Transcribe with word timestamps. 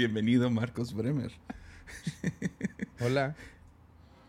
Bienvenido, 0.00 0.50
Marcos 0.50 0.92
Bremer. 0.92 1.32
Hola. 3.00 3.34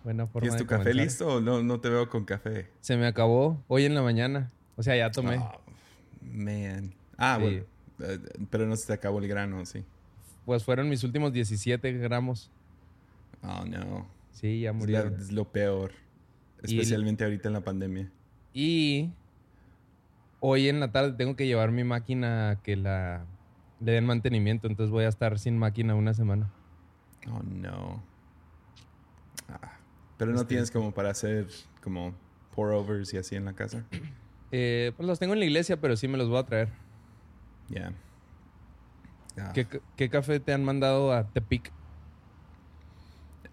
Buena 0.05 0.25
forma 0.25 0.47
¿Y 0.47 0.49
es 0.51 0.55
tu 0.55 0.65
café 0.65 0.83
comenzar. 0.91 1.03
listo 1.03 1.27
o 1.27 1.41
no, 1.41 1.61
no 1.61 1.81
te 1.81 1.89
veo 1.89 2.07
con 2.09 2.23
café? 2.23 2.69
Se 2.79 2.95
me 2.95 3.05
acabó 3.05 3.61
hoy 3.67 3.83
en 3.83 3.93
la 3.93 4.01
mañana. 4.01 4.49
O 4.77 4.83
sea, 4.83 4.95
ya 4.95 5.11
tomé. 5.11 5.39
Oh, 5.39 5.59
man. 6.21 6.93
Ah, 7.17 7.35
Sí. 7.37 7.43
bueno. 7.43 7.65
Eh, 7.99 8.19
pero 8.49 8.65
no 8.65 8.77
se 8.77 8.87
te 8.87 8.93
acabó 8.93 9.19
el 9.19 9.27
grano, 9.27 9.65
sí. 9.65 9.83
Pues 10.45 10.63
fueron 10.63 10.87
mis 10.87 11.03
últimos 11.03 11.33
17 11.33 11.91
gramos. 11.97 12.49
Oh, 13.41 13.65
no. 13.65 14.07
Sí, 14.31 14.61
ya 14.61 14.69
Es, 14.69 14.75
murieron. 14.77 15.15
es 15.19 15.33
lo 15.33 15.51
peor. 15.51 15.91
Y- 16.63 16.75
Especialmente 16.77 17.25
ahorita 17.25 17.49
en 17.49 17.53
la 17.53 17.61
pandemia. 17.61 18.09
Y 18.53 19.09
hoy 20.39 20.69
en 20.69 20.79
la 20.79 20.93
tarde 20.93 21.11
tengo 21.11 21.35
que 21.35 21.45
llevar 21.45 21.71
mi 21.73 21.83
máquina 21.83 22.57
que 22.63 22.77
la 22.77 23.25
le 23.79 23.91
den 23.93 24.05
mantenimiento. 24.05 24.67
Entonces 24.67 24.91
voy 24.91 25.05
a 25.05 25.09
estar 25.09 25.37
sin 25.39 25.57
máquina 25.57 25.95
una 25.95 26.13
semana. 26.13 26.49
Oh, 27.29 27.41
no. 27.43 28.03
Ah, 29.49 29.77
pero 30.17 30.31
no 30.31 30.37
Este- 30.37 30.49
tienes 30.49 30.71
como 30.71 30.91
para 30.93 31.09
hacer 31.11 31.47
como 31.83 32.13
pour-overs 32.55 33.13
y 33.13 33.17
así 33.17 33.35
en 33.35 33.45
la 33.45 33.53
casa. 33.53 33.83
Eh, 34.49 34.93
pues 34.95 35.05
los 35.05 35.19
tengo 35.19 35.33
en 35.33 35.39
la 35.39 35.45
iglesia, 35.45 35.81
pero 35.81 35.97
sí 35.97 36.07
me 36.07 36.17
los 36.17 36.29
voy 36.29 36.37
a 36.37 36.43
traer. 36.45 36.69
Ya. 37.67 37.91
Ah. 39.37 39.51
¿Qué, 39.53 39.67
qué 39.97 40.09
café 40.09 40.39
te 40.39 40.53
han 40.53 40.63
mandado 40.63 41.11
a 41.11 41.27
Tepic? 41.27 41.69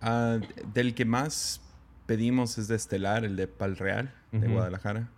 Ah, 0.00 0.38
del 0.72 0.94
que 0.94 1.04
más 1.04 1.60
pedimos 2.06 2.58
es 2.58 2.68
de 2.68 2.76
Estelar, 2.76 3.24
el 3.24 3.34
de 3.34 3.48
Pal 3.48 3.76
Real, 3.76 4.14
de. 4.30 4.46
Guadalajara. 4.46 5.08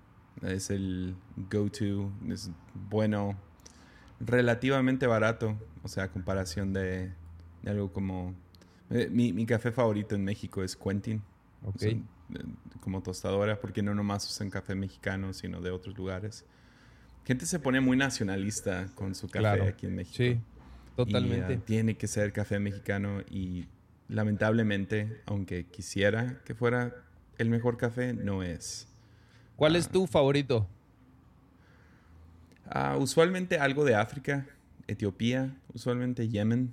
Es 0.40 0.70
el 0.70 1.14
go-to, 1.50 2.10
es 2.30 2.50
bueno, 2.88 3.36
relativamente 4.20 5.06
barato, 5.06 5.56
o 5.82 5.88
sea, 5.88 6.04
a 6.04 6.10
comparación 6.10 6.72
de, 6.72 7.12
de 7.62 7.70
algo 7.70 7.92
como... 7.92 8.34
eh, 8.90 9.08
mi, 9.10 9.32
mi 9.32 9.46
café 9.46 9.72
favorito 9.72 10.14
en 10.14 10.24
México 10.24 10.62
es 10.62 10.76
Quentin, 10.76 11.22
Ok. 11.64 11.80
son, 11.80 11.90
eh, 12.34 12.44
como 12.80 13.02
tostadora, 13.02 13.60
porque 13.60 13.82
no 13.82 13.94
nomás 13.94 14.26
usan 14.28 14.50
café 14.50 14.74
mexicano, 14.74 15.32
sino 15.32 15.60
de 15.60 15.70
otros 15.70 15.96
lugares. 15.96 16.44
Gente 17.24 17.44
se 17.46 17.58
pone 17.58 17.80
muy 17.80 17.96
nacionalista 17.96 18.86
con 18.94 19.14
su 19.14 19.26
café 19.26 19.40
Claro. 19.40 19.64
aquí 19.64 19.86
en 19.86 19.96
México. 19.96 20.16
Sí, 20.16 20.40
Y, 20.94 20.94
totalmente. 20.96 21.54
ah, 21.54 21.60
tiene 21.64 21.96
que 21.96 22.06
ser 22.06 22.32
café 22.32 22.58
mexicano 22.58 23.20
y 23.28 23.66
lamentablemente, 24.08 25.20
aunque 25.26 25.66
quisiera 25.66 26.40
que 26.44 26.54
fuera 26.54 26.94
el 27.38 27.50
mejor 27.50 27.76
café, 27.76 28.12
no 28.14 28.42
es. 28.42 28.88
¿Cuál 29.56 29.76
es 29.76 29.88
tu 29.88 30.06
favorito? 30.06 30.66
Ah, 32.68 32.96
usualmente 32.98 33.58
algo 33.58 33.84
de 33.84 33.94
África, 33.94 34.46
Etiopía, 34.86 35.56
usualmente 35.72 36.28
Yemen. 36.28 36.72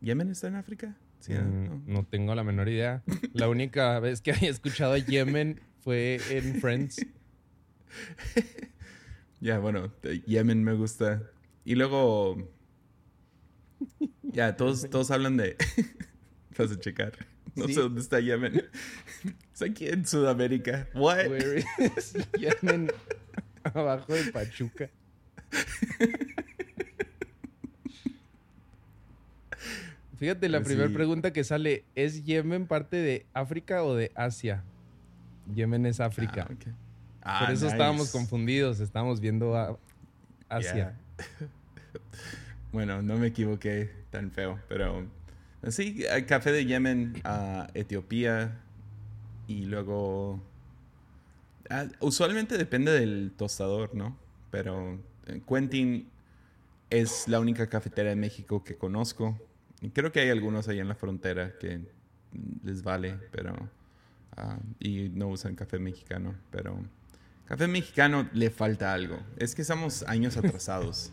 ¿Yemen 0.00 0.30
está 0.30 0.48
en 0.48 0.56
África? 0.56 0.96
Sí, 1.20 1.32
Mm, 1.34 1.64
¿no? 1.64 1.82
no 1.86 2.04
tengo 2.04 2.34
la 2.34 2.44
menor 2.44 2.68
idea. 2.68 3.02
La 3.32 3.48
única 3.48 3.98
vez 4.00 4.20
que 4.20 4.32
había 4.32 4.50
escuchado 4.50 4.92
a 4.94 4.98
Yemen 4.98 5.60
fue 5.80 6.20
en 6.30 6.60
Friends. 6.60 6.96
Ya, 9.40 9.58
bueno, 9.58 9.92
Yemen 10.26 10.64
me 10.64 10.72
gusta. 10.72 11.22
Y 11.64 11.74
luego, 11.74 12.50
ya, 14.22 14.56
todos, 14.56 14.88
todos 14.90 15.10
hablan 15.10 15.36
de... 15.36 15.56
Vas 16.56 16.72
a 16.72 16.80
checar. 16.80 17.12
No 17.54 17.66
Sí. 17.66 17.74
sé 17.74 17.80
dónde 17.80 18.00
está 18.00 18.18
Yemen. 18.18 18.62
Es 19.54 19.62
aquí 19.62 19.88
en 19.88 20.06
Sudamérica. 20.06 20.88
What? 20.94 21.28
Where 21.28 21.64
is 21.96 22.14
Yemen? 22.38 22.90
Abajo 23.62 24.14
de 24.14 24.32
Pachuca. 24.32 24.90
Fíjate, 30.18 30.48
la 30.48 30.58
Pues 30.60 30.68
primera 30.68 30.90
pregunta 30.92 31.32
que 31.32 31.44
sale, 31.44 31.84
¿es 31.94 32.24
Yemen 32.24 32.66
parte 32.66 32.96
de 32.96 33.26
África 33.34 33.82
o 33.84 33.94
de 33.94 34.12
Asia? 34.14 34.62
Yemen 35.54 35.84
es 35.86 36.00
África. 36.00 36.48
Ah. 37.22 37.40
Por 37.40 37.48
Ah, 37.48 37.52
eso 37.52 37.64
nice. 37.64 37.76
estábamos 37.76 38.10
confundidos, 38.12 38.80
estábamos 38.80 39.20
viendo 39.20 39.56
a 39.56 39.76
Asia. 40.48 40.74
Yeah. 40.74 40.98
bueno, 42.72 43.02
no 43.02 43.16
me 43.16 43.26
equivoqué 43.26 43.90
tan 44.10 44.30
feo, 44.30 44.58
pero 44.68 45.04
sí, 45.68 46.04
café 46.26 46.50
de 46.52 46.64
Yemen 46.64 47.20
a 47.24 47.68
Etiopía 47.74 48.58
y 49.48 49.66
luego 49.66 50.40
ah, 51.68 51.86
usualmente 52.00 52.56
depende 52.56 52.90
del 52.92 53.32
tostador, 53.36 53.94
¿no? 53.94 54.16
Pero 54.50 54.98
Quentin 55.48 56.08
es 56.90 57.28
la 57.28 57.40
única 57.40 57.68
cafetera 57.68 58.10
de 58.10 58.16
México 58.16 58.62
que 58.64 58.76
conozco. 58.76 59.38
Y 59.80 59.90
creo 59.90 60.12
que 60.12 60.20
hay 60.20 60.30
algunos 60.30 60.68
ahí 60.68 60.78
en 60.78 60.88
la 60.88 60.94
frontera 60.94 61.58
que 61.58 61.80
les 62.62 62.82
vale, 62.82 63.18
pero 63.30 63.54
ah, 64.36 64.58
y 64.78 65.10
no 65.10 65.28
usan 65.28 65.54
café 65.54 65.78
mexicano, 65.78 66.34
pero 66.50 66.78
Café 67.46 67.68
mexicano 67.68 68.28
le 68.32 68.50
falta 68.50 68.92
algo. 68.92 69.18
Es 69.38 69.54
que 69.54 69.62
estamos 69.62 70.02
años 70.02 70.36
atrasados 70.36 71.12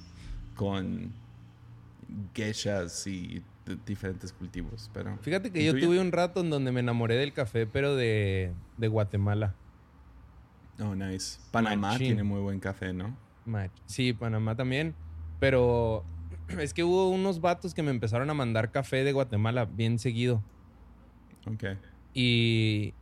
con 0.56 1.14
geishas 2.34 3.08
y 3.08 3.44
diferentes 3.86 4.34
cultivos, 4.34 4.90
pero... 4.94 5.18
Fíjate 5.20 5.52
que 5.52 5.68
¿El 5.68 5.76
yo 5.76 5.88
tuve 5.88 6.00
un 6.00 6.12
rato 6.12 6.42
en 6.42 6.50
donde 6.50 6.72
me 6.72 6.82
enamoré 6.82 7.16
del 7.16 7.34
café, 7.34 7.66
pero 7.66 7.96
de, 7.96 8.52
de 8.78 8.88
Guatemala. 8.88 9.56
Oh, 10.80 10.96
nice. 10.96 11.40
Panamá 11.52 11.90
Machín. 11.90 12.08
tiene 12.08 12.24
muy 12.24 12.42
buen 12.42 12.60
café, 12.60 12.94
¿no? 12.94 13.16
Sí, 13.86 14.14
Panamá 14.14 14.56
también. 14.56 14.96
Pero 15.40 16.04
es 16.60 16.74
que 16.74 16.84
hubo 16.84 17.10
unos 17.10 17.42
vatos 17.42 17.74
que 17.74 17.84
me 17.84 17.92
empezaron 17.92 18.30
a 18.30 18.34
mandar 18.34 18.72
café 18.72 19.04
de 19.04 19.12
Guatemala 19.12 19.66
bien 19.66 20.00
seguido. 20.00 20.42
Ok. 21.46 21.64
Y, 22.14 22.94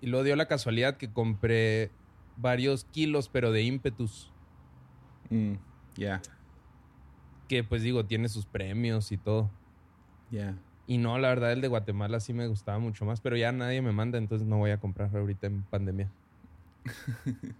y 0.00 0.06
luego 0.06 0.24
dio 0.24 0.36
la 0.36 0.46
casualidad 0.46 0.96
que 0.96 1.10
compré 1.12 1.90
varios 2.36 2.84
kilos, 2.84 3.28
pero 3.28 3.52
de 3.52 3.62
ímpetus. 3.62 4.32
Mm, 5.30 5.54
yeah, 5.96 6.20
Que 7.48 7.64
pues 7.64 7.82
digo, 7.82 8.04
tiene 8.06 8.28
sus 8.28 8.46
premios 8.46 9.10
y 9.12 9.16
todo. 9.16 9.50
yeah. 10.30 10.56
Y 10.88 10.98
no, 10.98 11.18
la 11.18 11.28
verdad, 11.30 11.52
el 11.52 11.60
de 11.60 11.66
Guatemala 11.66 12.20
sí 12.20 12.32
me 12.32 12.46
gustaba 12.46 12.78
mucho 12.78 13.04
más, 13.04 13.20
pero 13.20 13.36
ya 13.36 13.50
nadie 13.50 13.82
me 13.82 13.90
manda, 13.90 14.18
entonces 14.18 14.46
no 14.46 14.58
voy 14.58 14.70
a 14.70 14.78
comprar 14.78 15.14
ahorita 15.16 15.48
en 15.48 15.62
pandemia. 15.64 16.08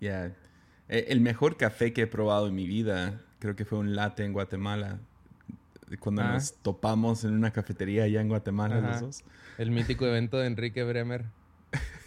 Yeah. 0.00 0.34
Eh, 0.92 1.06
El 1.08 1.20
mejor 1.20 1.56
café 1.56 1.92
que 1.92 2.02
he 2.02 2.06
probado 2.06 2.48
en 2.48 2.54
mi 2.54 2.66
vida, 2.66 3.20
creo 3.38 3.54
que 3.56 3.64
fue 3.64 3.78
un 3.78 3.94
latte 3.94 4.24
en 4.24 4.32
Guatemala. 4.32 4.98
Cuando 6.00 6.22
Ah. 6.22 6.32
nos 6.34 6.54
topamos 6.54 7.24
en 7.24 7.32
una 7.32 7.52
cafetería 7.52 8.04
allá 8.04 8.20
en 8.20 8.28
Guatemala 8.28 8.76
Ajá. 8.78 8.90
los 8.90 9.00
dos. 9.00 9.24
El 9.58 9.70
mítico 9.70 10.06
evento 10.06 10.38
de 10.38 10.46
Enrique 10.46 10.84
Bremer 10.84 11.24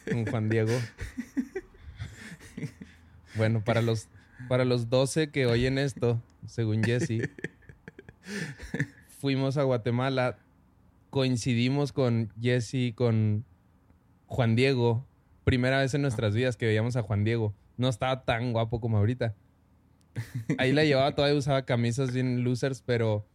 con 0.10 0.26
Juan 0.26 0.50
Diego. 0.50 0.72
Bueno, 3.36 3.64
para 3.64 3.82
los, 3.82 4.08
para 4.48 4.64
los 4.66 4.90
12 4.90 5.32
que 5.32 5.48
oyen 5.48 5.78
esto, 5.78 6.22
según 6.46 6.84
Jesse, 6.84 7.30
fuimos 9.20 9.58
a 9.58 9.64
Guatemala, 9.64 10.38
coincidimos 11.10 11.92
con 11.92 12.32
Jesse 12.40 12.94
con 12.96 13.44
Juan 14.28 14.56
Diego. 14.56 15.06
Primera 15.46 15.80
vez 15.80 15.94
en 15.94 16.02
nuestras 16.04 16.36
vidas 16.36 16.58
que 16.58 16.68
veíamos 16.68 16.96
a 16.96 17.02
Juan 17.02 17.24
Diego. 17.24 17.54
No 17.78 17.89
estaba 17.89 18.23
tan 18.23 18.53
guapo 18.53 18.79
como 18.79 18.97
ahorita. 18.97 19.34
Ahí 20.57 20.72
la 20.72 20.84
llevaba, 20.84 21.13
todavía 21.16 21.38
usaba 21.38 21.66
camisas 21.66 22.13
bien 22.13 22.44
losers, 22.44 22.81
pero 22.85 23.25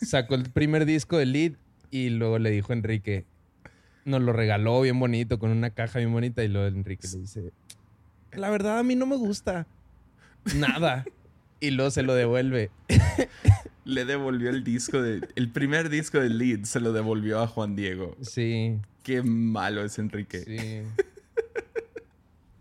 sacó 0.00 0.34
el 0.34 0.44
primer 0.50 0.86
disco 0.86 1.18
de 1.18 1.26
Lead 1.26 1.52
y 1.90 2.10
luego 2.10 2.38
le 2.38 2.50
dijo 2.50 2.72
a 2.72 2.76
Enrique, 2.76 3.26
nos 4.04 4.22
lo 4.22 4.32
regaló 4.32 4.80
bien 4.80 4.98
bonito, 4.98 5.38
con 5.38 5.50
una 5.50 5.70
caja 5.70 5.98
bien 5.98 6.12
bonita, 6.12 6.42
y 6.44 6.48
luego 6.48 6.68
Enrique 6.68 7.08
le 7.12 7.18
dice, 7.20 7.52
la 8.32 8.50
verdad 8.50 8.78
a 8.78 8.82
mí 8.82 8.94
no 8.94 9.06
me 9.06 9.16
gusta 9.16 9.66
nada. 10.56 11.04
Y 11.60 11.70
luego 11.70 11.90
se 11.92 12.02
lo 12.02 12.14
devuelve. 12.14 12.70
Le 13.84 14.04
devolvió 14.04 14.50
el 14.50 14.64
disco 14.64 15.00
de... 15.00 15.28
El 15.36 15.50
primer 15.50 15.88
disco 15.90 16.18
de 16.18 16.28
Lead 16.28 16.64
se 16.64 16.80
lo 16.80 16.92
devolvió 16.92 17.40
a 17.40 17.46
Juan 17.46 17.76
Diego. 17.76 18.16
Sí, 18.20 18.80
Qué 19.04 19.22
malo 19.22 19.84
es 19.84 19.98
Enrique. 19.98 20.40
sí. 20.40 20.82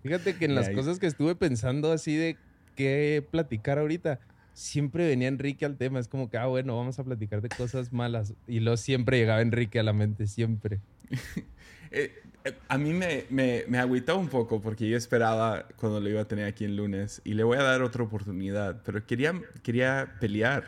Fíjate 0.03 0.35
que 0.35 0.45
en 0.45 0.55
las 0.55 0.69
y- 0.69 0.73
cosas 0.73 0.99
que 0.99 1.07
estuve 1.07 1.35
pensando 1.35 1.91
así 1.91 2.15
de 2.15 2.37
qué 2.75 3.25
platicar 3.31 3.77
ahorita, 3.79 4.19
siempre 4.53 5.07
venía 5.07 5.27
Enrique 5.27 5.65
al 5.65 5.77
tema. 5.77 5.99
Es 5.99 6.07
como 6.07 6.29
que, 6.29 6.37
ah, 6.37 6.47
bueno, 6.47 6.75
vamos 6.77 6.99
a 6.99 7.03
platicar 7.03 7.41
de 7.41 7.49
cosas 7.49 7.91
malas. 7.93 8.33
Y 8.47 8.59
luego 8.59 8.77
siempre 8.77 9.17
llegaba 9.17 9.41
Enrique 9.41 9.79
a 9.79 9.83
la 9.83 9.93
mente, 9.93 10.27
siempre. 10.27 10.79
Eh, 11.93 12.13
eh, 12.45 12.53
a 12.69 12.77
mí 12.77 12.93
me, 12.93 13.25
me, 13.29 13.65
me 13.67 13.77
agüitó 13.77 14.17
un 14.17 14.29
poco 14.29 14.61
porque 14.61 14.87
yo 14.87 14.95
esperaba 14.95 15.67
cuando 15.75 15.99
lo 15.99 16.07
iba 16.09 16.21
a 16.21 16.25
tener 16.25 16.45
aquí 16.45 16.63
el 16.63 16.77
lunes 16.77 17.21
y 17.25 17.33
le 17.33 17.43
voy 17.43 17.57
a 17.57 17.63
dar 17.63 17.81
otra 17.81 18.01
oportunidad, 18.03 18.81
pero 18.85 19.05
quería, 19.05 19.33
quería 19.61 20.15
pelear 20.21 20.63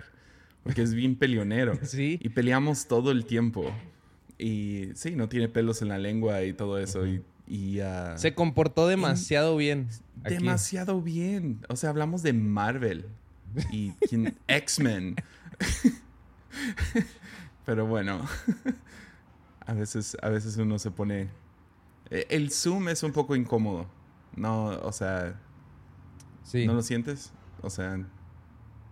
porque 0.63 0.81
es 0.81 0.93
bien 0.93 1.15
peleonero 1.15 1.79
Sí. 1.83 2.19
y 2.21 2.27
peleamos 2.27 2.87
todo 2.89 3.11
el 3.11 3.23
tiempo. 3.25 3.73
Y 4.37 4.89
sí, 4.95 5.15
no 5.15 5.29
tiene 5.29 5.47
pelos 5.47 5.81
en 5.81 5.87
la 5.87 5.97
lengua 5.97 6.43
y 6.43 6.51
todo 6.51 6.77
eso. 6.77 7.07
Y, 7.07 7.23
y, 7.47 7.79
ah, 7.81 8.13
Se 8.17 8.33
comportó 8.33 8.87
demasiado 8.87 9.57
bien. 9.57 9.89
aquí. 10.23 10.35
demasiado 10.35 11.01
bien. 11.01 11.59
O 11.69 11.75
sea, 11.75 11.89
hablamos 11.89 12.23
de 12.23 12.33
Marvel 12.33 13.05
y 13.71 13.93
X-Men. 14.47 15.15
Pero 17.65 17.85
bueno, 17.87 18.21
a 19.65 19.73
veces, 19.73 20.17
a 20.21 20.29
veces 20.29 20.57
uno 20.57 20.77
se 20.79 20.91
pone... 20.91 21.29
eh, 22.09 22.25
El 22.29 22.51
Zoom 22.51 22.89
es 22.89 23.03
un 23.03 23.11
poco 23.13 23.35
incómodo. 23.35 23.87
No, 24.35 24.65
o 24.67 24.91
sea, 24.91 25.39
Sí. 26.43 26.67
¿no 26.67 26.73
lo 26.73 26.81
sientes? 26.81 27.31
O 27.61 27.69
sea, 27.69 27.97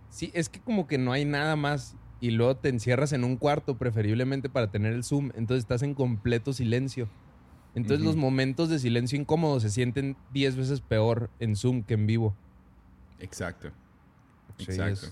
Sí, 0.08 0.30
es 0.34 0.48
que 0.48 0.60
como 0.60 0.86
que 0.86 0.98
no 0.98 1.12
hay 1.12 1.24
nada 1.24 1.56
más 1.56 1.96
y 2.20 2.30
luego 2.30 2.56
te 2.56 2.68
encierras 2.68 3.12
en 3.12 3.24
un 3.24 3.36
cuarto, 3.36 3.76
preferiblemente 3.78 4.48
para 4.48 4.70
tener 4.70 4.92
el 4.92 5.04
Zoom, 5.04 5.30
entonces 5.34 5.64
estás 5.64 5.82
en 5.82 5.94
completo 5.94 6.52
silencio. 6.52 7.08
Entonces 7.74 8.00
Ujú. 8.00 8.08
los 8.08 8.16
momentos 8.16 8.68
de 8.68 8.78
silencio 8.78 9.18
incómodo 9.18 9.58
se 9.60 9.70
sienten 9.70 10.16
10 10.32 10.56
veces 10.56 10.80
peor 10.80 11.30
en 11.40 11.56
Zoom 11.56 11.82
que 11.82 11.94
en 11.94 12.06
vivo. 12.06 12.36
exacto. 13.18 13.70
Exacto. 14.58 15.06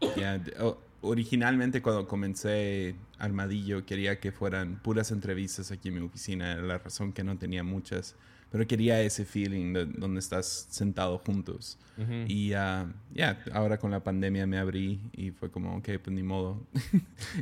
es- 0.00 0.16
Ya, 0.16 0.38
de- 0.38 0.52
o- 0.60 0.78
originalmente 1.00 1.82
cuando 1.82 2.06
comencé 2.06 2.94
Armadillo 3.18 3.84
quería 3.86 4.20
que 4.20 4.30
fueran 4.32 4.80
puras 4.82 5.10
entrevistas 5.10 5.70
aquí 5.72 5.88
en 5.88 5.94
mi 5.94 6.00
oficina, 6.00 6.52
era 6.52 6.62
la 6.62 6.78
razón 6.78 7.12
que 7.12 7.24
no 7.24 7.36
tenía 7.38 7.62
muchas, 7.64 8.14
pero 8.50 8.66
quería 8.66 9.00
ese 9.02 9.24
feeling 9.24 9.72
de 9.72 9.86
donde 9.86 10.20
estás 10.20 10.66
sentado 10.70 11.18
juntos. 11.18 11.78
Ujú. 11.98 12.12
Y 12.28 12.52
ah, 12.52 12.92
ya, 13.14 13.42
ahora 13.52 13.78
con 13.78 13.90
la 13.90 14.04
pandemia 14.04 14.46
me 14.46 14.58
abrí 14.58 15.00
y 15.12 15.30
fue 15.32 15.50
como, 15.50 15.76
ok, 15.76 15.88
pues 16.02 16.14
ni 16.14 16.22
modo. 16.22 16.62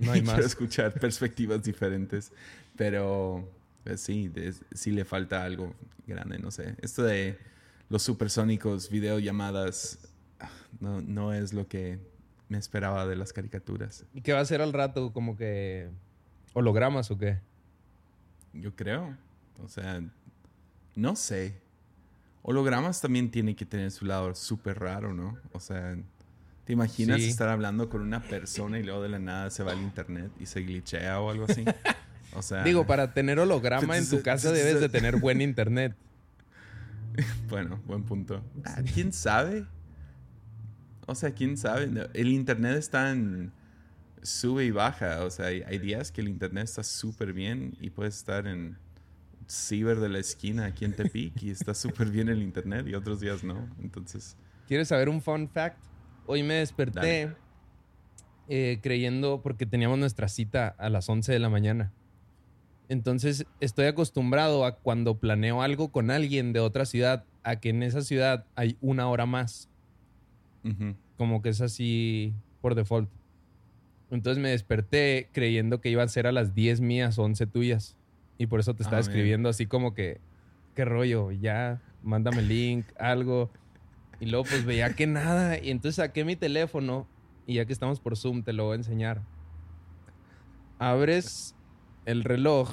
No 0.02 0.12
hay 0.12 0.20
Quiero 0.22 0.36
más. 0.36 0.44
escuchar 0.46 0.94
perspectivas 0.94 1.62
diferentes, 1.62 2.32
pero 2.76 3.48
pues, 3.84 4.00
sí, 4.00 4.28
de- 4.28 4.54
sí 4.72 4.90
le 4.90 5.04
falta 5.04 5.44
algo 5.44 5.74
grande, 6.06 6.38
no 6.38 6.50
sé. 6.50 6.74
Esto 6.82 7.02
de 7.04 7.38
los 7.88 8.02
supersónicos, 8.02 8.90
videollamadas, 8.90 9.98
ah, 10.40 10.50
no, 10.80 11.00
no 11.00 11.32
es 11.32 11.52
lo 11.52 11.68
que 11.68 11.98
me 12.48 12.58
esperaba 12.58 13.06
de 13.06 13.16
las 13.16 13.32
caricaturas. 13.32 14.04
¿Y 14.12 14.22
qué 14.22 14.32
va 14.32 14.38
a 14.40 14.42
hacer 14.42 14.60
al 14.62 14.72
rato? 14.72 15.12
Como 15.12 15.36
que 15.36 15.90
hologramas 16.52 17.10
o 17.10 17.18
qué? 17.18 17.40
Yo 18.52 18.74
creo. 18.74 19.16
O 19.62 19.68
sea, 19.68 20.02
no 20.94 21.16
sé. 21.16 21.60
Hologramas 22.42 23.00
también 23.00 23.30
tiene 23.30 23.56
que 23.56 23.64
tener 23.64 23.90
su 23.90 24.04
lado 24.04 24.34
súper 24.34 24.78
raro, 24.78 25.14
¿no? 25.14 25.38
O 25.52 25.60
sea, 25.60 25.96
¿te 26.64 26.72
imaginas 26.74 27.20
Sí. 27.22 27.30
estar 27.30 27.48
hablando 27.48 27.88
con 27.88 28.02
una 28.02 28.20
persona 28.20 28.78
y 28.78 28.82
luego 28.82 29.02
de 29.02 29.08
la 29.08 29.18
nada 29.18 29.50
se 29.50 29.62
va 29.62 29.72
al 29.72 29.80
internet 29.80 30.30
y 30.38 30.46
se 30.46 30.60
glitchea 30.62 31.20
o 31.20 31.30
algo 31.30 31.44
así? 31.48 31.64
O 32.34 32.42
sea, 32.42 32.62
Digo, 32.64 32.86
para 32.86 33.12
tener 33.12 33.38
holograma 33.38 33.96
en 33.96 34.08
tu 34.08 34.22
casa 34.22 34.52
debes 34.52 34.80
de 34.80 34.88
tener 34.88 35.16
buen 35.16 35.40
internet. 35.40 35.94
Bueno, 37.48 37.80
buen 37.86 38.02
punto. 38.02 38.42
Ah, 38.64 38.82
¿Quién 38.92 39.12
sabe? 39.12 39.66
O 41.06 41.14
sea, 41.14 41.30
¿quién 41.30 41.56
sabe? 41.56 42.08
El 42.12 42.28
internet 42.28 42.76
está 42.76 43.12
en 43.12 43.52
sube 44.20 44.64
y 44.64 44.72
baja. 44.72 45.22
O 45.24 45.30
sea, 45.30 45.46
hay, 45.46 45.62
hay 45.62 45.78
días 45.78 46.10
que 46.10 46.22
el 46.22 46.28
internet 46.28 46.64
está 46.64 46.82
súper 46.82 47.32
bien 47.32 47.76
y 47.80 47.90
puedes 47.90 48.16
estar 48.16 48.48
en 48.48 48.76
ciber 49.46 50.00
de 50.00 50.08
la 50.08 50.18
esquina 50.18 50.64
aquí 50.64 50.84
en 50.84 50.94
Tepic 50.94 51.40
y 51.42 51.50
está 51.50 51.72
súper 51.74 52.10
bien 52.10 52.28
el 52.28 52.42
internet 52.42 52.86
y 52.88 52.94
otros 52.94 53.20
días 53.20 53.44
no. 53.44 53.68
Entonces, 53.80 54.36
¿Quieres 54.66 54.88
saber 54.88 55.08
un 55.08 55.20
fun 55.20 55.48
fact? 55.48 55.78
Hoy 56.26 56.42
me 56.42 56.54
desperté 56.54 57.30
eh, 58.48 58.78
creyendo 58.82 59.42
porque 59.42 59.66
teníamos 59.66 59.98
nuestra 59.98 60.28
cita 60.28 60.68
a 60.78 60.88
las 60.88 61.08
11 61.08 61.32
de 61.32 61.38
la 61.38 61.50
mañana. 61.50 61.92
Entonces 62.88 63.46
estoy 63.60 63.86
acostumbrado 63.86 64.64
a 64.64 64.76
cuando 64.76 65.18
planeo 65.18 65.62
algo 65.62 65.88
con 65.90 66.10
alguien 66.10 66.52
de 66.52 66.60
otra 66.60 66.84
ciudad, 66.84 67.24
a 67.42 67.56
que 67.56 67.70
en 67.70 67.82
esa 67.82 68.02
ciudad 68.02 68.44
hay 68.54 68.76
una 68.80 69.08
hora 69.08 69.26
más. 69.26 69.68
Como 71.18 71.42
que 71.42 71.50
es 71.50 71.60
así 71.60 72.32
por 72.62 72.74
default. 72.74 73.08
Entonces 74.10 74.42
me 74.42 74.50
desperté 74.50 75.28
creyendo 75.32 75.80
que 75.80 75.90
iba 75.90 76.02
a 76.02 76.08
ser 76.08 76.26
a 76.26 76.32
las 76.32 76.54
10 76.54 76.80
mías, 76.80 77.18
11 77.18 77.46
tuyas. 77.46 77.96
Y 78.38 78.46
por 78.46 78.60
eso 78.60 78.74
te 78.74 78.82
estaba 78.82 78.98
Ah, 78.98 79.02
man. 79.02 79.10
escribiendo 79.10 79.48
así 79.48 79.66
como 79.66 79.94
que, 79.94 80.20
¿qué 80.74 80.84
rollo? 80.84 81.30
Ya, 81.32 81.80
mándame 82.02 82.42
link, 82.42 82.86
algo. 82.98 83.50
Y 84.20 84.26
luego 84.26 84.44
pues 84.44 84.64
veía 84.64 84.94
que 84.94 85.06
nada. 85.06 85.58
Y 85.58 85.70
entonces 85.70 85.96
saqué 85.96 86.24
mi 86.24 86.36
teléfono 86.36 87.06
y 87.46 87.54
ya 87.54 87.64
que 87.66 87.72
estamos 87.72 88.00
por 88.00 88.16
Zoom 88.16 88.42
te 88.42 88.52
lo 88.52 88.64
voy 88.64 88.72
a 88.74 88.76
enseñar. 88.76 89.20
Abres 90.78 91.54
el 92.06 92.24
reloj, 92.24 92.70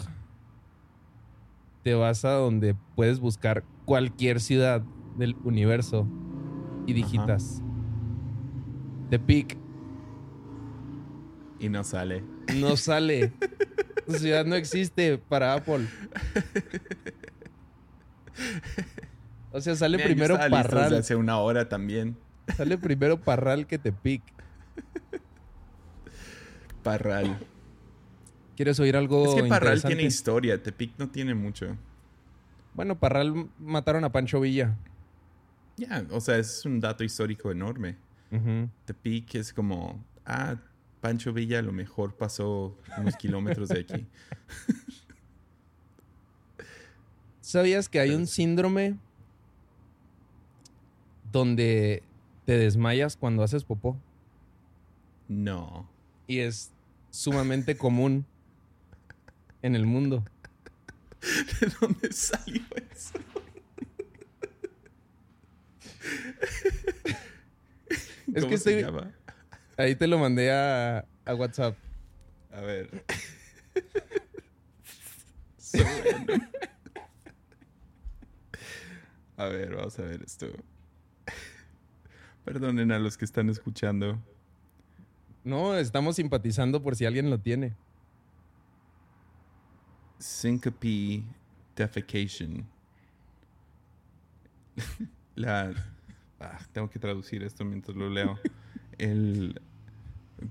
te 1.84 1.94
vas 1.94 2.26
a 2.26 2.32
donde 2.32 2.76
puedes 2.96 3.20
buscar 3.20 3.64
cualquier 3.86 4.40
ciudad 4.40 4.82
del 5.18 5.36
universo 5.44 6.08
y 6.86 6.94
digitas. 6.94 7.62
Tepic 9.10 9.58
y 11.60 11.70
no 11.70 11.84
sale. 11.84 12.24
no 12.56 12.76
sale. 12.78 13.34
Esa 14.08 14.20
ciudad 14.20 14.46
no 14.46 14.56
existe 14.56 15.18
para 15.18 15.54
Apple. 15.54 15.88
O 19.52 19.62
sea, 19.62 19.76
sale 19.76 19.98
Mira, 19.98 20.08
primero 20.08 20.38
Parral. 20.50 20.96
hace 20.96 21.16
una 21.16 21.38
hora 21.40 21.68
también. 21.70 22.18
Sale 22.56 22.78
primero 22.78 23.20
Parral 23.22 23.68
que 23.68 23.78
Tepic. 23.78 24.24
Parral. 26.84 27.38
¿Quieres 28.62 28.80
oír 28.80 28.96
algo 28.96 29.26
es 29.26 29.42
que 29.42 29.50
Parral 29.50 29.82
tiene 29.82 30.04
historia. 30.04 30.62
Tepic 30.62 30.92
no 31.00 31.10
tiene 31.10 31.34
mucho. 31.34 31.76
Bueno, 32.76 33.00
Parral 33.00 33.50
mataron 33.58 34.04
a 34.04 34.12
Pancho 34.12 34.40
Villa. 34.40 34.78
Ya, 35.78 36.06
o 36.12 36.22
sea, 36.22 36.38
es 36.38 36.64
un 36.64 36.80
dato 36.80 37.04
histórico 37.04 37.50
enorme. 37.50 37.98
Ujú. 38.32 38.70
Tepic 38.86 39.34
es 39.34 39.52
como, 39.52 40.06
ah, 40.28 40.58
Pancho 41.00 41.34
Villa 41.34 41.58
a 41.58 41.64
lo 41.64 41.72
mejor 41.72 42.16
pasó 42.16 42.78
unos 43.00 43.16
kilómetros 43.16 43.70
de 43.70 43.80
aquí. 43.80 44.06
¿Sabías 47.42 47.90
que 47.90 48.00
hay 48.00 48.12
un 48.12 48.28
síndrome 48.28 48.96
donde 51.32 52.04
te 52.46 52.60
desmayas 52.60 53.18
cuando 53.18 53.42
haces 53.42 53.64
popó? 53.64 53.98
No. 55.28 55.90
Y 56.28 56.42
es 56.42 56.72
sumamente 57.10 57.76
común 57.76 58.28
en 59.62 59.76
el 59.76 59.86
mundo. 59.86 60.26
¿De 61.62 61.68
dónde 61.80 62.12
salió 62.12 62.64
eso? 62.92 63.14
Es 68.34 68.44
¿Cómo 68.44 68.50
que 68.52 68.58
se 68.58 68.80
estoy- 68.80 68.84
llama? 68.84 69.12
Ahí 69.78 69.96
te 69.96 70.08
lo 70.08 70.18
mandé 70.18 70.52
a, 70.52 71.06
a 71.26 71.36
WhatsApp. 71.36 71.76
A 72.52 72.62
ver. 72.62 73.04
A 79.38 79.46
ver, 79.46 79.76
vamos 79.76 79.98
a 79.98 80.04
ver 80.04 80.22
esto. 80.24 80.48
Perdonen 82.46 82.92
a 82.92 83.00
los 83.00 83.18
que 83.18 83.26
están 83.26 83.50
escuchando. 83.50 84.20
No, 85.44 85.76
estamos 85.78 86.16
simpatizando 86.18 86.84
por 86.84 86.96
si 86.96 87.06
alguien 87.06 87.30
lo 87.30 87.40
tiene. 87.40 87.76
Syncope 90.22 91.24
defecation. 91.76 92.66
La. 95.36 95.74
ah, 96.40 96.60
tengo 96.72 96.90
que 96.90 97.00
traducir 97.00 97.44
esto 97.44 97.66
mientras 97.66 97.98
lo 97.98 98.10
leo. 98.10 98.40
El. 98.98 99.60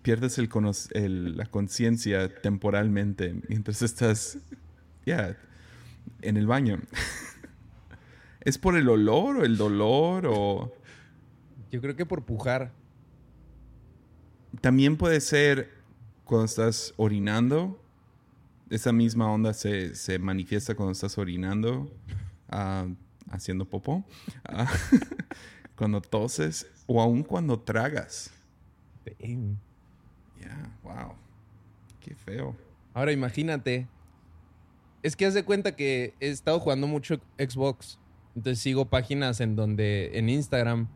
Pierdes 0.03 0.39
el 0.39 1.37
la 1.37 1.47
conciencia 1.47 2.33
temporalmente 2.43 3.35
mientras 3.49 3.83
estás. 3.83 4.39
En 6.23 6.37
el 6.37 6.47
baño. 6.47 6.79
¿Es 8.41 8.59
por 8.59 8.77
el 8.77 8.89
olor 8.89 9.39
o 9.39 9.45
el 9.45 9.57
dolor 9.57 10.27
o.? 10.27 10.73
Yo 11.71 11.81
creo 11.81 11.97
que 11.97 12.07
por 12.07 12.25
pujar. 12.25 12.73
También 14.61 14.97
puede 14.97 15.21
ser 15.21 15.71
cuando 16.25 16.47
estás 16.47 16.95
orinando. 16.97 17.81
Esa 18.71 18.93
misma 18.93 19.31
onda 19.31 19.53
se, 19.53 19.95
se 19.97 20.19
manifiesta 20.19 20.77
cuando 20.77 20.93
estás 20.93 21.19
orinando, 21.19 21.93
ah, 22.49 22.87
haciendo 23.29 23.65
popó, 23.65 24.05
ah, 24.45 24.71
cuando 25.77 26.01
toses 26.01 26.67
o 26.87 27.01
aún 27.03 27.23
cuando 27.23 27.59
tragas. 27.59 28.31
Damn. 29.05 29.59
Ya, 30.41 30.73
wow. 30.83 31.15
Qué 32.01 32.15
feo. 32.15 32.57
Ahora 32.95 33.13
imagínate. 33.13 33.89
Es 35.03 35.17
que 35.17 35.27
haz 35.27 35.35
de 35.35 35.45
cuenta 35.45 35.75
que 35.75 36.15
he 36.21 36.29
estado 36.29 36.61
jugando 36.61 36.87
mucho 36.87 37.21
Xbox. 37.39 37.99
Entonces 38.37 38.61
sigo 38.61 38.85
páginas 38.85 39.41
en 39.41 39.57
donde, 39.57 40.11
en 40.15 40.29
Instagram, 40.29 40.89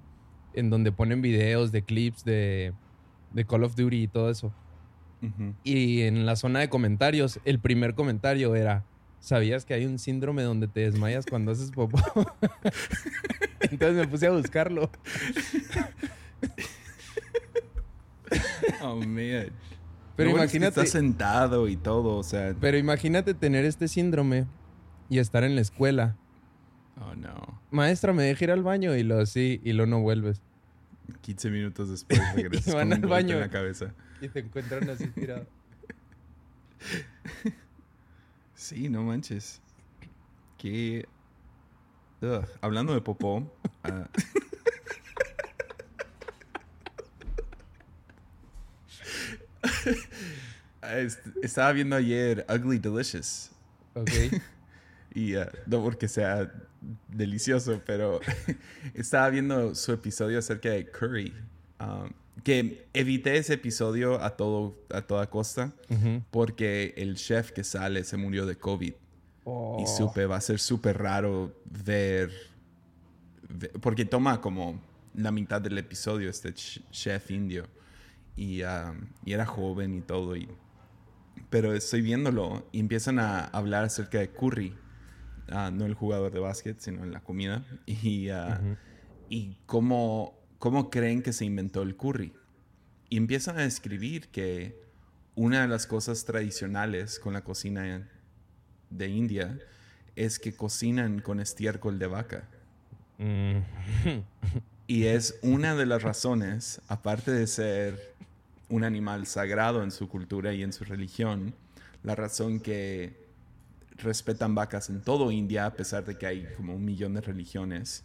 en 0.52 0.71
donde 0.71 0.93
ponen 0.93 1.23
videos 1.23 1.73
de 1.73 1.83
clips 1.83 2.25
de, 2.25 2.73
de 3.33 3.45
Call 3.45 3.64
of 3.64 3.75
Duty 3.75 4.02
y 4.02 4.09
todo 4.09 4.31
eso. 4.31 4.52
Y 5.62 6.02
en 6.02 6.26
la 6.26 6.37
zona 6.37 6.61
de 6.61 6.69
comentarios, 6.69 7.40
el 7.45 7.59
primer 7.59 7.95
comentario 7.95 8.54
era, 8.54 8.85
¿sabías 9.21 9.64
que 9.64 9.75
hay 9.75 9.87
un 9.87 9.99
síndrome 9.99 10.43
donde 10.43 10.69
te 10.69 10.81
desmayas 10.81 11.26
cuando 11.26 11.52
haces 11.52 11.71
popó? 11.71 11.99
Entonces 13.61 13.97
me 13.97 14.07
puse 14.09 14.26
a 14.26 14.31
buscarlo. 14.31 14.90
Oh, 18.83 18.97
man. 18.97 19.50
Pero 20.16 20.31
que 20.31 20.37
imagínate, 20.37 20.81
Estás 20.81 20.90
sentado 20.90 21.69
y 21.69 21.76
todo, 21.76 22.16
o 22.16 22.23
sea. 22.23 22.54
pero 22.61 22.78
imagínate 22.78 23.35
tener 23.35 23.64
este 23.64 23.88
síndrome 23.88 24.47
y 25.09 25.19
estar 25.19 25.43
en 25.45 25.54
la 25.57 25.61
escuela. 25.61 26.16
Oh, 27.00 27.14
no. 27.16 27.61
Maestra, 27.71 28.12
me 28.12 28.23
deja 28.23 28.45
ir 28.45 28.50
al 28.52 28.62
baño 28.62 28.95
y 28.95 29.02
lo 29.02 29.25
sí, 29.26 29.61
y 29.64 29.73
lo 29.73 29.87
no 29.87 30.00
vuelves. 30.00 30.40
15 31.23 31.51
minutos 31.51 31.91
después 31.91 32.21
regresas 32.35 32.69
Y 32.69 32.73
van 32.77 32.91
con 32.91 33.05
al 33.05 33.09
baño. 33.09 33.35
en 33.35 33.41
la 33.41 33.51
cabeza. 33.51 33.93
Y 34.21 34.29
te 34.29 34.41
encuentran 34.41 34.89
así 34.91 35.07
tirado. 35.09 35.47
Sí, 38.57 38.89
no 38.89 39.03
manches. 39.03 39.61
Que. 40.59 41.07
Ugh, 42.23 42.47
Hablando 42.63 42.95
de 42.95 43.01
popó. 43.01 43.53
ah, 43.83 44.09
ah, 50.83 50.99
est- 50.99 51.21
Estaba 51.43 51.73
viendo 51.73 51.97
ayer 51.97 52.45
Ugly 52.49 52.79
Delicious. 52.79 53.51
Ok. 53.95 54.11
Y 55.14 55.37
ah, 55.37 55.50
no 55.66 55.83
porque 55.83 56.09
sea 56.09 56.52
delicioso, 57.09 57.80
pero 57.87 58.21
estaba 58.94 59.30
viendo 59.30 59.75
su 59.75 59.92
episodio 59.92 60.38
acerca 60.38 60.71
de 60.71 60.90
Curry. 60.90 61.33
um, 61.80 62.11
que 62.42 62.88
evité 62.92 63.37
ese 63.37 63.54
episodio 63.54 64.21
a, 64.21 64.30
todo, 64.37 64.76
a 64.90 65.02
toda 65.02 65.30
costa 65.30 65.73
Ujú. 65.88 66.21
porque 66.33 66.92
el 66.97 67.14
chef 67.14 67.52
que 67.52 67.62
sale 67.62 68.02
se 68.04 68.16
murió 68.16 68.44
de 68.44 68.56
COVID. 68.56 68.92
Oh. 69.44 69.78
Y 69.80 69.87
supe, 69.87 70.26
va 70.26 70.37
a 70.37 70.40
ser 70.40 70.59
súper 70.59 70.99
raro 70.99 71.54
ver, 71.64 72.30
ve- 73.49 73.71
Porque 73.80 74.04
toma 74.04 74.40
como 74.40 74.80
la 75.14 75.30
mitad 75.30 75.61
del 75.62 75.78
episodio 75.78 76.28
este 76.28 76.52
ch- 76.54 76.83
chef 76.90 77.30
indio. 77.30 77.66
Y, 78.37 78.62
um, 78.64 79.06
y 79.25 79.33
era 79.33 79.47
joven 79.47 79.94
y 79.94 80.00
todo. 80.00 80.35
Y, 80.35 80.49
pero 81.50 81.73
estoy 81.73 82.00
viéndolo 82.02 82.66
y 82.73 82.80
empiezan 82.80 83.21
a 83.21 83.44
hablar 83.44 83.85
acerca 83.85 84.18
de 84.18 84.28
Curry. 84.28 84.75
Ah, 85.51 85.71
no 85.73 85.87
el 85.87 85.95
jugador 85.95 86.33
de 86.33 86.41
básquet, 86.41 86.81
sino 86.81 87.03
en 87.03 87.13
la 87.13 87.21
comida. 87.21 87.65
Y, 87.87 88.29
ah, 88.31 88.61
y 89.29 89.57
cómo, 89.67 90.39
cómo 90.59 90.91
creen 90.91 91.23
que 91.23 91.33
se 91.33 91.45
inventó 91.45 91.83
el 91.83 91.97
curry. 91.97 92.33
Y 93.09 93.17
empiezan 93.17 93.59
a 93.59 93.63
describir 93.63 94.29
que 94.29 94.83
una 95.35 95.63
de 95.63 95.69
las 95.69 95.87
cosas 95.87 96.25
tradicionales 96.25 97.19
con 97.19 97.33
la 97.35 97.43
cocina 97.43 98.09
de 98.91 99.09
India 99.09 99.59
es 100.17 100.39
que 100.39 100.55
cocinan 100.55 101.21
con 101.21 101.41
estiércol 101.41 101.99
de 101.99 102.07
vaca. 102.07 102.49
Mm. 103.19 103.59
Y 104.87 105.05
es 105.05 105.39
una 105.41 105.75
de 105.75 105.87
las 105.87 106.03
razones, 106.03 106.83
aparte 106.89 107.31
de 107.31 107.47
ser 107.47 108.15
un 108.69 108.85
animal 108.85 109.27
sagrado 109.27 109.83
en 109.83 109.91
su 109.91 110.11
cultura 110.11 110.53
y 110.53 110.63
en 110.63 110.75
su 110.75 110.85
religión, 110.85 111.55
la 112.03 112.15
razón 112.15 112.61
que 112.61 113.24
respetan 113.97 114.55
vacas 114.55 114.91
en 114.91 115.01
todo 115.01 115.31
India, 115.31 115.67
a 115.67 115.75
pesar 115.75 116.05
de 116.05 116.17
que 116.17 116.27
hay 116.27 116.47
como 116.57 116.75
un 116.75 116.85
millón 116.85 117.15
de 117.15 117.21
religiones, 117.21 118.05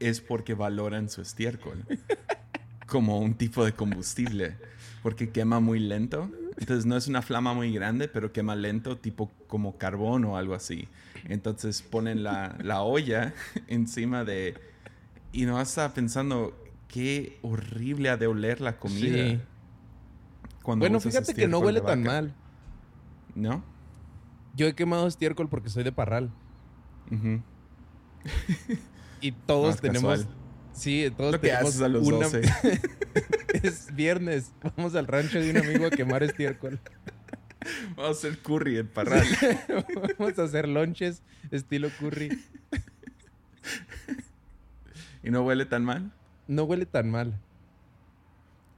es 0.00 0.20
porque 0.20 0.54
valoran 0.54 1.08
su 1.08 1.22
estiércol 1.22 1.84
como 2.86 3.18
un 3.18 3.34
tipo 3.34 3.64
de 3.64 3.72
combustible, 3.72 4.56
porque 5.02 5.30
quema 5.30 5.60
muy 5.60 5.78
lento. 5.78 6.30
Entonces 6.58 6.84
no 6.84 6.96
es 6.96 7.08
una 7.08 7.22
flama 7.22 7.54
muy 7.54 7.72
grande, 7.72 8.08
pero 8.08 8.32
quema 8.32 8.54
lento, 8.54 8.98
tipo 8.98 9.30
como 9.46 9.78
carbón 9.78 10.24
o 10.26 10.36
algo 10.36 10.54
así. 10.54 10.88
Entonces 11.28 11.82
ponen 11.82 12.22
la, 12.22 12.56
la 12.62 12.82
olla 12.82 13.34
encima 13.68 14.24
de... 14.24 14.54
Y 15.32 15.46
no 15.46 15.58
estaba 15.58 15.94
pensando, 15.94 16.54
qué 16.88 17.38
horrible 17.40 18.10
ha 18.10 18.18
de 18.18 18.26
oler 18.26 18.60
la 18.60 18.78
comida. 18.78 19.30
Sí. 19.30 19.40
cuando 20.62 20.82
Bueno, 20.82 21.00
fíjate 21.00 21.34
que 21.34 21.48
no 21.48 21.60
huele 21.60 21.80
tan 21.80 22.02
mal. 22.02 22.34
¿No? 23.34 23.64
Yo 24.54 24.66
he 24.66 24.74
quemado 24.74 25.06
estiércol 25.06 25.48
porque 25.48 25.68
soy 25.70 25.82
de 25.84 25.92
Parral. 25.92 26.30
Y 29.20 29.32
todos 29.32 29.74
Más 29.74 29.80
tenemos. 29.80 30.18
casual. 30.20 30.36
Sí, 30.72 31.12
todos 31.16 31.32
Lo 31.32 31.40
que 31.40 31.48
tenemos 31.48 31.68
haces 31.70 31.82
a 31.82 31.88
los 31.88 32.06
una- 32.06 32.18
12. 32.28 32.42
es 33.62 33.94
viernes. 33.94 34.52
Vamos 34.76 34.94
al 34.94 35.06
rancho 35.06 35.38
de 35.40 35.50
un 35.50 35.58
amigo 35.58 35.86
a 35.86 35.90
quemar 35.90 36.22
estiércol. 36.22 36.80
Vamos 37.96 38.06
a 38.08 38.10
hacer 38.10 38.38
curry 38.38 38.78
en 38.78 38.88
Parral. 38.88 39.24
Vamos 40.18 40.38
a 40.38 40.42
hacer 40.44 40.66
lonches 40.68 41.22
estilo 41.50 41.88
curry. 42.00 42.42
y 45.22 45.30
no 45.30 45.42
huele 45.42 45.66
tan 45.66 45.84
mal. 45.84 46.12
No 46.48 46.64
huele 46.64 46.86
tan 46.86 47.10
mal. 47.10 47.38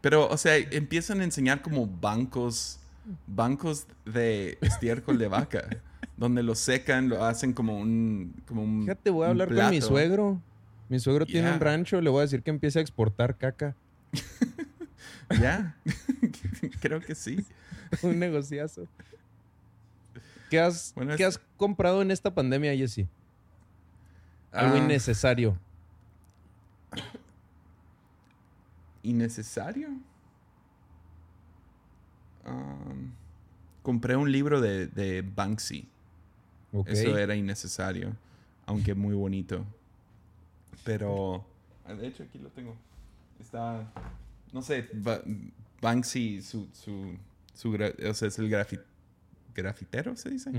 Pero, 0.01 0.29
o 0.29 0.37
sea, 0.37 0.57
empiezan 0.57 1.21
a 1.21 1.25
enseñar 1.25 1.63
como 1.63 1.87
bancos, 1.87 2.79
bancos 3.27 3.87
de 4.05 4.59
estiércol 4.61 5.19
de 5.19 5.29
vaca, 5.29 5.69
donde 6.17 6.43
lo 6.43 6.55
secan, 6.55 7.09
lo 7.09 7.25
hacen 7.25 7.53
como 7.53 7.79
un, 7.79 8.35
como 8.47 8.63
un 8.63 8.83
Fíjate, 8.83 9.11
voy 9.11 9.27
a 9.27 9.31
hablar 9.31 9.55
con 9.55 9.71
mi 9.71 9.81
suegro. 9.81 10.41
Mi 10.89 11.01
suegro 11.01 11.27
tiene 11.27 11.53
un 11.53 11.61
rancho, 11.61 12.01
le 12.01 12.11
voy 12.11 12.21
a 12.21 12.23
decir 12.23 12.43
que 12.43 12.51
empiece 12.51 12.79
a 12.79 12.83
exportar 12.83 13.37
caca. 13.37 13.77
Ya, 15.41 15.75
creo 16.81 17.01
que 17.01 17.15
sí. 17.15 17.45
un 18.03 18.19
negociazo. 18.19 18.87
¿Qué 20.51 20.61
has, 20.61 20.93
Bueno, 20.95 21.17
¿qué 21.17 21.25
has 21.25 21.39
comprado 21.57 22.03
en 22.03 22.11
esta 22.11 22.35
pandemia, 22.35 22.75
Jesse? 22.77 23.07
Algo 24.53 24.75
Ah, 24.75 24.79
innecesario. 24.79 25.59
¿Innecesario? 29.03 29.89
Um, 32.47 33.11
compré 33.83 34.17
un 34.17 34.31
libro 34.31 34.61
de, 34.61 34.87
de 34.89 35.23
Banksy. 35.23 35.89
Eso 36.87 37.17
era 37.19 37.35
innecesario, 37.37 38.17
aunque 38.67 38.95
muy 38.95 39.15
bonito. 39.15 39.65
Pero, 40.85 41.45
ah, 41.87 41.95
de 41.95 42.09
hecho 42.09 42.25
aquí 42.25 42.39
lo 42.39 42.49
tengo. 42.51 42.75
Está, 43.41 43.91
no 44.53 44.61
sé, 44.63 44.89
Ba- 44.93 45.23
Banksy, 45.81 46.43
su, 46.43 46.69
su, 46.73 47.17
su 47.55 47.73
o 47.75 48.15
sea, 48.15 48.29
es 48.29 48.39
el 48.39 48.51
grafi- 48.51 48.83
grafitero, 49.55 50.17
¿se 50.17 50.31
dice? 50.31 50.51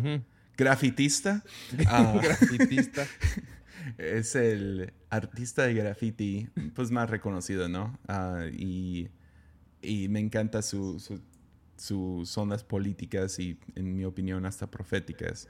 Grafitista. 0.58 1.44
Ah, 1.88 2.20
Grafitista. 2.24 3.06
es 3.98 4.36
el 4.36 4.94
artista 5.10 5.64
de 5.64 5.74
graffiti 5.76 6.48
pues 6.74 6.90
más 6.92 7.10
reconocido, 7.10 7.68
¿no? 7.70 7.98
Ah, 8.08 8.46
y, 8.52 9.10
y 9.82 10.08
me 10.08 10.20
encanta 10.22 10.62
su, 10.62 11.00
su- 11.00 11.22
sus 11.78 12.38
ondas 12.38 12.64
políticas 12.64 13.40
y, 13.40 13.58
en 13.76 13.96
mi 13.96 14.06
opinión, 14.06 14.46
hasta 14.46 14.68
proféticas. 14.70 15.48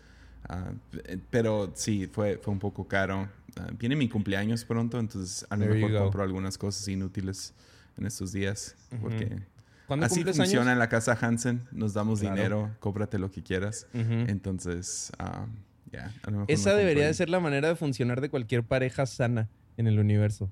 Ah, 0.48 0.72
eh, 1.05 1.17
pero 1.29 1.72
sí, 1.75 2.08
fue, 2.12 2.38
fue 2.38 2.53
un 2.53 2.60
poco 2.60 2.88
caro. 2.88 3.27
Ah, 3.58 3.70
viene 3.77 3.96
mi 3.96 4.08
cumpleaños 4.10 4.63
pronto, 4.65 5.00
entonces 5.00 5.46
a 5.50 5.55
lo 5.58 5.65
mejor 5.65 5.98
compro 5.98 6.24
algunas 6.24 6.58
cosas 6.58 6.88
inútiles 6.88 7.53
en 7.98 8.05
estos 8.05 8.32
días. 8.32 8.75
Ujú. 8.91 9.01
Porque 9.01 9.41
¿Cuándo 9.88 10.05
así 10.05 10.24
funciona 10.24 10.62
años? 10.63 10.74
en 10.74 10.79
la 10.79 10.89
casa 10.89 11.17
Hansen. 11.20 11.67
Nos 11.72 11.94
damos 11.94 12.20
Claro. 12.20 12.36
dinero, 12.36 12.75
cómprate 12.79 13.20
lo 13.20 13.32
que 13.32 13.44
quieras. 13.44 13.88
Entonces, 13.94 15.12
ah, 15.20 15.48
ya. 15.91 16.12
Esa 16.48 16.74
debería 16.75 17.05
de 17.05 17.13
ser 17.13 17.29
la 17.29 17.39
manera 17.39 17.67
de 17.70 17.75
funcionar 17.75 18.20
de 18.22 18.29
cualquier 18.29 18.63
pareja 18.63 19.05
sana 19.05 19.50
en 19.77 19.88
el 19.88 20.00
universo. 20.00 20.50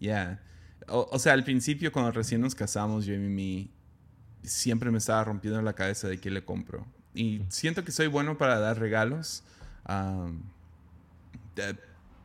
Ya. 0.00 0.40
O, 0.88 1.08
o 1.10 1.18
sea, 1.18 1.32
al 1.32 1.44
principio, 1.44 1.92
cuando 1.92 2.12
recién 2.12 2.40
nos 2.40 2.54
casamos, 2.54 3.04
yo 3.04 3.14
y 3.14 3.18
Mimi 3.18 3.70
siempre 4.48 4.90
me 4.90 4.98
estaba 4.98 5.22
rompiendo 5.24 5.60
la 5.62 5.74
cabeza 5.74 6.08
de 6.08 6.18
qué 6.18 6.30
le 6.30 6.44
compro. 6.44 6.86
Y 7.14 7.42
siento 7.48 7.84
que 7.84 7.92
soy 7.92 8.06
bueno 8.06 8.36
para 8.38 8.58
dar 8.58 8.78
regalos. 8.78 9.42
De- 11.54 11.76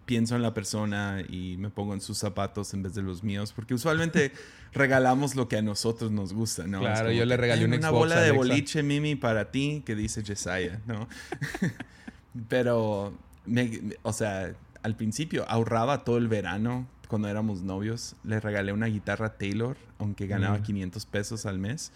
pienso 0.06 0.36
en 0.36 0.42
la 0.42 0.54
persona 0.54 1.24
y 1.30 1.56
me 1.58 1.70
pongo 1.70 1.94
en 1.94 2.02
sus 2.02 2.18
zapatos 2.18 2.74
en 2.74 2.84
vez 2.84 2.94
de 2.94 3.02
los 3.02 3.24
míos, 3.24 3.54
porque 3.56 3.74
usualmente 3.74 4.34
regalamos 4.74 5.34
lo 5.36 5.48
que 5.48 5.56
a 5.58 5.62
nosotros 5.62 6.12
nos 6.12 6.34
gusta, 6.34 6.66
Claro, 6.66 7.10
yo 7.12 7.26
le 7.26 7.38
regalé 7.38 7.62
"Ten 7.62 7.72
un 7.72 7.80
una 7.80 7.88
Xbox 7.88 8.00
bola 8.00 8.16
de 8.16 8.22
Alexa". 8.32 8.38
boliche, 8.38 8.84
Mimi, 8.84 9.16
para 9.16 9.50
ti, 9.50 9.82
que 9.86 9.96
dice 9.96 10.22
Jesiah, 10.22 10.82
¿no? 10.88 11.08
Pero, 12.50 13.14
me- 13.46 13.80
me- 13.82 13.96
o 14.02 14.12
sea, 14.12 14.54
al 14.82 14.96
principio 14.98 15.46
ahorraba 15.50 16.04
todo 16.04 16.18
el 16.18 16.28
verano 16.28 16.86
cuando 17.14 17.28
éramos 17.30 17.62
novios. 17.62 18.16
Le 18.24 18.40
regalé 18.40 18.74
una 18.74 18.88
guitarra 18.88 19.38
Taylor, 19.38 19.78
aunque 20.00 20.26
ganaba 20.26 20.58
Mm. 20.58 20.64
500 20.64 21.06
pesos 21.06 21.46
al 21.46 21.60
mes. 21.60 21.92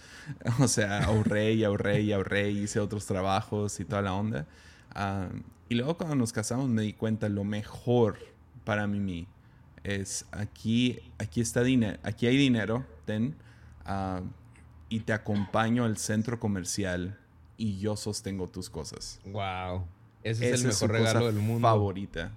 O 0.62 0.68
sea, 0.68 1.06
ahorré 1.06 1.54
y 1.54 1.64
ahorré 1.64 2.02
y 2.02 2.14
ahorré, 2.14 2.52
hice 2.52 2.80
otros 2.80 3.08
trabajos 3.08 3.80
y 3.80 3.86
toda 3.86 4.04
la 4.04 4.14
onda. 4.14 4.46
Y 5.70 5.74
luego 5.74 5.98
cuando 5.98 6.16
nos 6.16 6.32
casamos 6.32 6.70
me 6.70 6.84
di 6.84 6.94
cuenta 6.94 7.30
lo 7.30 7.44
mejor 7.44 8.20
para 8.64 8.86
Mimi 8.86 9.28
es 9.84 10.28
aquí, 10.32 11.00
aquí 11.18 11.42
está 11.42 11.64
dinero, 11.64 11.98
aquí 12.04 12.28
hay 12.28 12.38
dinero, 12.38 12.86
ten, 13.06 13.36
ah, 13.86 14.22
y 14.90 15.00
te 15.00 15.14
acompaño 15.14 15.84
al 15.84 15.98
centro 15.98 16.40
comercial 16.40 17.18
y 17.58 17.80
yo 17.80 17.96
sostengo 17.98 18.48
tus 18.48 18.70
cosas. 18.70 19.20
Wow. 19.26 19.88
Ese 20.22 20.52
es 20.52 20.60
Esa 20.60 20.68
el 20.68 20.74
su 20.74 20.86
mejor 20.86 20.98
regalo 21.00 21.20
cosa 21.22 21.32
del 21.34 21.42
mundo. 21.44 21.68
Favorita. 21.68 22.32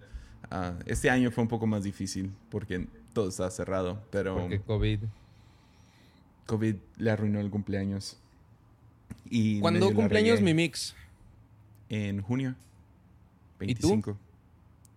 Ah, 0.50 0.74
este 0.86 1.10
año 1.10 1.30
fue 1.30 1.42
un 1.42 1.48
poco 1.48 1.66
más 1.66 1.84
difícil 1.84 2.32
porque 2.50 2.86
todo 3.12 3.28
estaba 3.28 3.50
cerrado, 3.50 4.02
pero 4.10 4.36
Porque 4.36 4.60
COVID. 4.60 5.00
COVID 6.46 6.76
le 6.98 7.10
arruinó 7.10 7.40
el 7.40 7.50
cumpleaños. 7.50 8.18
Y 9.26 9.60
¿Cuándo 9.60 9.94
cumpleaños 9.94 10.40
mi 10.40 10.54
mix? 10.54 10.94
En 11.88 12.20
junio. 12.22 12.56
¿Y 13.60 13.74
tú? 13.74 13.88
25. 13.88 14.18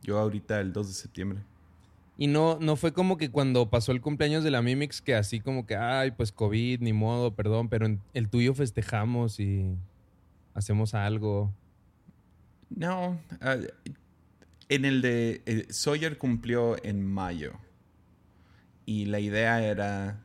Yo 0.04 0.20
ahorita 0.20 0.60
el 0.60 0.74
2 0.74 0.88
de 0.88 0.94
septiembre. 0.94 1.40
Y 2.18 2.28
no, 2.28 2.60
no 2.60 2.76
fue 2.76 2.94
como 2.94 3.18
que 3.18 3.30
cuando 3.30 3.70
pasó 3.70 3.92
el 3.92 4.02
cumpleaños 4.02 4.44
de 4.44 4.52
la 4.52 4.62
Mimix 4.62 5.02
que 5.02 5.16
así 5.16 5.40
como 5.40 5.66
que, 5.66 5.76
ay, 5.76 6.12
pues 6.12 6.32
COVID, 6.32 6.80
ni 6.82 6.94
modo, 6.94 7.34
perdón, 7.34 7.70
pero 7.70 7.86
en 7.88 8.02
el 8.14 8.30
tuyo 8.30 8.54
festejamos 8.54 9.40
y 9.40 9.76
hacemos 10.54 10.94
algo. 10.94 11.52
No, 12.70 13.20
ah, 13.42 13.58
en 14.74 14.86
el 14.86 15.02
de 15.02 15.44
eh, 15.46 15.68
Sawyer 15.70 16.18
cumplió 16.18 16.84
en 16.84 17.06
mayo. 17.06 17.54
Y 18.86 19.06
la 19.06 19.20
idea 19.20 19.64
era, 19.64 20.24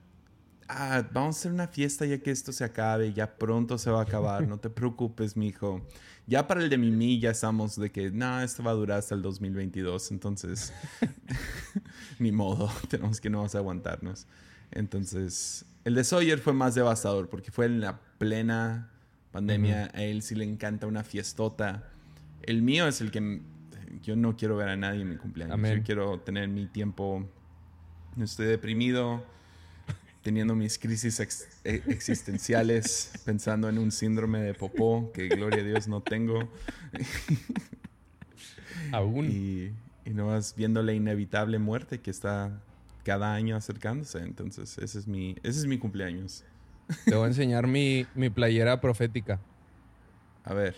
ah, 0.68 1.06
vamos 1.12 1.36
a 1.36 1.38
hacer 1.40 1.52
una 1.52 1.68
fiesta 1.68 2.06
ya 2.06 2.18
que 2.18 2.30
esto 2.30 2.50
se 2.52 2.64
acabe, 2.64 3.12
ya 3.12 3.36
pronto 3.36 3.76
se 3.76 3.90
va 3.90 4.00
a 4.00 4.02
acabar, 4.04 4.48
no 4.48 4.58
te 4.58 4.70
preocupes, 4.70 5.36
mijo. 5.36 5.86
Ya 6.26 6.46
para 6.46 6.62
el 6.62 6.70
de 6.70 6.78
Mimi 6.78 7.20
ya 7.20 7.30
estamos 7.30 7.76
de 7.76 7.90
que, 7.90 8.10
no, 8.10 8.40
esto 8.40 8.62
va 8.62 8.70
a 8.70 8.74
durar 8.74 8.98
hasta 8.98 9.14
el 9.14 9.22
2022, 9.22 10.10
entonces, 10.12 10.72
ni 12.18 12.32
modo, 12.32 12.70
tenemos 12.88 13.20
que 13.20 13.28
no 13.28 13.38
vamos 13.38 13.54
a 13.54 13.58
aguantarnos. 13.58 14.26
Entonces, 14.70 15.66
el 15.84 15.94
de 15.94 16.04
Sawyer 16.04 16.38
fue 16.38 16.54
más 16.54 16.74
devastador 16.74 17.28
porque 17.28 17.50
fue 17.50 17.66
en 17.66 17.80
la 17.80 18.00
plena 18.18 18.90
pandemia, 19.30 19.90
a 19.94 20.02
él 20.02 20.22
sí 20.22 20.34
le 20.34 20.44
encanta 20.44 20.86
una 20.86 21.04
fiestota. 21.04 21.90
El 22.42 22.62
mío 22.62 22.88
es 22.88 23.00
el 23.00 23.10
que 23.10 23.42
yo 24.02 24.16
no 24.16 24.36
quiero 24.36 24.56
ver 24.56 24.68
a 24.68 24.76
nadie 24.76 25.02
en 25.02 25.10
mi 25.10 25.16
cumpleaños. 25.16 25.54
Amén. 25.54 25.78
Yo 25.78 25.82
quiero 25.84 26.20
tener 26.20 26.48
mi 26.48 26.66
tiempo. 26.66 27.26
Estoy 28.20 28.46
deprimido, 28.46 29.22
teniendo 30.22 30.54
mis 30.54 30.78
crisis 30.78 31.20
ex- 31.20 31.48
e- 31.64 31.82
existenciales, 31.88 33.12
pensando 33.24 33.68
en 33.68 33.78
un 33.78 33.92
síndrome 33.92 34.40
de 34.40 34.54
popó 34.54 35.12
que, 35.12 35.28
gloria 35.28 35.60
a 35.60 35.64
Dios, 35.64 35.88
no 35.88 36.02
tengo. 36.02 36.48
Aún. 38.92 39.30
Y, 39.30 39.72
y 40.04 40.14
no 40.14 40.28
vas 40.28 40.54
viendo 40.56 40.82
la 40.82 40.92
inevitable 40.92 41.58
muerte 41.58 42.00
que 42.00 42.10
está 42.10 42.60
cada 43.04 43.34
año 43.34 43.56
acercándose. 43.56 44.18
Entonces, 44.18 44.78
ese 44.78 44.98
es 44.98 45.06
mi, 45.06 45.36
ese 45.42 45.60
es 45.60 45.66
mi 45.66 45.78
cumpleaños. 45.78 46.44
Te 47.04 47.14
voy 47.14 47.24
a 47.24 47.28
enseñar 47.28 47.66
mi, 47.66 48.06
mi 48.14 48.30
playera 48.30 48.80
profética. 48.80 49.40
A 50.44 50.54
ver. 50.54 50.76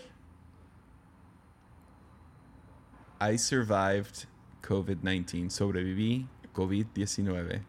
I 3.21 3.37
survived 3.37 4.25
COVID-19. 4.67 5.49
Sobreviví 5.49 6.27
COVID-19. 6.53 7.61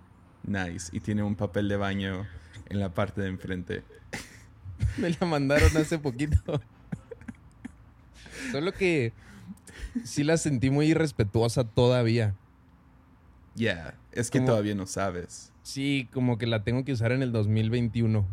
Nice. 0.45 0.89
Y 0.93 1.01
tiene 1.01 1.23
un 1.23 1.37
papel 1.37 1.69
de 1.69 1.77
baño 1.77 2.27
en 2.69 2.81
la 2.81 2.93
parte 2.95 3.21
de 3.21 3.29
enfrente. 3.29 3.85
Me 4.99 5.11
la 5.11 5.27
mandaron 5.27 5.77
hace 5.77 5.99
poquito. 5.99 6.61
Solo 8.51 8.73
que 8.73 9.13
sí 10.05 10.25
la 10.25 10.37
sentí 10.37 10.71
muy 10.71 10.87
irrespetuosa 10.87 11.65
todavía. 11.65 12.35
Yeah. 13.55 13.95
Es 14.13 14.31
que 14.31 14.39
Como- 14.39 14.49
todavía 14.51 14.75
no 14.75 14.87
sabes. 14.87 15.53
Sí, 15.63 16.09
como 16.13 16.39
que 16.39 16.47
la 16.47 16.65
tengo 16.65 16.85
que 16.85 16.93
usar 16.93 17.13
en 17.13 17.23
el 17.23 17.31
2021. 17.31 18.27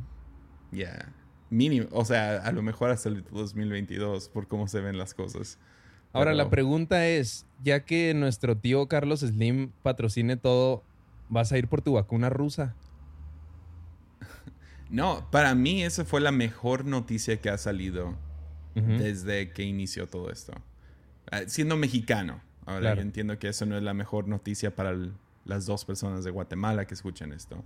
Yeah. 0.71 1.13
Mínimo. 1.51 1.87
O 1.91 2.05
sea, 2.05 2.37
a 2.37 2.51
lo 2.51 2.61
mejor 2.61 2.89
hasta 2.89 3.09
el 3.09 3.23
2022 3.23 4.29
por 4.29 4.47
cómo 4.47 4.67
se 4.67 4.79
ven 4.81 4.97
las 4.97 5.13
cosas. 5.13 5.59
Ahora, 6.13 6.31
Pero- 6.31 6.43
la 6.43 6.49
pregunta 6.49 7.07
es, 7.07 7.45
ya 7.63 7.81
que 7.85 8.13
nuestro 8.13 8.57
tío 8.57 8.87
Carlos 8.87 9.19
Slim 9.21 9.71
patrocine 9.83 10.37
todo, 10.37 10.83
¿vas 11.29 11.51
a 11.51 11.57
ir 11.57 11.67
por 11.67 11.81
tu 11.81 11.93
vacuna 11.93 12.29
rusa? 12.29 12.75
No, 14.89 15.29
para 15.29 15.53
mí 15.53 15.83
esa 15.83 16.03
fue 16.03 16.19
la 16.19 16.31
mejor 16.31 16.83
noticia 16.85 17.39
que 17.39 17.49
ha 17.49 17.57
salido 17.57 18.15
desde 18.73 19.51
que 19.51 19.63
inició 19.63 20.07
todo 20.07 20.31
esto. 20.31 20.53
Ah, 21.29 21.41
siendo 21.47 21.75
mexicano. 21.75 22.41
Ahora 22.65 22.79
Claro. 22.81 22.95
yo 22.97 23.01
entiendo 23.01 23.37
que 23.37 23.49
eso 23.49 23.65
no 23.65 23.75
es 23.77 23.83
la 23.83 23.93
mejor 23.93 24.27
noticia 24.27 24.73
para 24.73 24.91
el- 24.91 25.13
las 25.45 25.65
dos 25.65 25.83
personas 25.85 26.23
de 26.23 26.31
Guatemala 26.31 26.85
que 26.85 26.93
escuchan 26.93 27.33
esto. 27.33 27.63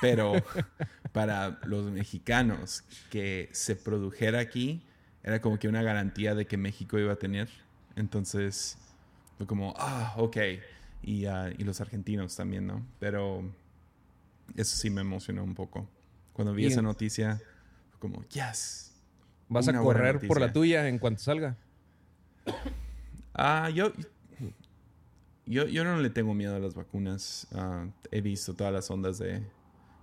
Pero 0.00 0.32
para 1.12 1.60
los 1.64 1.90
mexicanos 1.92 2.82
que 3.10 3.50
se 3.52 3.76
produjera 3.76 4.40
aquí, 4.40 4.82
era 5.22 5.40
como 5.40 5.58
que 5.58 5.68
una 5.68 5.82
garantía 5.82 6.34
de 6.34 6.46
que 6.46 6.56
México 6.56 6.98
iba 6.98 7.12
a 7.12 7.16
tener. 7.16 7.48
Entonces, 7.96 8.76
fue 9.36 9.46
como, 9.46 9.74
ah, 9.76 10.14
ok. 10.16 10.36
Y, 11.02 11.26
ah, 11.26 11.50
y 11.56 11.64
los 11.64 11.80
argentinos 11.80 12.34
también, 12.36 12.66
¿no? 12.66 12.82
Pero 12.98 13.44
eso 14.56 14.76
sí 14.76 14.90
me 14.90 15.00
emocionó 15.02 15.44
un 15.44 15.54
poco. 15.54 15.88
Cuando 16.32 16.54
vi 16.54 16.64
Y 16.64 16.66
esa 16.66 16.82
noticia, 16.82 17.40
fue 17.90 18.00
como, 18.00 18.22
yes. 18.28 18.92
¿Vas 19.48 19.68
a 19.68 19.78
correr 19.78 20.18
por 20.26 20.40
la 20.40 20.52
tuya 20.52 20.88
en 20.88 20.98
cuanto 20.98 21.22
salga? 21.22 21.56
Ah, 23.34 23.68
yo, 23.70 23.92
yo, 25.46 25.66
yo 25.66 25.84
no 25.84 25.98
le 25.98 26.10
tengo 26.10 26.34
miedo 26.34 26.56
a 26.56 26.58
las 26.58 26.74
vacunas. 26.74 27.46
Ah, 27.52 27.86
he 28.10 28.20
visto 28.20 28.54
todas 28.54 28.72
las 28.72 28.90
ondas 28.90 29.18
de, 29.18 29.42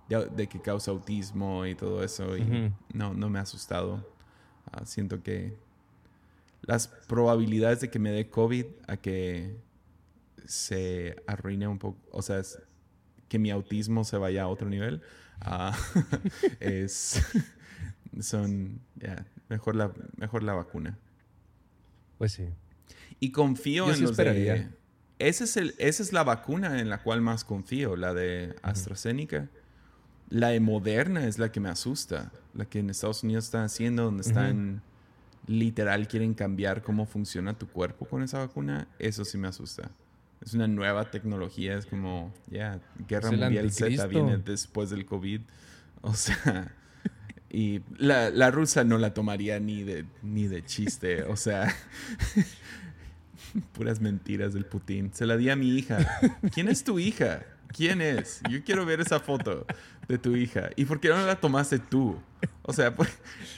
de, 0.08 0.26
de 0.26 0.46
que 0.46 0.60
causa 0.60 0.90
autismo 0.90 1.66
y 1.66 1.74
todo 1.74 2.02
eso 2.04 2.36
y 2.36 2.42
Ujú. 2.42 2.72
no, 2.94 3.14
no 3.14 3.28
me 3.30 3.38
ha 3.38 3.42
asustado. 3.42 4.06
Ah, 4.70 4.84
siento 4.84 5.22
que 5.22 5.56
las 6.62 6.88
probabilidades 6.88 7.80
de 7.80 7.90
que 7.90 7.98
me 7.98 8.10
dé 8.10 8.28
COVID 8.30 8.66
a 8.86 8.96
que 8.96 9.56
se 10.44 11.16
arruine 11.26 11.66
un 11.68 11.78
poco, 11.78 11.98
o 12.10 12.22
sea, 12.22 12.38
es- 12.38 12.58
que 13.28 13.38
mi 13.38 13.50
autismo 13.50 14.04
se 14.04 14.16
vaya 14.18 14.42
a 14.42 14.48
otro 14.48 14.68
nivel, 14.68 15.00
ah, 15.40 15.76
es, 16.60 17.22
son, 18.20 18.80
mejor, 19.48 19.74
la, 19.74 19.92
mejor 20.16 20.42
la 20.42 20.52
vacuna. 20.54 20.98
Pues 22.18 22.32
sí. 22.32 22.48
Y 23.20 23.32
confío 23.32 23.86
Yo 23.86 23.90
en 23.92 23.96
sí 23.96 24.02
los 24.02 24.16
de... 24.16 24.22
esperaría. 24.22 24.74
Ese 25.18 25.44
es 25.44 25.56
el, 25.56 25.74
esa 25.78 26.02
es 26.02 26.12
la 26.12 26.24
vacuna 26.24 26.80
en 26.80 26.90
la 26.90 27.02
cual 27.02 27.20
más 27.20 27.44
confío, 27.44 27.96
la 27.96 28.12
de 28.12 28.54
AstraZeneca. 28.62 29.48
La 30.28 30.48
de 30.48 30.60
Moderna 30.60 31.26
es 31.26 31.38
la 31.38 31.52
que 31.52 31.60
me 31.60 31.68
asusta. 31.68 32.32
La 32.54 32.64
que 32.64 32.80
en 32.80 32.90
Estados 32.90 33.22
Unidos 33.22 33.44
están 33.44 33.64
haciendo, 33.64 34.04
donde 34.04 34.22
están... 34.22 34.82
Literal 35.46 36.06
quieren 36.08 36.34
cambiar 36.34 36.82
cómo 36.82 37.06
funciona 37.06 37.58
tu 37.58 37.66
cuerpo 37.66 38.06
con 38.06 38.22
esa 38.22 38.38
vacuna. 38.38 38.88
Eso 38.98 39.24
sí 39.24 39.38
me 39.38 39.48
asusta. 39.48 39.90
Es 40.40 40.54
una 40.54 40.66
nueva 40.66 41.10
tecnología. 41.10 41.76
Es 41.76 41.86
como, 41.86 42.32
ya, 42.50 42.80
Guerra 43.08 43.28
Es 43.28 43.34
el 43.34 43.40
Mundial 43.40 43.72
Z 43.72 44.06
viene 44.06 44.38
después 44.38 44.90
del 44.90 45.04
COVID. 45.06 45.40
O 46.04 46.14
sea... 46.14 46.74
Y 47.48 47.82
la, 47.96 48.30
la 48.30 48.50
rusa 48.50 48.82
no 48.82 48.98
la 48.98 49.14
tomaría 49.14 49.60
ni 49.60 49.84
de, 49.84 50.04
ni 50.22 50.48
de 50.48 50.64
chiste. 50.64 51.22
O 51.24 51.36
sea... 51.36 51.72
Puras 53.72 54.00
mentiras 54.00 54.52
del 54.52 54.64
Putin. 54.64 55.12
Se 55.12 55.26
la 55.26 55.36
di 55.36 55.48
a 55.48 55.54
mi 55.54 55.68
hija. 55.68 55.98
¿Quién 56.52 56.68
es 56.68 56.82
tu 56.82 56.98
hija? 56.98 57.44
¿Quién 57.76 58.00
es? 58.00 58.40
Yo 58.50 58.62
quiero 58.64 58.84
ver 58.86 59.00
esa 59.00 59.20
foto 59.20 59.66
de 60.08 60.18
tu 60.18 60.36
hija. 60.36 60.70
¿Y 60.76 60.84
por 60.84 61.00
qué 61.00 61.08
no 61.08 61.24
la 61.26 61.36
tomaste 61.40 61.78
tú? 61.78 62.18
O 62.62 62.72
sea, 62.72 62.94
¿por- 62.94 63.08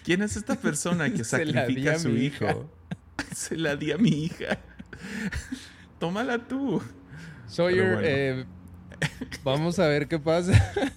¿quién 0.04 0.22
es 0.22 0.36
esta 0.36 0.54
persona 0.56 1.10
que 1.12 1.24
sacrifica 1.24 1.92
a 1.92 1.94
a 1.94 1.98
su 1.98 2.10
hijo? 2.16 2.44
hija. 2.44 2.56
Se 3.34 3.56
la 3.56 3.76
di 3.76 3.92
a 3.92 3.98
mi 3.98 4.10
hija. 4.24 4.58
Tómala 5.98 6.38
tú. 6.38 6.82
Sawyer, 7.46 7.92
bueno. 7.94 8.00
eh, 8.02 8.44
vamos 9.42 9.78
a 9.78 9.86
ver 9.86 10.08
qué 10.08 10.18
pasa. 10.18 10.52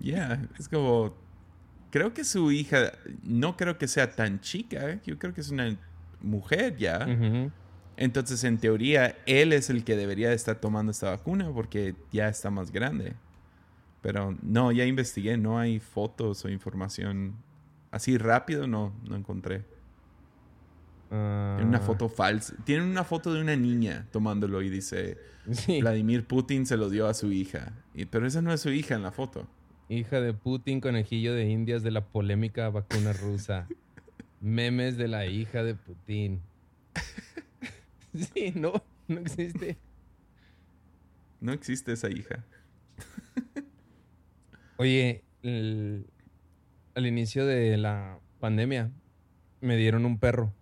Ya, 0.00 0.40
es 0.58 0.68
como... 0.68 1.12
Creo 1.90 2.14
que 2.14 2.22
su 2.22 2.52
hija... 2.52 2.92
No 3.24 3.56
creo 3.56 3.78
que 3.78 3.88
sea 3.88 4.12
tan 4.12 4.40
chica. 4.40 4.88
¿eh? 4.90 5.00
Yo 5.04 5.18
creo 5.18 5.34
que 5.34 5.40
es 5.40 5.50
una 5.50 5.76
mujer 6.20 6.76
ya. 6.76 7.04
Ujú. 7.04 7.50
Entonces, 8.00 8.44
en 8.44 8.58
teoría, 8.58 9.16
él 9.26 9.52
es 9.52 9.70
el 9.70 9.82
que 9.84 9.96
debería 9.96 10.28
de 10.30 10.36
estar 10.36 10.56
tomando 10.60 10.92
esta 10.92 11.10
vacuna 11.10 11.50
porque 11.52 11.94
ya 12.12 12.28
está 12.28 12.48
más 12.50 12.70
grande. 12.70 13.14
Pero 14.00 14.36
no, 14.42 14.70
ya 14.72 14.86
investigué, 14.86 15.36
no 15.36 15.58
hay 15.58 15.80
fotos 15.80 16.44
o 16.44 16.48
información 16.48 17.34
así 17.90 18.16
rápido, 18.16 18.66
no, 18.68 18.92
no 19.08 19.16
encontré. 19.16 19.64
Tiene 21.10 21.64
una 21.64 21.78
Ah, 21.78 21.80
foto 21.80 22.08
falsa. 22.08 22.54
Tienen 22.64 22.86
una 22.88 23.02
foto 23.02 23.32
de 23.32 23.40
una 23.40 23.56
niña 23.56 24.06
tomándolo 24.12 24.62
y 24.62 24.68
dice, 24.70 25.16
sí. 25.50 25.80
Vladimir 25.80 26.24
Putin 26.26 26.66
se 26.66 26.76
lo 26.76 26.90
dio 26.90 27.06
a 27.08 27.14
su 27.14 27.32
hija. 27.32 27.72
Y- 27.94 28.04
pero 28.04 28.26
esa 28.26 28.42
no 28.42 28.52
es 28.52 28.60
su 28.60 28.70
hija 28.70 28.94
en 28.94 29.02
la 29.02 29.10
foto. 29.10 29.48
Hija 29.88 30.20
de 30.20 30.34
Putin, 30.34 30.80
conejillo 30.80 31.32
de 31.34 31.48
indias 31.48 31.82
de 31.82 31.90
la 31.90 32.04
polémica 32.04 32.68
vacuna 32.68 33.12
rusa. 33.14 33.66
Memes 34.40 34.96
de 34.98 35.08
la 35.08 35.26
hija 35.26 35.64
de 35.64 35.74
Putin. 35.74 36.40
Sí, 38.34 38.52
no, 38.54 38.72
no 39.08 39.20
existe. 39.20 39.78
No 41.40 41.52
existe 41.52 41.92
esa 41.92 42.10
hija. 42.10 42.44
Oye, 44.76 45.24
el- 45.42 46.06
al 46.94 47.06
inicio 47.06 47.46
de 47.46 47.76
la 47.76 48.18
pandemia 48.40 48.90
me 49.60 49.76
dieron 49.76 50.04
un 50.04 50.18
perro. 50.18 50.52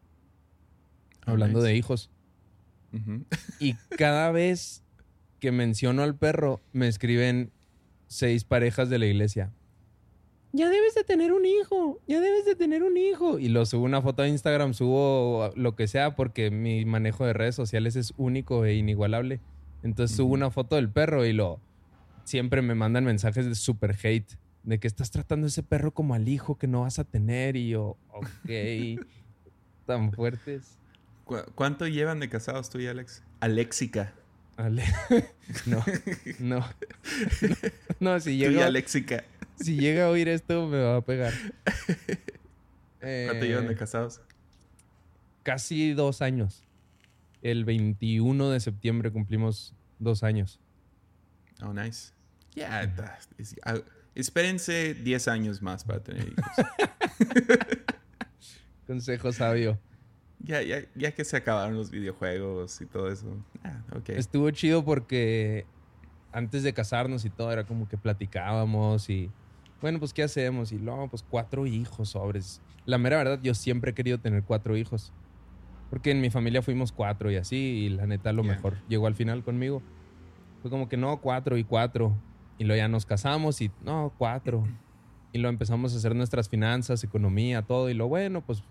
Oh, 1.27 1.31
Hablando 1.33 1.59
nice. 1.61 1.71
de 1.71 1.77
hijos. 1.77 2.11
Y 3.61 3.75
cada 3.97 4.31
vez 4.31 4.83
que 5.41 5.53
menciono 5.53 6.03
al 6.03 6.17
perro, 6.17 6.61
me 6.73 6.89
escriben 6.89 7.51
seis 8.07 8.45
parejas 8.45 8.89
de 8.89 8.99
la 8.99 9.07
iglesia. 9.07 9.53
Ya 10.57 10.71
debes 10.71 10.95
de 10.95 11.05
tener 11.05 11.33
un 11.33 11.45
hijo, 11.45 12.01
ya 12.09 12.21
debes 12.21 12.47
de 12.47 12.55
tener 12.55 12.83
un 12.83 12.97
hijo. 12.97 13.39
Y 13.39 13.49
lo 13.49 13.67
subo 13.67 13.85
una 13.85 14.01
foto 14.01 14.23
a 14.23 14.29
Instagram, 14.29 14.73
subo 14.73 15.53
lo 15.55 15.77
que 15.77 15.87
sea, 15.87 16.17
porque 16.17 16.51
mi 16.51 16.85
manejo 16.85 17.27
de 17.27 17.35
redes 17.35 17.55
sociales 17.55 17.95
es 17.95 18.15
único 18.17 18.65
e 18.65 18.75
inigualable. 18.75 19.41
Entonces 19.83 20.17
subo 20.17 20.33
una 20.33 20.51
foto 20.51 20.77
del 20.77 20.91
perro 20.91 21.27
y 21.27 21.33
lo 21.33 21.61
siempre 22.25 22.63
me 22.63 22.75
mandan 22.75 23.05
mensajes 23.05 23.47
de 23.47 23.55
super 23.55 23.95
hate, 24.03 24.33
de 24.63 24.81
que 24.81 24.89
estás 24.89 25.11
tratando 25.11 25.47
a 25.47 25.49
ese 25.49 25.63
perro 25.63 25.93
como 25.93 26.15
al 26.15 26.27
hijo 26.27 26.57
que 26.57 26.67
no 26.67 26.83
vas 26.83 26.99
a 26.99 27.05
tener. 27.05 27.57
Y 27.57 27.69
yo, 27.69 27.97
ok, 28.13 28.49
tan 29.87 30.11
fuertes. 30.13 30.79
¿Cuánto 31.55 31.87
llevan 31.87 32.21
de 32.21 32.29
casados 32.29 32.71
tú 32.71 32.79
y 32.79 32.87
Alex? 32.87 33.23
Alexica. 33.41 34.15
Ale 34.57 34.85
no, 35.67 35.85
no, 36.39 36.67
no. 38.01 38.21
si 38.21 38.43
Tú 38.43 38.51
y 38.51 38.61
Alexica. 38.61 39.25
Si 39.57 39.77
llega 39.77 40.07
a 40.07 40.11
oír 40.11 40.29
esto 40.29 40.67
me 40.67 40.79
va 40.83 40.97
a 40.97 41.01
pegar. 41.03 41.33
¿Cuánto 43.01 43.45
llevan 43.45 43.67
de 43.67 43.75
Eh, 43.75 43.77
casados? 43.77 44.21
Casi 45.43 45.93
dos 45.93 46.23
años. 46.23 46.65
El 47.43 47.65
21 47.65 48.51
de 48.51 48.61
septiembre 48.61 49.11
cumplimos 49.13 49.75
dos 49.99 50.23
años. 50.23 50.59
Oh, 51.63 51.73
nice. 51.73 52.13
Ya, 52.55 52.87
da- 52.87 53.19
es- 53.39 53.55
ah, 53.65 53.77
espérense 54.15 54.95
10 54.95 55.29
años 55.29 55.63
más 55.63 55.85
para 55.85 56.01
tener 56.03 56.29
hijos. 56.29 56.45
Consejo 58.87 59.33
sabio. 59.33 59.79
ya, 60.41 60.63
ya, 60.63 60.83
ya 60.95 61.13
que 61.13 61.25
se 61.25 61.37
acabaron 61.37 61.77
los 61.77 61.91
videojuegos 61.91 62.81
y 62.81 62.87
todo 62.87 63.11
eso. 63.11 63.27
Ah, 63.65 63.83
ok. 63.97 64.11
Estuvo 64.11 64.51
chido 64.51 64.85
porque 64.85 65.67
antes 66.33 66.63
de 66.63 66.73
casarnos 66.73 67.25
y 67.25 67.31
todo 67.31 67.53
era 67.53 67.65
como 67.65 67.89
que 67.89 67.97
platicábamos 67.99 69.11
y 69.11 69.31
bueno, 69.81 69.99
pues 69.99 70.13
¿qué 70.13 70.23
hacemos? 70.23 70.73
Y 70.73 70.79
luego, 70.79 71.09
pues 71.09 71.23
cuatro 71.23 71.67
hijos, 71.67 72.11
sobres. 72.11 72.61
La 72.85 72.99
mera 72.99 73.19
verdad, 73.19 73.41
yo 73.43 73.55
siempre 73.55 73.91
he 73.91 73.95
querido 73.95 74.19
tener 74.19 74.43
cuatro 74.43 74.77
hijos. 74.77 75.13
Porque 75.91 76.11
en 76.11 76.21
mi 76.21 76.31
familia 76.31 76.63
fuimos 76.63 76.93
cuatro 76.93 77.31
y 77.31 77.37
así, 77.37 77.57
y 77.57 77.89
la 77.91 78.07
neta 78.07 78.33
lo 78.33 78.43
mejor 78.43 78.77
llegó 78.89 79.07
al 79.07 79.15
final 79.15 79.45
conmigo. 79.45 79.83
Fue 80.63 80.71
como 80.71 80.89
que 80.89 80.97
no, 80.97 81.21
cuatro 81.21 81.57
y 81.57 81.65
cuatro. 81.65 82.17
Y 82.59 82.65
luego 82.65 82.79
ya 82.79 82.89
nos 82.89 83.07
casamos 83.07 83.61
y 83.61 83.71
no, 83.85 84.13
cuatro. 84.19 84.67
Y 85.33 85.39
lo 85.39 85.51
empezamos 85.51 85.93
a 85.93 85.99
hacer 85.99 86.15
nuestras 86.15 86.49
finanzas, 86.49 87.05
economía, 87.05 87.61
todo. 87.61 87.91
Y 87.91 87.95
lo 87.95 88.09
bueno, 88.09 88.41
pues 88.41 88.63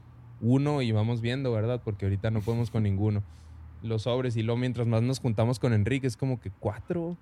uno 0.41 0.81
y 0.81 0.91
vamos 0.91 1.21
viendo, 1.21 1.51
¿verdad? 1.51 1.79
Porque 1.83 2.05
ahorita 2.05 2.31
no 2.31 2.41
podemos 2.41 2.71
con 2.71 2.81
ninguno. 2.81 3.21
Los 3.83 4.03
sobres. 4.03 4.35
Y 4.35 4.41
luego 4.41 4.57
mientras 4.57 4.87
más 4.87 5.03
nos 5.03 5.19
juntamos 5.19 5.59
con 5.59 5.73
Enrique, 5.73 6.07
es 6.07 6.17
como 6.17 6.39
que 6.39 6.49
cuatro. 6.49 7.17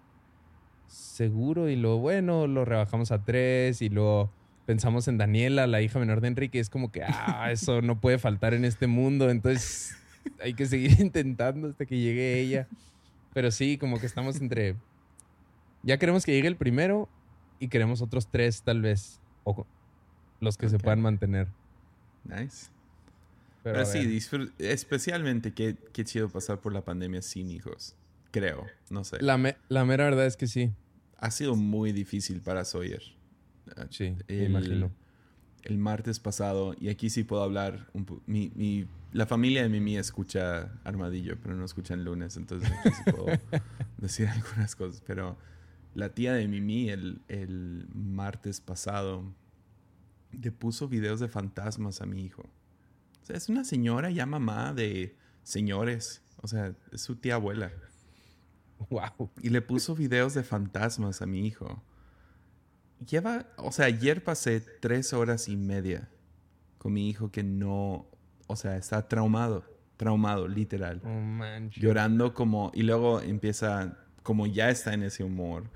Seguro. 0.94 1.70
Y 1.70 1.76
lo 1.76 1.98
bueno, 1.98 2.48
lo 2.48 2.66
rebajamos 2.66 3.12
a 3.12 3.24
tres. 3.24 3.82
Y 3.82 3.90
luego 3.90 4.32
pensamos 4.66 5.08
en 5.08 5.18
Daniela, 5.18 5.68
la 5.68 5.82
hija 5.82 6.00
menor 6.00 6.22
de 6.22 6.28
Enrique. 6.30 6.60
Es 6.60 6.70
como 6.70 6.92
que, 6.92 7.04
ah, 7.04 7.50
eso 7.52 7.82
no 7.82 8.00
puede 8.00 8.20
faltar 8.20 8.54
en 8.54 8.64
este 8.66 8.88
mundo. 8.88 9.30
Entonces 9.30 9.98
hay 10.42 10.54
que 10.54 10.66
seguir 10.66 10.92
intentando 11.00 11.70
hasta 11.70 11.86
que 11.86 11.98
llegue 12.00 12.40
ella. 12.40 12.68
Pero 13.34 13.50
sí, 13.52 13.78
como 13.78 14.00
que 14.00 14.06
estamos 14.06 14.40
entre. 14.40 14.76
Ya 15.82 15.98
queremos 15.98 16.24
que 16.26 16.32
llegue 16.34 16.48
el 16.48 16.56
primero 16.56 17.10
y 17.60 17.68
queremos 17.68 18.02
otros 18.02 18.28
tres, 18.28 18.62
tal 18.62 18.82
vez. 18.82 19.20
O 19.44 19.66
los 20.40 20.58
que 20.58 20.70
se 20.70 20.78
puedan 20.78 21.02
mantener. 21.02 21.48
Nice. 22.24 22.68
Pero, 23.64 23.78
Pero, 23.78 23.86
sí, 23.86 24.20
especialmente 24.60 25.54
qué, 25.54 25.78
qué 25.94 26.04
chido 26.04 26.30
pasar 26.30 26.60
por 26.60 26.74
la 26.74 26.82
pandemia 26.84 27.22
sin 27.22 27.50
hijos. 27.50 27.96
Creo, 28.32 28.66
no 28.90 29.04
sé. 29.04 29.22
la, 29.22 29.38
me- 29.38 29.56
la 29.70 29.86
mera 29.86 30.04
verdad 30.06 30.26
es 30.26 30.36
que 30.38 30.48
sí. 30.48 30.72
Ha 31.24 31.32
sido 31.32 31.56
muy 31.56 31.92
difícil 31.94 32.42
para 32.42 32.66
Sawyer. 32.66 33.02
Ah, 33.78 33.88
Sí, 33.90 34.16
me 34.28 34.44
imagino. 34.44 34.92
el 35.64 35.78
martes 35.78 36.20
pasado, 36.20 36.76
y 36.80 36.90
aquí 36.90 37.10
sí 37.10 37.24
puedo 37.24 37.42
hablar, 37.44 37.88
un 37.94 38.06
mi, 38.26 38.52
mi- 38.56 38.86
la 39.14 39.26
familia 39.26 39.64
de 39.64 39.70
Mimi 39.70 39.96
escucha 39.98 40.72
Armadillo, 40.84 41.38
pero 41.42 41.56
no 41.56 41.64
escuchan 41.64 42.04
lunes, 42.04 42.36
entonces 42.36 42.70
aquí 42.72 42.90
sí 42.90 43.12
puedo 43.12 43.26
decir 43.98 44.28
algunas 44.28 44.76
cosas. 44.76 45.02
Pero 45.08 45.38
la 45.96 46.10
tía 46.10 46.34
de 46.34 46.48
Mimi 46.50 46.90
el, 46.90 47.22
el 47.30 47.88
martes 47.94 48.60
pasado 48.60 49.24
le 50.34 50.52
puso 50.52 50.88
videos 50.90 51.20
de 51.22 51.30
fantasmas 51.30 52.02
a 52.02 52.06
mi 52.06 52.26
hijo. 52.26 52.42
O 53.22 53.26
sea, 53.26 53.38
es 53.38 53.48
una 53.48 53.64
señora 53.64 54.10
ya 54.12 54.26
mamá 54.26 54.74
de 54.74 55.16
señores, 55.44 56.22
o 56.42 56.48
sea, 56.48 56.74
es 56.92 57.02
su 57.02 57.16
tía 57.16 57.36
abuela. 57.36 57.72
Wow. 58.90 59.32
Y 59.42 59.50
le 59.50 59.62
puso 59.62 59.96
videos 59.96 60.34
de 60.34 60.44
fantasmas 60.44 61.22
a 61.22 61.26
mi 61.26 61.48
hijo. 61.48 61.82
Lleva, 63.10 63.48
o 63.58 63.72
sea, 63.72 63.86
ayer 63.86 64.24
pasé 64.24 64.60
tres 64.60 65.14
horas 65.14 65.48
y 65.48 65.56
media 65.56 66.10
con 66.78 66.94
mi 66.94 67.10
hijo 67.10 67.32
que 67.32 67.44
no, 67.44 68.06
o 68.48 68.56
sea, 68.56 68.76
está 68.76 69.08
traumado, 69.08 69.64
traumado, 69.98 70.48
literal. 70.48 71.02
Oh, 71.06 71.10
manches. 71.10 71.82
Llorando 71.82 72.34
como, 72.34 72.72
y 72.74 72.84
luego 72.84 73.22
empieza, 73.22 73.98
como 74.22 74.48
ya 74.48 74.70
está 74.70 74.94
en 74.94 75.04
ese 75.04 75.24
humor, 75.24 75.70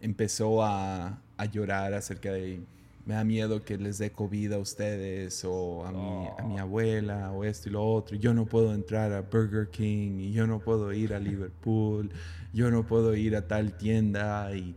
empezó 0.00 0.64
a, 0.64 1.20
a 1.36 1.44
llorar 1.44 1.94
acerca 1.94 2.32
de, 2.32 2.64
me 3.06 3.14
da 3.14 3.24
miedo 3.24 3.64
que 3.64 3.76
les 3.78 3.98
dé 3.98 4.12
COVID 4.12 4.52
a 4.52 4.58
ustedes 4.58 5.42
o 5.44 5.84
a 5.86 5.90
mi, 5.92 6.26
a 6.38 6.42
mi 6.44 6.58
Oh. 6.58 6.62
abuela 6.62 7.32
o 7.32 7.44
esto 7.44 7.68
y 7.68 7.72
lo 7.72 7.82
otro. 7.84 8.16
Yo 8.16 8.34
no 8.34 8.46
puedo 8.46 8.74
entrar 8.74 9.12
a 9.12 9.22
Burger 9.22 9.68
King 9.70 10.18
y 10.20 10.32
yo 10.32 10.46
no 10.46 10.60
puedo 10.60 10.92
ir 10.92 11.14
a 11.14 11.18
Liverpool, 11.18 12.10
yo 12.52 12.70
no 12.70 12.86
puedo 12.86 13.14
ir 13.16 13.36
a 13.36 13.48
tal 13.48 13.76
tienda 13.76 14.54
y, 14.54 14.76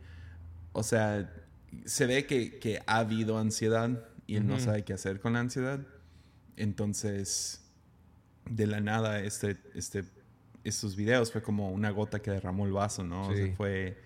o 0.72 0.84
sea, 0.84 1.32
se 1.86 2.06
ve 2.06 2.26
que, 2.26 2.60
que 2.60 2.82
ha 2.88 2.98
habido 3.00 3.38
ansiedad 3.38 4.06
y 4.26 4.36
él 4.38 4.48
no 4.48 4.56
Ujú. 4.56 4.64
sabe 4.64 4.84
qué 4.84 4.94
hacer 4.94 5.20
con 5.20 5.34
la 5.34 5.40
ansiedad. 5.40 5.80
Entonces, 6.56 7.62
de 8.50 8.68
la 8.68 8.80
nada, 8.80 9.20
este, 9.22 9.58
este, 9.76 10.04
estos 10.64 10.96
videos 10.96 11.32
fue 11.32 11.42
como 11.42 11.72
una 11.72 11.90
gota 11.92 12.22
que 12.22 12.32
derramó 12.32 12.66
el 12.66 12.72
vaso, 12.72 13.04
¿no? 13.04 13.22
O 13.30 13.36
sea, 13.36 13.46
Sí. 13.48 13.54
fue, 13.58 13.98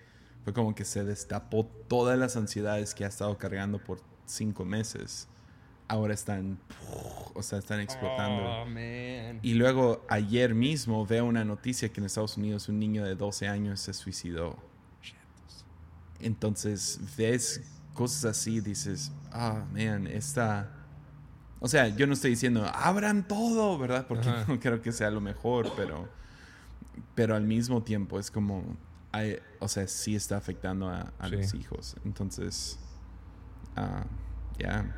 fue 0.44 0.52
como 0.52 0.74
que 0.74 0.84
se 0.84 1.04
destapó 1.04 1.66
todas 1.88 2.18
las 2.18 2.36
ansiedades 2.36 2.94
que 2.94 3.04
ha 3.04 3.08
estado 3.08 3.36
cargando 3.38 3.78
por 3.78 4.00
cinco 4.26 4.64
meses. 4.64 5.28
Ahora 5.88 6.12
están, 6.12 6.58
o 7.34 7.42
sea, 7.42 7.58
están 7.58 7.80
explotando. 7.80 8.42
Oh, 8.44 8.66
man. 8.66 9.40
Y 9.42 9.54
luego 9.54 10.04
ayer 10.08 10.54
mismo 10.54 11.06
veo 11.06 11.24
una 11.24 11.44
noticia 11.44 11.88
que 11.88 12.00
en 12.00 12.06
Estados 12.06 12.36
Unidos 12.36 12.68
un 12.68 12.78
niño 12.78 13.04
de 13.04 13.14
12 13.14 13.48
años 13.48 13.80
se 13.80 13.94
suicidó. 13.94 14.56
Entonces 16.20 17.00
ves 17.16 17.62
cosas 17.94 18.36
así, 18.36 18.60
dices, 18.60 19.12
ah, 19.32 19.64
man, 19.72 20.06
esta... 20.06 20.70
O 21.60 21.66
sea, 21.66 21.88
yo 21.88 22.06
no 22.06 22.12
estoy 22.12 22.30
diciendo, 22.30 22.64
abran 22.72 23.26
todo, 23.26 23.76
¿verdad? 23.78 24.06
Porque 24.06 24.28
Ajá. 24.28 24.44
no 24.48 24.60
creo 24.60 24.80
que 24.80 24.92
sea 24.92 25.10
lo 25.10 25.20
mejor, 25.20 25.72
pero... 25.76 26.08
Pero 27.14 27.34
al 27.34 27.44
mismo 27.44 27.82
tiempo 27.82 28.18
es 28.18 28.30
como... 28.30 28.76
hay- 29.12 29.38
o 29.60 29.68
sea, 29.68 29.86
sí 29.88 30.14
está 30.14 30.36
afectando 30.36 30.88
a, 30.88 31.12
a 31.18 31.28
Sí. 31.28 31.36
los 31.36 31.54
hijos. 31.54 31.96
Entonces, 32.04 32.78
ah, 33.76 34.04
ya. 34.58 34.94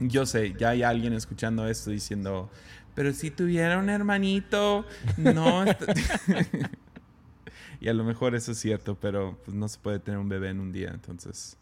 Yo 0.00 0.26
sé, 0.26 0.54
ya 0.58 0.70
hay 0.70 0.82
alguien 0.84 1.12
escuchando 1.12 1.66
esto 1.68 1.90
diciendo, 1.90 2.50
pero 2.94 3.12
si 3.12 3.30
tuviera 3.30 3.78
un 3.78 3.90
hermanito, 3.90 4.84
no... 5.16 5.64
y 7.80 7.88
a 7.88 7.94
lo 7.94 8.04
mejor 8.04 8.34
eso 8.34 8.52
es 8.52 8.58
cierto, 8.58 8.96
pero 9.00 9.38
pues 9.44 9.56
no 9.56 9.68
se 9.68 9.78
puede 9.78 9.98
tener 9.98 10.18
un 10.18 10.28
bebé 10.28 10.50
en 10.50 10.60
un 10.60 10.72
día, 10.72 10.90
entonces 10.94 11.56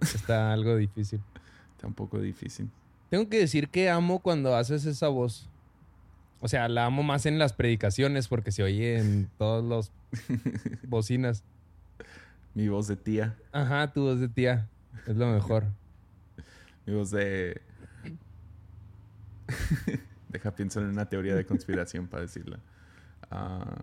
Está 0.00 0.52
algo 0.52 0.76
difícil. 0.76 1.20
está 1.74 1.86
un 1.86 1.94
poco 1.94 2.18
difícil. 2.20 2.70
Tengo 3.08 3.28
que 3.28 3.38
decir 3.38 3.68
que 3.70 3.88
amo 3.88 4.18
cuando 4.18 4.54
haces 4.54 4.84
esa 4.84 5.08
voz. 5.08 5.48
O 6.40 6.48
sea, 6.48 6.68
la 6.68 6.84
amo 6.86 7.02
más 7.02 7.26
en 7.26 7.38
las 7.38 7.52
predicaciones 7.52 8.28
porque 8.28 8.52
se 8.52 8.62
oye 8.62 8.98
en 8.98 9.30
todos 9.38 9.64
los 9.64 9.92
bocinas. 10.86 11.44
Mi 12.54 12.68
voz 12.68 12.88
de 12.88 12.96
tía, 12.96 13.36
Ajá, 13.52 13.92
tu 13.92 14.02
voz 14.02 14.20
de 14.20 14.28
tía. 14.28 14.68
Es 15.06 15.16
lo 15.16 15.26
mejor. 15.32 15.64
mi 16.86 16.94
voz 16.94 17.10
de... 17.10 17.60
Deja 20.28 20.54
pienso 20.54 20.80
en 20.80 20.86
una 20.86 21.08
teoría 21.08 21.34
de 21.34 21.44
conspiración 21.46 22.08
para 22.08 22.22
decirla. 22.22 22.58
Ah, 23.30 23.82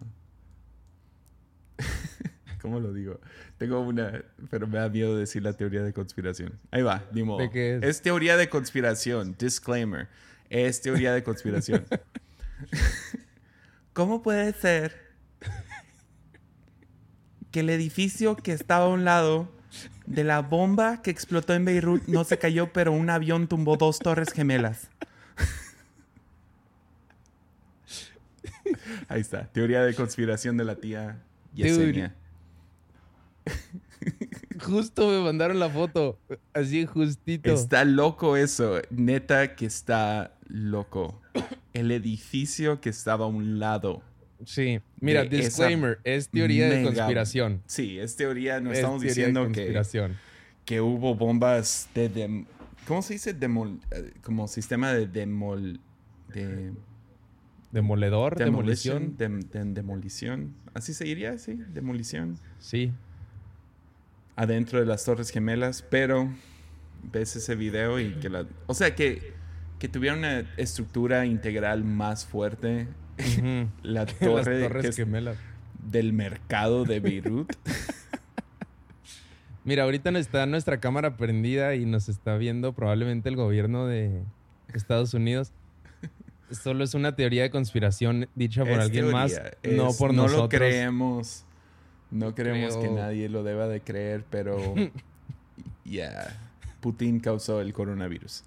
¿Cómo 2.61 2.79
lo 2.79 2.93
digo? 2.93 3.19
Tengo 3.57 3.81
una, 3.81 4.23
pero 4.49 4.67
me 4.67 4.77
da 4.77 4.89
miedo 4.89 5.17
decir 5.17 5.43
la 5.43 5.53
teoría 5.53 5.83
de 5.83 5.93
conspiración. 5.93 6.53
Ahí 6.71 6.81
va, 6.81 7.03
ni 7.11 7.23
modo. 7.23 7.39
¿De 7.39 7.49
qué 7.49 7.75
es? 7.75 7.83
Es 7.83 8.01
teoría 8.01 8.37
de 8.37 8.49
conspiración. 8.49 9.35
Disclaimer. 9.37 10.07
Es 10.49 10.81
teoría 10.81 11.13
de 11.13 11.23
conspiración. 11.23 11.85
¿Cómo 13.93 14.21
puede 14.21 14.53
ser 14.53 15.13
que 17.51 17.59
el 17.61 17.69
edificio 17.69 18.35
que 18.35 18.51
estaba 18.51 18.85
a 18.85 18.89
un 18.89 19.05
lado 19.05 19.51
de 20.05 20.23
la 20.23 20.41
bomba 20.41 21.01
que 21.01 21.11
explotó 21.11 21.53
en 21.53 21.65
Beirut 21.65 22.03
no 22.07 22.23
se 22.23 22.37
cayó, 22.37 22.73
pero 22.73 22.91
un 22.91 23.09
avión 23.09 23.47
tumbó 23.47 23.77
dos 23.77 23.99
torres 23.99 24.33
gemelas? 24.33 24.89
Ahí 29.07 29.21
está. 29.21 29.45
Teoría 29.45 29.83
de 29.83 29.93
conspiración 29.93 30.57
de 30.57 30.65
la 30.65 30.75
tía 30.75 31.21
Yesenia. 31.53 32.15
Justo 34.59 35.09
me 35.09 35.21
mandaron 35.23 35.59
la 35.59 35.69
foto. 35.69 36.19
Así 36.53 36.85
justito. 36.85 37.51
Está 37.51 37.85
loco 37.85 38.37
eso. 38.37 38.81
Neta 38.89 39.55
que 39.55 39.65
está 39.65 40.35
loco. 40.47 41.21
El 41.73 41.91
edificio 41.91 42.79
que 42.81 42.89
estaba 42.89 43.25
a 43.25 43.27
un 43.27 43.59
lado. 43.59 44.01
Sí. 44.45 44.79
Mira, 44.99 45.23
disclaimer. 45.23 45.99
Es 46.03 46.29
teoría 46.29 46.69
de 46.69 46.83
conspiración. 46.83 47.61
Sí, 47.65 47.97
es 47.99 48.15
teoría. 48.15 48.59
No 48.59 48.71
Es 48.71 48.79
estamos 48.79 49.01
teoría 49.01 49.15
diciendo 49.15 49.41
que, 49.47 49.53
conspiración. 49.61 50.17
que 50.65 50.81
hubo 50.81 51.15
bombas 51.15 51.89
de... 51.95 52.11
dem- 52.11 52.45
¿Cómo 52.87 53.01
se 53.01 53.13
dice? 53.13 53.33
Demol, 53.33 53.79
eh, 53.91 54.11
como 54.21 54.47
sistema 54.47 54.91
de 54.93 55.07
demol... 55.07 55.79
De, 56.33 56.73
Demoledor, 57.71 58.35
demolición. 58.37 59.17
dem- 59.17 59.49
dem- 59.49 59.73
demolición. 59.73 60.53
Así 60.75 60.93
se 60.93 61.05
diría, 61.05 61.37
sí. 61.39 61.53
Demolición. 61.73 62.37
Sí. 62.59 62.91
adentro 64.35 64.79
de 64.79 64.85
las 64.85 65.05
Torres 65.05 65.29
Gemelas, 65.29 65.83
pero 65.89 66.29
ves 67.11 67.35
ese 67.35 67.55
video 67.55 67.99
y 67.99 68.13
que 68.15 68.29
la... 68.29 68.45
O 68.67 68.73
sea, 68.73 68.93
que, 68.95 69.33
que 69.83 69.89
tuviera 69.89 70.15
una 70.15 70.45
estructura 70.55 71.25
integral 71.25 71.83
más 71.83 72.25
fuerte. 72.25 72.87
Ujú. 73.19 73.67
La 73.83 74.05
Las 74.05 74.17
torre 74.17 74.59
que 74.59 74.63
torres 74.63 74.85
es 74.85 74.95
gemelas. 74.95 75.35
del 75.77 76.13
mercado 76.13 76.85
de 76.85 77.01
Beirut. 77.01 77.51
Mira, 79.65 79.83
ahorita 79.83 80.09
no 80.11 80.19
está 80.19 80.45
nuestra 80.45 80.79
cámara 80.79 81.17
prendida 81.17 81.75
y 81.75 81.85
nos 81.85 82.07
está 82.07 82.37
viendo 82.37 82.71
probablemente 82.71 83.27
el 83.27 83.35
gobierno 83.35 83.85
de 83.85 84.21
Estados 84.73 85.13
Unidos. 85.13 85.51
Solo 86.49 86.85
es 86.85 86.93
una 86.93 87.17
teoría 87.17 87.43
de 87.43 87.49
conspiración 87.49 88.29
dicha 88.35 88.61
por 88.61 88.71
Es 88.71 88.79
alguien 88.79 89.11
más, 89.11 89.33
no 89.69 89.89
por 89.99 90.13
no 90.13 90.23
nosotros. 90.23 90.43
lo 90.43 90.47
creemos. 90.49 91.43
No 92.09 92.33
creemos 92.33 92.77
que 92.77 92.87
nadie 92.89 93.27
lo 93.27 93.43
deba 93.43 93.67
de 93.67 93.81
creer, 93.81 94.23
pero... 94.29 94.75
Ya. 95.83 96.39
Putin 96.79 97.19
causó 97.19 97.59
el 97.59 97.73
coronavirus. 97.73 98.45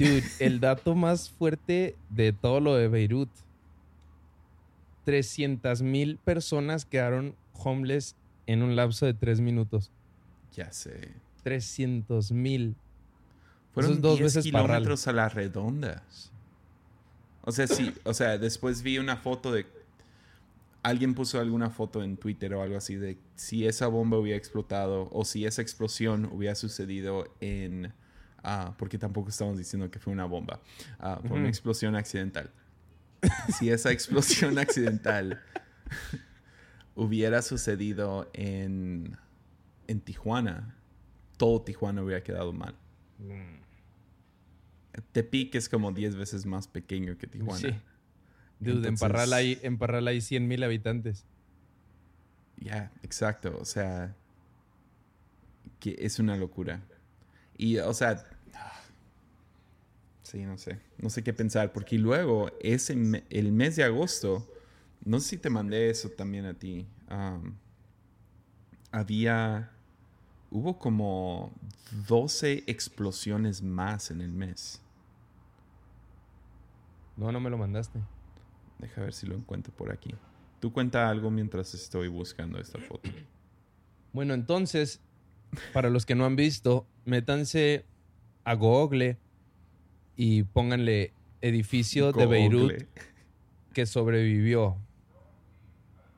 Dude, 0.00 0.24
el 0.38 0.60
dato 0.60 0.94
más 0.94 1.30
fuerte 1.30 1.96
de 2.08 2.32
todo 2.32 2.60
lo 2.60 2.74
de 2.74 2.88
Beirut. 2.88 3.28
300 5.04 5.82
mil 5.82 6.16
personas 6.18 6.84
quedaron 6.84 7.34
homeless 7.52 8.16
en 8.46 8.62
un 8.62 8.76
lapso 8.76 9.06
de 9.06 9.14
tres 9.14 9.40
minutos. 9.40 9.90
Ya 10.54 10.72
sé. 10.72 11.12
300 11.42 12.32
mil. 12.32 12.76
Fueron 13.72 13.92
Eso 13.92 13.96
es 13.98 14.02
dos 14.02 14.18
10 14.18 14.34
veces 14.34 14.52
Parral. 14.52 14.66
kilómetros 14.66 15.06
a 15.06 15.12
la 15.12 15.28
redonda. 15.28 16.02
O 17.42 17.52
sea, 17.52 17.66
sí, 17.66 17.92
o 18.04 18.14
sea, 18.14 18.38
después 18.38 18.82
vi 18.82 18.98
una 18.98 19.16
foto 19.16 19.52
de... 19.52 19.66
Alguien 20.82 21.14
puso 21.14 21.38
alguna 21.38 21.70
foto 21.70 22.02
en 22.02 22.16
Twitter 22.16 22.54
o 22.54 22.62
algo 22.62 22.76
así 22.76 22.96
de 22.96 23.18
si 23.34 23.66
esa 23.66 23.86
bomba 23.86 24.18
hubiera 24.18 24.38
explotado 24.38 25.10
o 25.12 25.24
si 25.24 25.44
esa 25.44 25.60
explosión 25.60 26.26
hubiera 26.32 26.54
sucedido 26.54 27.26
en... 27.40 27.92
ah, 28.42 28.74
porque 28.78 28.98
tampoco 28.98 29.28
estamos 29.30 29.58
diciendo 29.58 29.90
que 29.90 29.98
fue 29.98 30.12
una 30.12 30.24
bomba. 30.24 30.60
ah, 30.98 31.20
fue 31.26 31.38
una 31.38 31.48
explosión 31.48 31.94
accidental. 31.96 32.50
si 33.58 33.70
esa 33.70 33.90
explosión 33.92 34.58
accidental 34.58 35.40
hubiera 36.94 37.42
sucedido 37.42 38.30
en, 38.32 39.16
en 39.86 40.00
Tijuana, 40.00 40.76
todo 41.36 41.62
Tijuana 41.62 42.02
hubiera 42.02 42.22
quedado 42.22 42.52
mal. 42.52 42.74
Tepic 45.12 45.54
es 45.54 45.68
como 45.68 45.92
10 45.92 46.16
veces 46.16 46.46
más 46.46 46.68
pequeño 46.68 47.16
que 47.16 47.26
Tijuana. 47.26 47.58
Sí. 47.58 47.68
Dude, 48.58 48.72
en 48.72 48.76
Entonces- 48.78 49.00
Parral 49.00 49.32
hay, 49.32 49.58
en 49.62 49.78
Parral 49.78 50.08
hay 50.08 50.20
100 50.20 50.46
mil 50.48 50.62
habitantes. 50.62 51.24
Ya, 52.56 52.92
exacto. 53.02 53.56
O 53.58 53.64
sea, 53.64 54.14
que 55.78 55.96
es 55.98 56.18
una 56.18 56.36
locura. 56.36 56.82
Y, 57.56 57.78
o 57.78 57.94
sea, 57.94 58.22
sí, 60.30 60.44
no 60.44 60.56
sé. 60.58 60.78
No 60.98 61.10
sé 61.10 61.22
qué 61.22 61.32
pensar. 61.32 61.72
Porque 61.72 61.98
luego, 61.98 62.50
ese 62.60 62.94
me- 62.96 63.24
el 63.30 63.52
mes 63.52 63.76
de 63.76 63.84
agosto, 63.84 64.46
no 65.04 65.18
sé 65.20 65.30
si 65.30 65.36
te 65.38 65.50
mandé 65.50 65.90
eso 65.90 66.08
también 66.10 66.44
a 66.46 66.54
ti. 66.54 66.86
había, 68.92 69.70
hubo 70.50 70.78
como 70.78 71.52
12 72.08 72.64
explosiones 72.66 73.62
más 73.62 74.10
en 74.10 74.20
el 74.20 74.32
mes. 74.32 74.80
No, 77.16 77.30
no 77.32 77.40
me 77.40 77.50
lo 77.50 77.58
mandaste. 77.58 78.00
Deja 78.78 79.02
ver 79.02 79.12
si 79.12 79.26
lo 79.26 79.34
encuentro 79.34 79.72
por 79.74 79.92
aquí. 79.92 80.14
Tú 80.60 80.72
cuenta 80.72 81.08
algo 81.08 81.30
mientras 81.30 81.74
estoy 81.74 82.08
buscando 82.08 82.58
esta 82.58 82.78
foto. 82.78 83.10
Bueno, 84.12 84.34
entonces, 84.34 85.00
para 85.72 85.90
los 85.90 86.04
que 86.06 86.14
no 86.14 86.24
han 86.24 86.36
visto, 86.36 86.86
métanse 87.04 87.84
a 88.44 88.54
Google 88.54 89.18
y 90.22 90.42
pónganle 90.42 91.14
edificio 91.40 92.12
de 92.12 92.26
Beirut 92.26 92.82
que 93.72 93.86
sobrevivió. 93.86 94.76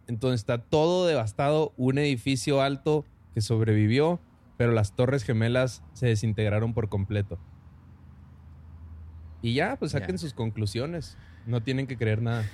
Entonces 0.08 0.40
está 0.40 0.58
todo 0.58 1.06
devastado, 1.06 1.72
un 1.76 1.98
edificio 1.98 2.60
alto 2.60 3.04
que 3.32 3.40
sobrevivió, 3.40 4.18
pero 4.56 4.72
las 4.72 4.96
torres 4.96 5.22
gemelas 5.22 5.84
se 5.92 6.08
desintegraron 6.08 6.74
por 6.74 6.88
completo. 6.88 7.38
Y 9.40 9.54
ya, 9.54 9.76
pues 9.78 9.92
saquen 9.92 10.18
sus 10.18 10.34
conclusiones. 10.34 11.16
No 11.46 11.62
tienen 11.62 11.86
que 11.86 11.96
creer 11.96 12.22
nada. 12.22 12.44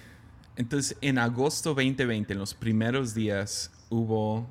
Entonces, 0.57 0.99
en 1.01 1.17
agosto 1.17 1.71
2020, 1.71 2.35
en 2.35 2.39
los 2.39 2.53
primeros 2.53 3.15
días, 3.15 3.73
hubo 3.89 4.47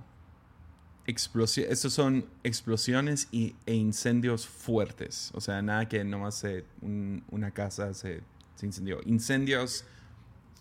explosiones. 1.07 1.71
Estos 1.71 1.93
son 1.93 2.25
explosiones 2.43 3.27
y, 3.31 3.55
e 3.65 3.73
incendios 3.73 4.45
fuertes. 4.47 5.31
O 5.33 5.41
sea, 5.41 5.61
nada 5.61 5.87
que 5.89 6.03
nomás 6.03 6.35
se, 6.35 6.65
un- 6.81 7.23
una 7.31 7.51
casa 7.51 7.93
se, 7.93 8.21
se 8.55 8.65
incendió. 8.65 8.99
Incendios 9.05 9.85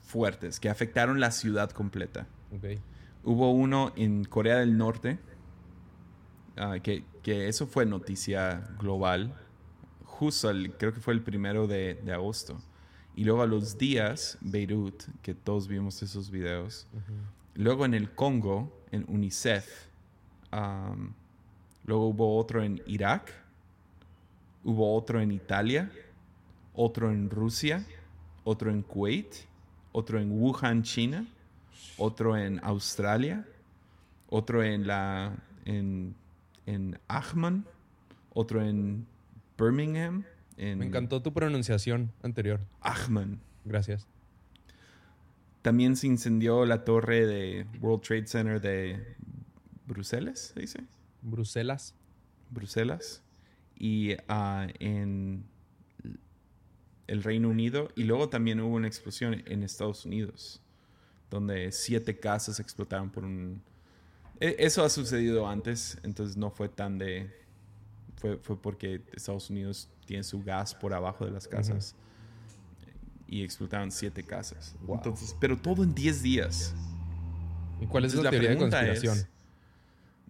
fuertes 0.05 0.59
que 0.61 0.69
afectaron 0.71 1.21
la 1.21 1.31
ciudad 1.33 1.71
completa. 1.71 2.27
Ok. 2.57 2.81
Hubo 3.25 3.51
uno 3.53 3.93
en 3.97 4.25
Corea 4.25 4.59
del 4.59 4.79
Norte, 4.79 5.19
ah, 6.57 6.79
que, 6.83 7.05
que 7.23 7.49
eso 7.49 7.67
fue 7.67 7.85
noticia 7.87 8.65
global, 8.79 9.35
justo 10.05 10.51
el- 10.51 10.73
creo 10.77 10.95
que 10.95 11.01
fue 11.01 11.13
el 11.15 11.23
primero 11.23 11.67
de, 11.67 11.95
de 12.05 12.13
agosto. 12.13 12.61
Y 13.17 13.25
luego 13.25 13.43
a 13.43 13.47
los 13.47 13.79
días, 13.79 14.39
Beirut, 14.43 15.03
que 15.23 15.35
todos 15.35 15.69
vimos 15.69 16.03
esos 16.03 16.31
videos. 16.31 16.87
Luego 17.55 17.85
en 17.87 17.95
el 17.95 18.11
Congo, 18.15 18.79
en 18.93 19.07
UNICEF. 19.09 19.87
Luego 21.85 22.09
hubo 22.09 22.37
otro 22.37 22.63
en 22.63 22.83
Irak. 22.87 23.33
Hubo 24.65 24.95
otro 24.95 25.21
en 25.21 25.33
Italia. 25.33 25.91
Otro 26.75 27.11
en 27.11 27.31
Rusia. 27.31 27.85
Otro 28.45 28.71
en 28.71 28.83
Kuwait. 28.83 29.35
Otro 29.93 30.21
en 30.21 30.31
Wuhan, 30.33 30.83
China. 30.83 31.27
Otro 31.97 32.37
en 32.37 32.61
Australia. 32.65 33.45
Otro 34.29 34.63
en 34.63 34.87
la 34.87 35.37
en, 35.65 36.15
en 36.67 36.99
Ahman. 37.09 37.65
Otro 38.33 38.63
en 38.63 39.07
Birmingham. 39.59 40.25
En 40.57 40.79
Me 40.79 40.87
encantó 40.87 41.23
tu 41.23 41.33
pronunciación 41.33 42.13
anterior. 42.23 42.61
Ahman. 42.81 43.41
Gracias. 43.65 44.07
También 45.63 45.97
se 45.97 46.07
incendió 46.07 46.65
la 46.65 46.85
torre 46.85 47.27
de 47.27 47.67
World 47.81 48.03
Trade 48.03 48.27
Center 48.27 48.61
de 48.61 49.17
Bruselas, 49.87 50.53
¿se 50.55 50.61
dice? 50.61 50.81
Bruselas. 51.23 51.95
Bruselas. 52.51 53.23
Y 53.79 54.13
ah, 54.29 54.67
en 54.79 55.45
el 57.07 57.23
Reino 57.23 57.49
Unido. 57.49 57.91
Y 57.97 58.05
luego 58.05 58.29
también 58.29 58.61
hubo 58.61 58.75
una 58.75 58.87
explosión 58.89 59.43
en 59.47 59.63
Estados 59.63 60.05
Unidos, 60.05 60.61
donde 61.31 61.71
siete 61.73 62.19
casas 62.19 62.61
explotaron 62.61 63.11
por 63.11 63.25
un... 63.25 63.63
E- 64.41 64.57
Eso 64.59 64.85
ha 64.85 64.89
sucedido 64.91 65.47
antes, 65.49 65.99
entonces 66.03 66.37
no 66.37 66.51
fue 66.51 66.69
tan 66.69 66.99
de... 66.99 67.31
Fue, 68.17 68.39
fue 68.39 68.61
porque 68.61 69.03
Estados 69.13 69.51
Unidos 69.51 69.91
tiene 70.07 70.23
su 70.25 70.43
gas 70.43 70.75
por 70.75 70.95
abajo 70.95 71.25
de 71.27 71.31
las 71.33 71.47
casas. 71.47 71.95
Y 73.29 73.43
explotaron 73.43 73.91
siete 73.91 74.23
casas. 74.23 74.75
Wow. 74.83 74.97
Entonces, 74.97 75.37
pero 75.39 75.57
todo 75.59 75.83
en 75.85 75.95
10 75.95 76.23
días. 76.23 76.75
¿Y 77.81 77.87
cuál 77.87 78.05
es 78.07 78.13
Entonces, 78.15 78.25
la, 78.25 78.31
teoría 78.31 78.51
de 78.51 78.57
conspiración? 78.57 79.19
es- 79.19 79.29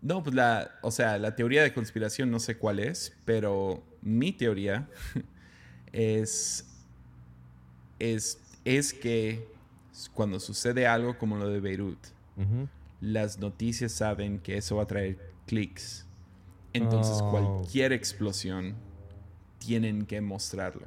no, 0.02 0.22
pues 0.22 0.34
la, 0.34 0.72
o 0.82 0.90
sea, 0.90 1.18
la 1.18 1.34
teoría 1.34 1.62
de 1.62 1.72
conspiración 1.72 2.30
no 2.30 2.38
sé 2.38 2.56
cuál 2.56 2.78
es, 2.78 3.16
pero 3.24 3.82
mi 4.02 4.32
teoría 4.32 4.88
es, 5.92 6.66
es, 7.98 8.38
es 8.64 8.92
que 8.92 9.48
cuando 10.14 10.38
sucede 10.40 10.86
algo 10.86 11.18
como 11.18 11.36
lo 11.36 11.48
de 11.48 11.60
Beirut, 11.60 11.98
las 13.00 13.38
noticias 13.38 13.92
saben 13.92 14.38
que 14.38 14.58
eso 14.58 14.76
va 14.76 14.82
a 14.82 14.86
traer 14.86 15.18
clics. 15.46 16.06
Entonces 16.72 17.18
Oh. 17.22 17.30
cualquier 17.30 17.92
explosión 17.92 18.74
tienen 19.58 20.04
que 20.04 20.20
mostrarlo. 20.20 20.86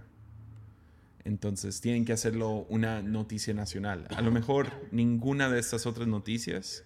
Entonces 1.25 1.81
tienen 1.81 2.05
que 2.05 2.13
hacerlo 2.13 2.65
una 2.69 3.01
noticia 3.01 3.53
nacional. 3.53 4.07
A 4.15 4.21
lo 4.21 4.31
mejor 4.31 4.71
ninguna 4.91 5.49
de 5.49 5.59
estas 5.59 5.85
otras 5.85 6.07
noticias 6.07 6.83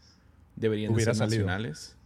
deberían 0.56 0.94
Hubiera 0.94 1.14
ser 1.14 1.30
salido. 1.30 1.48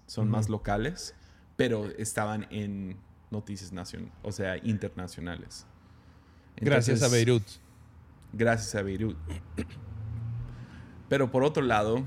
Son 0.08 0.30
más 0.30 0.50
locales, 0.50 1.14
pero 1.56 1.86
estaban 1.98 2.48
en 2.50 2.98
noticias 3.30 3.72
nacionales, 3.72 4.14
o 4.24 4.32
sea, 4.32 4.58
internacionales. 4.58 5.68
Gracias 6.56 7.04
a 7.04 7.10
Beirut. 7.10 7.44
Gracias 8.34 8.74
a 8.76 8.82
Beirut. 8.82 9.18
Pero 11.10 11.32
por 11.32 11.44
otro 11.44 11.64
lado, 11.64 12.04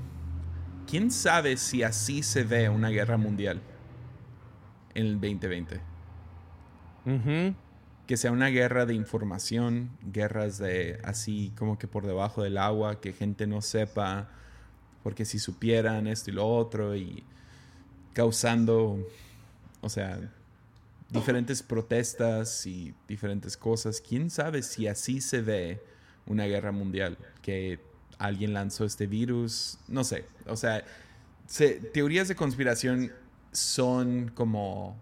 ¿quién 0.87 1.09
sabe 1.11 1.57
si 1.57 1.83
así 1.83 2.21
se 2.23 2.43
ve 2.43 2.69
una 2.69 2.89
guerra 2.89 3.17
mundial 3.17 3.61
en 4.93 5.05
el 5.05 5.13
2020? 5.13 5.81
Ujú. 7.05 7.55
Que 8.05 8.17
sea 8.17 8.31
una 8.31 8.47
guerra 8.47 8.85
de 8.85 8.93
información, 8.93 9.91
guerras 10.03 10.57
de 10.57 10.99
así 11.03 11.53
como 11.57 11.77
que 11.77 11.87
por 11.87 12.05
debajo 12.05 12.43
del 12.43 12.57
agua, 12.57 12.99
que 12.99 13.13
gente 13.13 13.47
no 13.47 13.61
sepa, 13.61 14.29
porque 15.01 15.25
si 15.25 15.39
supieran 15.39 16.07
esto 16.07 16.29
y 16.29 16.33
lo 16.33 16.47
otro, 16.47 16.95
y 16.95 17.23
causando, 18.13 19.07
o 19.81 19.89
sea, 19.89 20.19
diferentes 21.09 21.61
protestas 21.63 22.65
y 22.65 22.93
diferentes 23.07 23.57
cosas. 23.57 24.01
¿Quién 24.01 24.29
sabe 24.29 24.63
si 24.63 24.87
así 24.87 25.21
se 25.21 25.41
ve 25.41 25.81
una 26.25 26.45
guerra 26.45 26.71
mundial? 26.71 27.17
Que 27.41 27.79
alguien 28.17 28.53
lanzó 28.53 28.85
este 28.85 29.07
virus, 29.07 29.77
no 29.87 30.03
sé. 30.03 30.25
O 30.47 30.55
sea, 30.55 30.83
se- 31.47 31.79
teorías 31.79 32.27
de 32.27 32.35
conspiración 32.35 33.11
son 33.51 34.29
como 34.33 34.95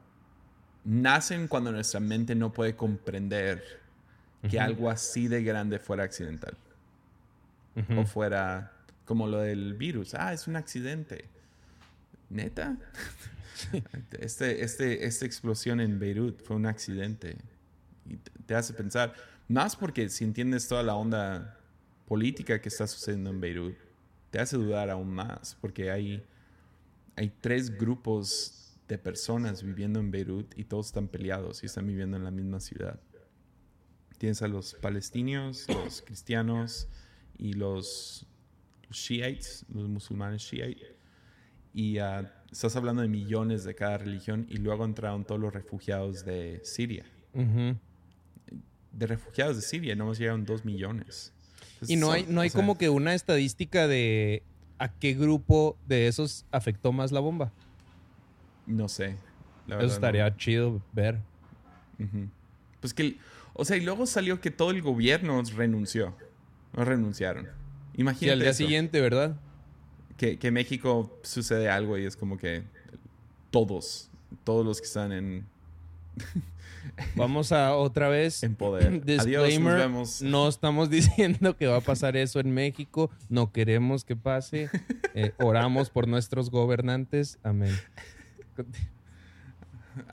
nacen 0.86 1.48
cuando 1.48 1.72
nuestra 1.72 2.00
mente 2.00 2.34
no 2.36 2.52
puede 2.54 2.76
comprender 2.76 3.62
que 4.50 4.60
algo 4.60 4.90
así 4.90 5.28
de 5.28 5.44
grande 5.44 5.78
fuera 5.80 6.04
accidental 6.06 6.58
o 7.98 8.06
fuera 8.06 8.72
como 9.06 9.28
lo 9.28 9.40
del 9.40 9.74
virus. 9.74 10.14
Ah, 10.16 10.34
es 10.34 10.48
un 10.48 10.56
accidente. 10.56 11.26
¿Neta? 12.30 12.78
Este, 14.20 14.64
este, 14.64 15.06
esta 15.06 15.26
explosión 15.26 15.82
en 15.82 16.00
Beirut 16.00 16.42
fue 16.42 16.56
un 16.56 16.66
accidente. 16.66 17.36
Y 18.06 18.16
te, 18.46 18.56
hace 18.56 18.74
pensar, 18.74 19.14
más 19.50 19.76
porque 19.76 20.10
si 20.10 20.24
entiendes 20.24 20.68
toda 20.70 20.82
la 20.82 20.96
onda 20.96 21.60
política 22.08 22.62
que 22.62 22.70
está 22.70 22.88
sucediendo 22.88 23.30
en 23.30 23.42
Beirut, 23.42 23.76
te 24.32 24.40
hace 24.40 24.56
dudar 24.56 24.90
aún 24.90 25.10
más, 25.10 25.58
porque 25.60 25.92
hay, 25.92 26.26
hay 27.18 27.34
tres 27.42 27.78
grupos 27.78 28.78
de 28.88 28.98
personas 28.98 29.62
viviendo 29.62 30.00
en 30.00 30.10
Beirut 30.10 30.58
y 30.58 30.64
todos 30.64 30.88
están 30.88 31.08
peleados 31.08 31.62
y 31.64 31.66
están 31.66 31.86
viviendo 31.86 32.16
en 32.16 32.24
la 32.24 32.32
misma 32.32 32.60
ciudad. 32.60 33.00
Tienes 34.18 34.42
a 34.42 34.48
los 34.48 34.74
palestinos, 34.76 35.66
los 35.68 36.02
cristianos 36.02 36.88
y 37.38 37.54
los 37.54 38.26
shiites, 38.90 39.66
los 39.70 39.88
musulmanes 39.88 40.42
shiites. 40.42 40.99
Y 41.74 41.98
estás 42.52 42.76
hablando 42.76 43.02
de 43.02 43.08
millones 43.08 43.64
de 43.64 43.76
cada 43.76 43.98
religión 43.98 44.46
y 44.50 44.58
luego 44.58 44.86
entraron 44.86 45.26
todos 45.26 45.40
los 45.40 45.54
refugiados 45.54 46.26
de 46.26 46.62
Siria. 46.64 47.06
De 48.92 49.08
refugiados 49.08 49.56
de 49.56 49.62
Siria, 49.62 49.96
nomás 49.96 50.18
llegaron 50.18 50.46
dos 50.46 50.66
millones. 50.66 51.34
Y 51.88 51.96
no 51.96 52.12
hay, 52.12 52.26
no 52.28 52.42
hay 52.42 52.50
o 52.50 52.52
sea, 52.52 52.60
como 52.60 52.78
que 52.78 52.90
una 52.90 53.14
estadística 53.14 53.88
de 53.88 54.44
a 54.80 54.90
qué 54.90 55.14
grupo 55.14 55.78
de 55.88 56.08
esos 56.08 56.46
afectó 56.52 56.92
más 56.92 57.12
la 57.12 57.20
bomba. 57.20 57.52
No 58.66 58.88
sé. 58.90 59.16
la 59.68 59.78
Eso 59.78 59.88
no. 59.88 59.94
estaría 59.94 60.36
chido 60.36 60.82
ver. 60.92 61.20
Pues 62.80 62.94
que, 62.94 63.18
o 63.54 63.66
sea, 63.66 63.78
y 63.78 63.82
luego 63.82 64.06
salió 64.06 64.42
que 64.42 64.52
todo 64.52 64.72
el 64.72 64.82
gobierno 64.82 65.42
renunció. 65.56 66.16
No 66.74 66.86
renunciaron. 66.86 67.48
Y 67.94 68.02
Imagínate. 68.02 68.34
al 68.34 68.40
día 68.40 68.50
eso, 68.50 68.58
siguiente, 68.58 69.02
¿verdad? 69.02 69.36
Que, 70.20 70.38
que 70.38 70.52
México 70.52 71.18
sucede 71.24 71.70
algo 71.70 71.98
y 71.98 72.06
es 72.06 72.16
como 72.18 72.38
que 72.38 72.62
todos, 73.52 74.10
todos 74.44 74.66
los 74.66 74.82
que 74.82 74.86
están 74.86 75.12
en, 75.14 75.46
Vamos 77.16 77.52
a 77.52 77.76
otra 77.76 78.10
vez. 78.10 78.44
en 78.44 78.56
poder. 78.56 78.88
Adiós, 79.04 79.18
nos 79.18 79.26
Disclaimer, 79.26 79.78
vemos. 79.78 80.22
no 80.22 80.48
estamos 80.48 80.90
diciendo 80.92 81.56
que 81.56 81.68
va 81.68 81.78
a 81.78 81.82
pasar 81.82 82.18
eso 82.18 82.40
en 82.40 82.52
México. 82.54 83.10
No 83.30 83.52
queremos 83.52 84.04
que 84.04 84.16
pase. 84.16 84.70
Eh, 85.14 85.32
oramos 85.38 85.90
por 85.90 86.08
nuestros 86.08 86.50
gobernantes. 86.50 87.40
Amén. 87.44 87.76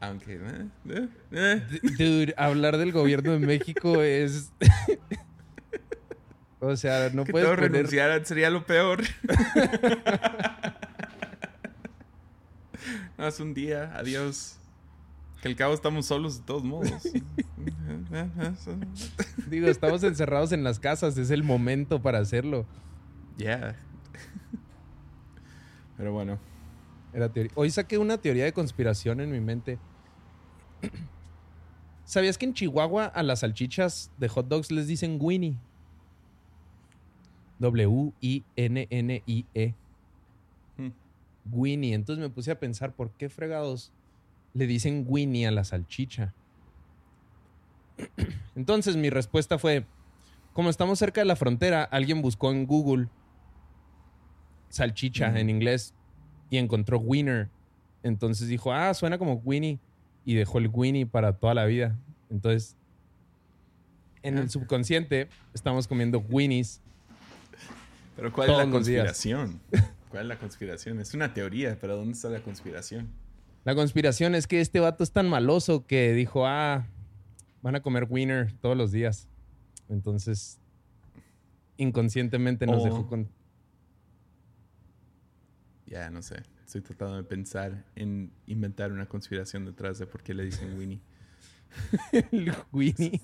Aunque, 0.01 0.35
eh, 0.35 1.09
eh. 1.33 1.63
Dude, 1.99 2.35
hablar 2.37 2.77
del 2.77 2.93
gobierno 2.93 3.33
de 3.33 3.39
México 3.41 4.03
es... 4.03 4.53
o 6.61 6.77
sea, 6.77 7.11
no 7.13 7.25
que 7.25 7.33
puedes 7.33 7.49
poner... 7.49 7.73
renunciaran 7.73 8.25
sería 8.25 8.51
lo 8.51 8.65
peor. 8.65 9.03
no, 13.19 13.27
es 13.27 13.41
un 13.41 13.55
día, 13.55 13.93
adiós. 13.97 14.59
Que 15.43 15.49
al 15.49 15.57
cabo 15.57 15.75
estamos 15.75 16.07
solos 16.07 16.39
de 16.39 16.45
todos 16.45 16.65
modos. 16.65 16.91
Digo, 19.49 19.69
estamos 19.69 20.03
encerrados 20.03 20.53
en 20.53 20.65
las 20.65 20.81
casas. 20.81 21.19
Es 21.19 21.31
el 21.31 21.43
momento 21.43 22.01
para 22.01 22.19
hacerlo. 22.19 22.67
Yeah. 23.37 23.77
Pero 25.97 26.13
bueno, 26.13 26.39
Era 27.13 27.31
teoría. 27.31 27.53
Hoy 27.55 27.71
saqué 27.71 27.99
una 27.99 28.19
teoría 28.19 28.45
de 28.45 28.53
conspiración 28.53 29.21
en 29.21 29.31
mi 29.31 29.41
mente. 29.41 29.79
¿Sabías 32.05 32.39
que 32.39 32.47
en 32.47 32.55
Chihuahua 32.55 33.07
a 33.07 33.23
las 33.23 33.41
salchichas 33.41 34.11
de 34.19 34.29
hot 34.29 34.49
dogs 34.49 34.71
les 34.71 34.87
dicen 34.87 35.19
Winnie? 35.21 35.59
W-I-N-N-I-E. 37.59 38.45
Hmm. 40.77 40.91
Winnie. 41.51 41.95
Entonces 41.95 42.23
me 42.23 42.31
puse 42.31 42.51
a 42.51 42.59
pensar, 42.59 42.93
¿por 42.93 43.11
qué 43.13 43.29
fregados 43.29 43.93
le 44.55 44.67
dicen 44.67 45.05
Winnie 45.09 45.47
a 45.47 45.51
la 45.51 45.65
salchicha? 45.65 46.35
Entonces 48.57 48.97
mi 48.97 49.11
respuesta 49.11 49.59
fue, 49.59 49.85
como 50.53 50.71
estamos 50.71 50.99
cerca 50.99 51.21
de 51.21 51.27
la 51.27 51.37
frontera, 51.37 51.85
alguien 51.85 52.23
buscó 52.23 52.51
en 52.51 52.67
Google 52.67 53.09
salchicha 54.69 55.39
en 55.39 55.49
inglés 55.49 55.95
y 56.51 56.59
encontró 56.59 56.99
Winner. 56.99 57.49
Entonces 58.03 58.49
dijo, 58.49 58.73
ah, 58.73 58.93
suena 58.95 59.19
como 59.19 59.35
Winnie. 59.45 59.79
Y 60.25 60.35
dejó 60.35 60.59
el 60.59 60.69
Winnie 60.73 61.07
para 61.07 61.33
toda 61.35 61.55
la 61.55 61.65
vida. 61.67 61.97
Entonces, 62.31 62.77
en 64.23 64.39
Ah. 64.39 64.41
el 64.41 64.51
subconsciente 64.51 65.29
estamos 65.55 65.87
comiendo 65.87 66.19
Winnies. 66.19 66.83
Pero 68.17 68.33
¿cuál 68.33 68.51
es 68.51 68.57
la 68.57 68.71
conspiración? 68.71 69.61
¿Cuál 70.09 70.23
es 70.23 70.29
la 70.29 70.39
conspiración? 70.39 71.01
Es 71.01 71.15
una 71.15 71.35
teoría, 71.35 71.79
pero 71.81 71.97
¿dónde 71.97 72.13
está 72.13 72.29
la 72.29 72.41
conspiración? 72.41 73.09
La 73.65 73.75
conspiración 73.75 74.35
es 74.35 74.47
que 74.47 74.61
este 74.61 74.81
vato 74.81 75.05
es 75.05 75.11
tan 75.13 75.29
maloso 75.29 75.87
que 75.87 76.13
dijo, 76.13 76.47
ah, 76.47 76.87
van 77.63 77.75
a 77.75 77.83
comer 77.83 78.07
Winner 78.09 78.53
todos 78.61 78.77
los 78.77 78.93
días. 78.93 79.29
Entonces, 79.89 80.59
inconscientemente 81.77 82.67
nos 82.67 82.85
dejó 82.85 83.07
con... 83.07 83.29
Ya, 85.87 86.11
no 86.11 86.23
sé. 86.23 86.43
Estoy 86.65 86.81
tratando 86.81 87.17
de 87.17 87.25
pensar 87.25 87.85
en 87.95 88.33
inventar 88.47 88.93
una 88.93 89.07
conspiración 89.07 89.65
detrás 89.65 89.99
de 89.99 90.07
por 90.07 90.23
qué 90.23 90.35
le 90.35 90.45
dicen 90.45 90.77
Winnie. 90.79 91.01
Winnie. 92.73 93.21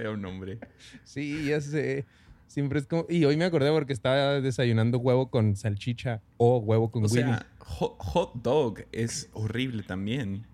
Feo 0.00 0.16
nombre. 0.16 0.58
Sí, 1.04 1.44
ya 1.46 1.60
sé. 1.60 2.06
Siempre 2.46 2.78
es 2.78 2.86
como... 2.86 3.04
Y 3.08 3.24
hoy 3.26 3.36
me 3.36 3.44
acordé 3.44 3.70
porque 3.70 3.92
estaba 3.92 4.40
desayunando 4.40 4.98
huevo 4.98 5.30
con 5.30 5.56
salchicha 5.56 6.22
o 6.38 6.56
huevo 6.58 6.90
con 6.90 7.04
O 7.04 7.08
sea, 7.08 7.46
hot, 7.58 7.96
hot 7.98 8.34
dog 8.42 8.84
es 8.92 9.28
horrible 9.34 9.82
también. 9.82 10.46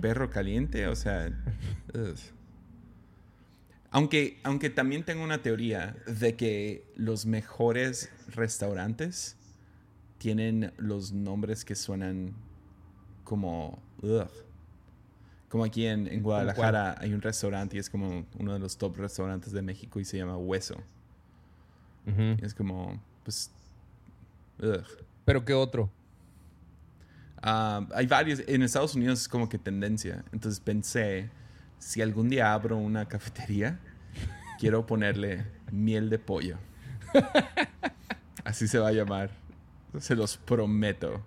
Perro 0.00 0.30
caliente, 0.30 0.86
o 0.86 0.94
sea. 0.94 1.32
ugh. 1.94 2.16
Aunque, 3.90 4.38
aunque 4.44 4.70
también 4.70 5.04
tengo 5.04 5.24
una 5.24 5.42
teoría 5.42 5.96
de 6.06 6.36
que 6.36 6.84
los 6.94 7.26
mejores 7.26 8.12
restaurantes 8.28 9.36
tienen 10.18 10.72
los 10.76 11.12
nombres 11.12 11.64
que 11.64 11.74
suenan 11.74 12.34
como. 13.24 13.82
ugh. 14.02 14.28
Como 15.48 15.64
aquí 15.64 15.86
en, 15.86 16.06
en 16.08 16.22
Guadalajara 16.22 16.96
hay 16.98 17.14
un 17.14 17.22
restaurante 17.22 17.76
y 17.76 17.78
es 17.80 17.88
como 17.88 18.26
uno 18.38 18.52
de 18.52 18.58
los 18.58 18.76
top 18.76 18.96
restaurantes 18.96 19.52
de 19.52 19.62
México 19.62 20.00
y 20.00 20.04
se 20.04 20.16
llama 20.18 20.36
Hueso. 20.36 20.76
Y 22.06 22.44
es 22.44 22.54
como, 22.54 23.00
pues. 23.24 23.50
ugh. 24.60 24.84
Pero 25.24 25.44
¿qué 25.44 25.54
otro? 25.54 25.90
Ah, 27.42 27.86
hay 27.94 28.06
varios. 28.06 28.42
En 28.46 28.62
Estados 28.62 28.94
Unidos 28.94 29.22
es 29.22 29.28
como 29.28 29.48
que 29.48 29.58
tendencia. 29.58 30.24
Entonces 30.32 30.60
pensé, 30.60 31.30
si 31.78 32.02
algún 32.02 32.28
día 32.28 32.52
abro 32.52 32.76
una 32.76 33.06
cafetería, 33.08 33.80
quiero 34.58 34.86
ponerle 34.86 35.46
miel 35.72 36.10
de 36.10 36.18
pollo. 36.18 36.58
Así 38.44 38.68
se 38.68 38.78
va 38.78 38.88
a 38.88 38.92
llamar. 38.92 39.30
Se 39.98 40.14
los 40.14 40.36
prometo. 40.36 41.24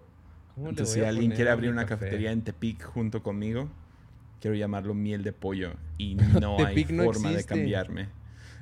¿Cómo 0.55 0.67
le 0.67 0.72
Entonces, 0.72 0.95
si 0.95 1.01
alguien 1.01 1.32
quiere 1.32 1.51
abrir 1.51 1.72
una 1.72 1.86
café? 1.86 2.05
cafetería 2.05 2.32
en 2.32 2.41
Tepic 2.41 2.84
junto 2.84 3.24
conmigo, 3.24 3.70
quiero 4.39 4.55
llamarlo 4.55 4.93
miel 4.93 5.23
de 5.23 5.33
pollo. 5.33 5.73
Y 5.97 6.15
no 6.39 6.63
hay 6.65 6.85
no 6.85 7.03
forma 7.03 7.31
de 7.31 7.43
cambiarme. 7.45 8.09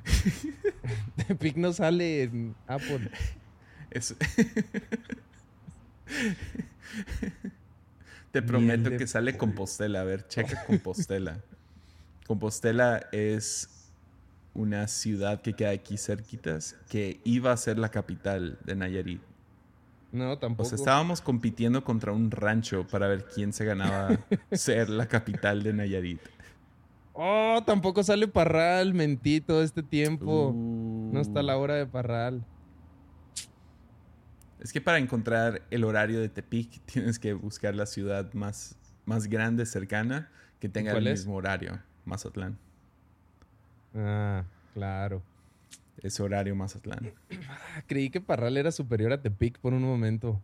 Tepic 1.26 1.56
no 1.56 1.72
sale 1.72 2.22
en 2.24 2.54
Apple. 2.66 3.10
Es- 3.90 4.14
Te 8.30 8.42
prometo 8.42 8.90
de 8.90 8.96
que 8.96 9.06
sale 9.06 9.36
Compostela. 9.36 10.00
A 10.02 10.04
ver, 10.04 10.26
checa 10.28 10.64
Compostela. 10.64 11.40
Compostela 12.26 13.06
es 13.12 13.68
una 14.54 14.86
ciudad 14.88 15.40
que 15.40 15.54
queda 15.54 15.70
aquí 15.70 15.96
cerquitas 15.96 16.76
que 16.88 17.20
iba 17.24 17.52
a 17.52 17.56
ser 17.56 17.78
la 17.78 17.90
capital 17.90 18.58
de 18.64 18.74
Nayarit. 18.76 19.22
No, 20.10 20.32
O 20.32 20.38
tampoco. 20.38 20.68
sea, 20.68 20.76
estábamos 20.76 21.20
compitiendo 21.20 21.84
contra 21.84 22.12
un 22.12 22.30
rancho 22.30 22.86
para 22.86 23.08
ver 23.08 23.26
quién 23.26 23.52
se 23.52 23.64
ganaba 23.64 24.18
ser 24.52 24.88
la 24.88 25.06
capital 25.06 25.62
de 25.62 25.72
Nayarit. 25.74 26.20
Oh, 27.12 27.62
tampoco 27.66 28.02
sale 28.02 28.28
Parral, 28.28 28.94
mentí 28.94 29.40
todo 29.40 29.62
este 29.62 29.82
tiempo. 29.82 30.50
Uh. 30.50 31.10
No 31.12 31.20
está 31.20 31.42
la 31.42 31.56
hora 31.58 31.74
de 31.74 31.86
Parral. 31.86 32.44
Es 34.60 34.72
que 34.72 34.80
para 34.80 34.98
encontrar 34.98 35.62
el 35.70 35.84
horario 35.84 36.20
de 36.20 36.28
Tepic 36.28 36.80
tienes 36.86 37.18
que 37.18 37.32
buscar 37.34 37.74
la 37.74 37.86
ciudad 37.86 38.32
más, 38.34 38.76
más 39.04 39.26
grande, 39.28 39.66
cercana, 39.66 40.30
que 40.60 40.68
tenga 40.68 40.92
el 40.92 41.06
es? 41.06 41.20
mismo 41.20 41.36
horario. 41.36 41.80
Mazatlán. 42.04 42.56
Ah, 43.94 44.44
claro. 44.74 45.22
Ese 46.02 46.22
horario 46.22 46.54
Mazatlán. 46.54 47.12
Ah, 47.48 47.82
creí 47.86 48.10
que 48.10 48.20
Parral 48.20 48.56
era 48.56 48.70
superior 48.72 49.12
a 49.12 49.20
Tepic 49.20 49.58
por 49.58 49.72
un 49.74 49.82
momento. 49.82 50.40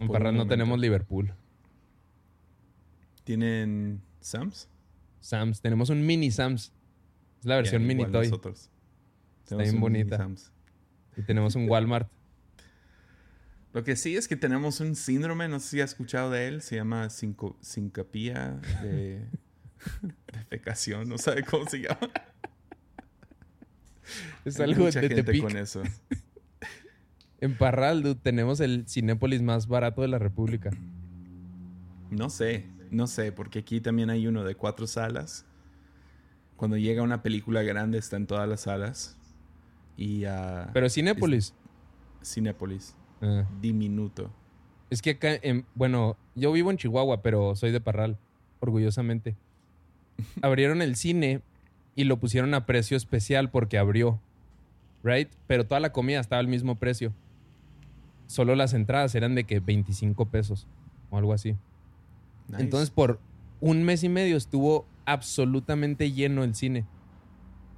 En 0.00 0.06
Por 0.08 0.14
Parral 0.14 0.34
no 0.34 0.38
momento. 0.40 0.52
tenemos 0.54 0.78
Liverpool. 0.80 1.32
¿Tienen 3.24 4.00
Sams? 4.20 4.68
Sams, 5.20 5.60
tenemos 5.60 5.90
un 5.90 6.04
mini 6.04 6.30
Sams. 6.30 6.72
Es 7.40 7.46
la 7.46 7.56
versión 7.56 7.86
mini 7.86 8.04
toy. 8.06 8.26
nosotros. 8.26 8.70
Está 9.44 9.56
Tenemos 9.56 9.70
bien 9.72 9.80
bonita. 9.80 10.16
Sams. 10.16 10.52
Y 11.16 11.22
tenemos 11.22 11.54
un 11.54 11.68
Walmart. 11.68 12.08
Lo 13.72 13.84
que 13.84 13.94
sí 13.94 14.16
es 14.16 14.26
que 14.26 14.36
tenemos 14.36 14.80
un 14.80 14.96
síndrome, 14.96 15.46
no 15.48 15.60
sé 15.60 15.68
si 15.68 15.80
has 15.80 15.90
escuchado 15.90 16.30
de 16.30 16.48
él, 16.48 16.62
se 16.62 16.74
llama 16.76 17.08
sinco- 17.08 17.56
sincopía 17.60 18.60
de 18.82 19.24
defecación, 20.32 21.08
no 21.08 21.18
sabe 21.18 21.42
cómo 21.44 21.66
se 21.68 21.78
llama. 21.80 21.98
Es 24.44 24.58
Hay 24.58 24.70
algo 24.72 24.84
mucha 24.86 25.00
de 25.00 25.08
gente 25.08 25.22
Tepic. 25.22 25.42
con 25.42 25.56
eso. 25.56 25.82
En 27.42 27.56
Parral, 27.56 28.02
dude, 28.02 28.16
tenemos 28.16 28.60
el 28.60 28.86
Cinépolis 28.86 29.40
más 29.40 29.66
barato 29.66 30.02
de 30.02 30.08
la 30.08 30.18
República. 30.18 30.68
No 32.10 32.28
sé, 32.28 32.66
no 32.90 33.06
sé, 33.06 33.32
porque 33.32 33.60
aquí 33.60 33.80
también 33.80 34.10
hay 34.10 34.26
uno 34.26 34.44
de 34.44 34.54
cuatro 34.56 34.86
salas. 34.86 35.46
Cuando 36.56 36.76
llega 36.76 37.02
una 37.02 37.22
película 37.22 37.62
grande 37.62 37.96
está 37.96 38.18
en 38.18 38.26
todas 38.26 38.46
las 38.46 38.60
salas. 38.62 39.16
Y 39.96 40.26
a 40.26 40.68
Pero 40.74 40.90
Cinépolis. 40.90 41.54
Cinépolis, 42.22 42.94
Ah. 43.22 43.48
diminuto. 43.62 44.30
Es 44.90 45.00
que 45.00 45.10
acá, 45.12 45.30
en- 45.40 45.64
bueno, 45.74 46.18
yo 46.34 46.52
vivo 46.52 46.70
en 46.70 46.76
Chihuahua, 46.76 47.22
pero 47.22 47.56
soy 47.56 47.70
de 47.70 47.80
Parral, 47.80 48.18
orgullosamente. 48.60 49.34
Abrieron 50.42 50.82
el 50.82 50.96
cine 50.96 51.42
y 51.94 52.04
lo 52.04 52.18
pusieron 52.18 52.54
a 52.54 52.66
precio 52.66 52.96
especial 52.96 53.50
porque 53.50 53.78
abrió, 53.78 54.20
¿right? 55.02 55.28
Pero 55.46 55.66
toda 55.66 55.80
la 55.80 55.92
comida 55.92 56.20
estaba 56.20 56.40
al 56.40 56.48
mismo 56.48 56.76
precio. 56.76 57.12
Solo 58.26 58.54
las 58.54 58.74
entradas 58.74 59.14
eran 59.14 59.34
de 59.34 59.44
que 59.44 59.60
25 59.60 60.26
pesos 60.26 60.66
o 61.10 61.18
algo 61.18 61.32
así. 61.32 61.56
Nice. 62.48 62.62
Entonces, 62.62 62.90
por 62.90 63.20
un 63.60 63.82
mes 63.82 64.04
y 64.04 64.08
medio 64.08 64.36
estuvo 64.36 64.86
absolutamente 65.04 66.12
lleno 66.12 66.44
el 66.44 66.54
cine. 66.54 66.86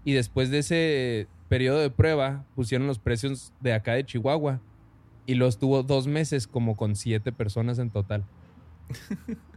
Y 0.04 0.12
después 0.12 0.50
de 0.50 0.58
ese 0.58 1.28
periodo 1.48 1.80
de 1.80 1.90
prueba, 1.90 2.44
pusieron 2.54 2.86
los 2.86 2.98
precios 2.98 3.52
de 3.60 3.72
acá 3.72 3.94
de 3.94 4.04
Chihuahua. 4.04 4.60
Y 5.26 5.34
lo 5.34 5.46
estuvo 5.46 5.82
dos 5.82 6.06
meses 6.06 6.46
como 6.46 6.76
con 6.76 6.96
siete 6.96 7.32
personas 7.32 7.78
en 7.78 7.90
total. 7.90 8.24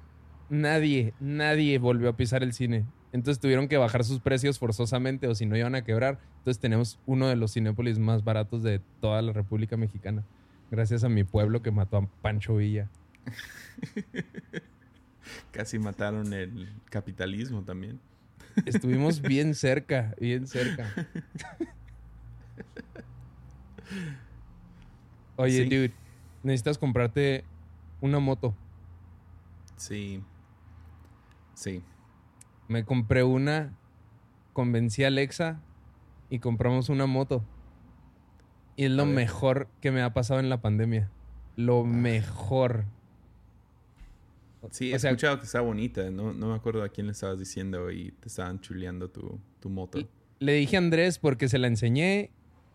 nadie, 0.50 1.14
nadie 1.20 1.78
volvió 1.80 2.10
a 2.10 2.18
pisar 2.18 2.44
el 2.44 2.54
cine. 2.54 2.86
Entonces 3.12 3.40
tuvieron 3.40 3.68
que 3.70 3.78
bajar 3.78 4.04
sus 4.04 4.20
precios 4.20 4.60
forzosamente 4.60 5.28
o 5.28 5.36
si 5.36 5.46
no 5.46 5.56
iban 5.56 5.76
a 5.76 5.84
quebrar. 5.84 6.20
Entonces 6.40 6.60
tenemos 6.60 7.00
uno 7.06 7.28
de 7.28 7.36
los 7.38 7.54
cinépolis 7.54 7.98
más 7.98 8.24
baratos 8.24 8.62
de 8.64 8.82
toda 9.00 9.22
la 9.22 9.32
República 9.32 9.78
Mexicana. 9.78 10.24
Gracias 10.72 11.04
a 11.04 11.10
mi 11.10 11.24
pueblo 11.24 11.62
que 11.62 11.72
mató 11.72 11.98
a 11.98 12.08
Pancho 12.22 12.58
Villa. 12.58 12.90
Casi 15.52 15.80
mataron 15.80 16.34
el 16.34 16.70
capitalismo 16.90 17.64
también. 17.64 18.00
Estuvimos 18.66 19.22
bien 19.22 19.56
cerca, 19.56 20.14
bien 20.20 20.48
cerca. 20.48 20.92
Oye, 25.38 25.64
Sí. 25.64 25.70
dude, 25.70 25.94
necesitas 26.44 26.78
comprarte 26.78 27.44
una 28.02 28.20
moto. 28.20 28.56
Sí. 29.78 30.22
Sí. 31.56 31.82
Me 32.68 32.84
compré 32.86 33.24
una, 33.24 33.76
convencí 34.54 35.04
a 35.04 35.08
Alexa 35.08 35.62
y 36.30 36.40
compramos 36.40 36.90
una 36.90 37.06
moto. 37.08 37.44
Y 38.76 38.86
es 38.86 38.92
lo 38.92 39.06
mejor 39.06 39.68
que 39.82 39.92
me 39.92 40.02
ha 40.02 40.14
pasado 40.14 40.40
en 40.40 40.50
la 40.50 40.62
pandemia. 40.62 41.10
Lo 41.56 41.84
mejor. 41.86 42.86
Sí, 44.72 44.92
O 44.92 44.96
he 44.96 45.00
sea- 45.00 45.12
escuchado 45.12 45.40
que 45.40 45.46
está 45.46 45.62
bonita. 45.62 46.10
No, 46.10 46.34
no 46.34 46.48
me 46.50 46.56
acuerdo 46.56 46.84
a 46.84 46.90
quién 46.90 47.06
le 47.08 47.12
estabas 47.14 47.40
diciendo 47.40 47.92
y 47.92 48.12
te 48.20 48.28
estaban 48.28 48.60
chuleando 48.60 49.10
tu, 49.10 49.40
tu 49.60 49.70
moto. 49.70 50.00
Le 50.40 50.54
dije 50.54 50.76
a 50.76 50.80
Andrés 50.80 51.20
porque 51.20 51.48
se 51.48 51.58
la 51.60 51.68
enseñé 51.68 52.32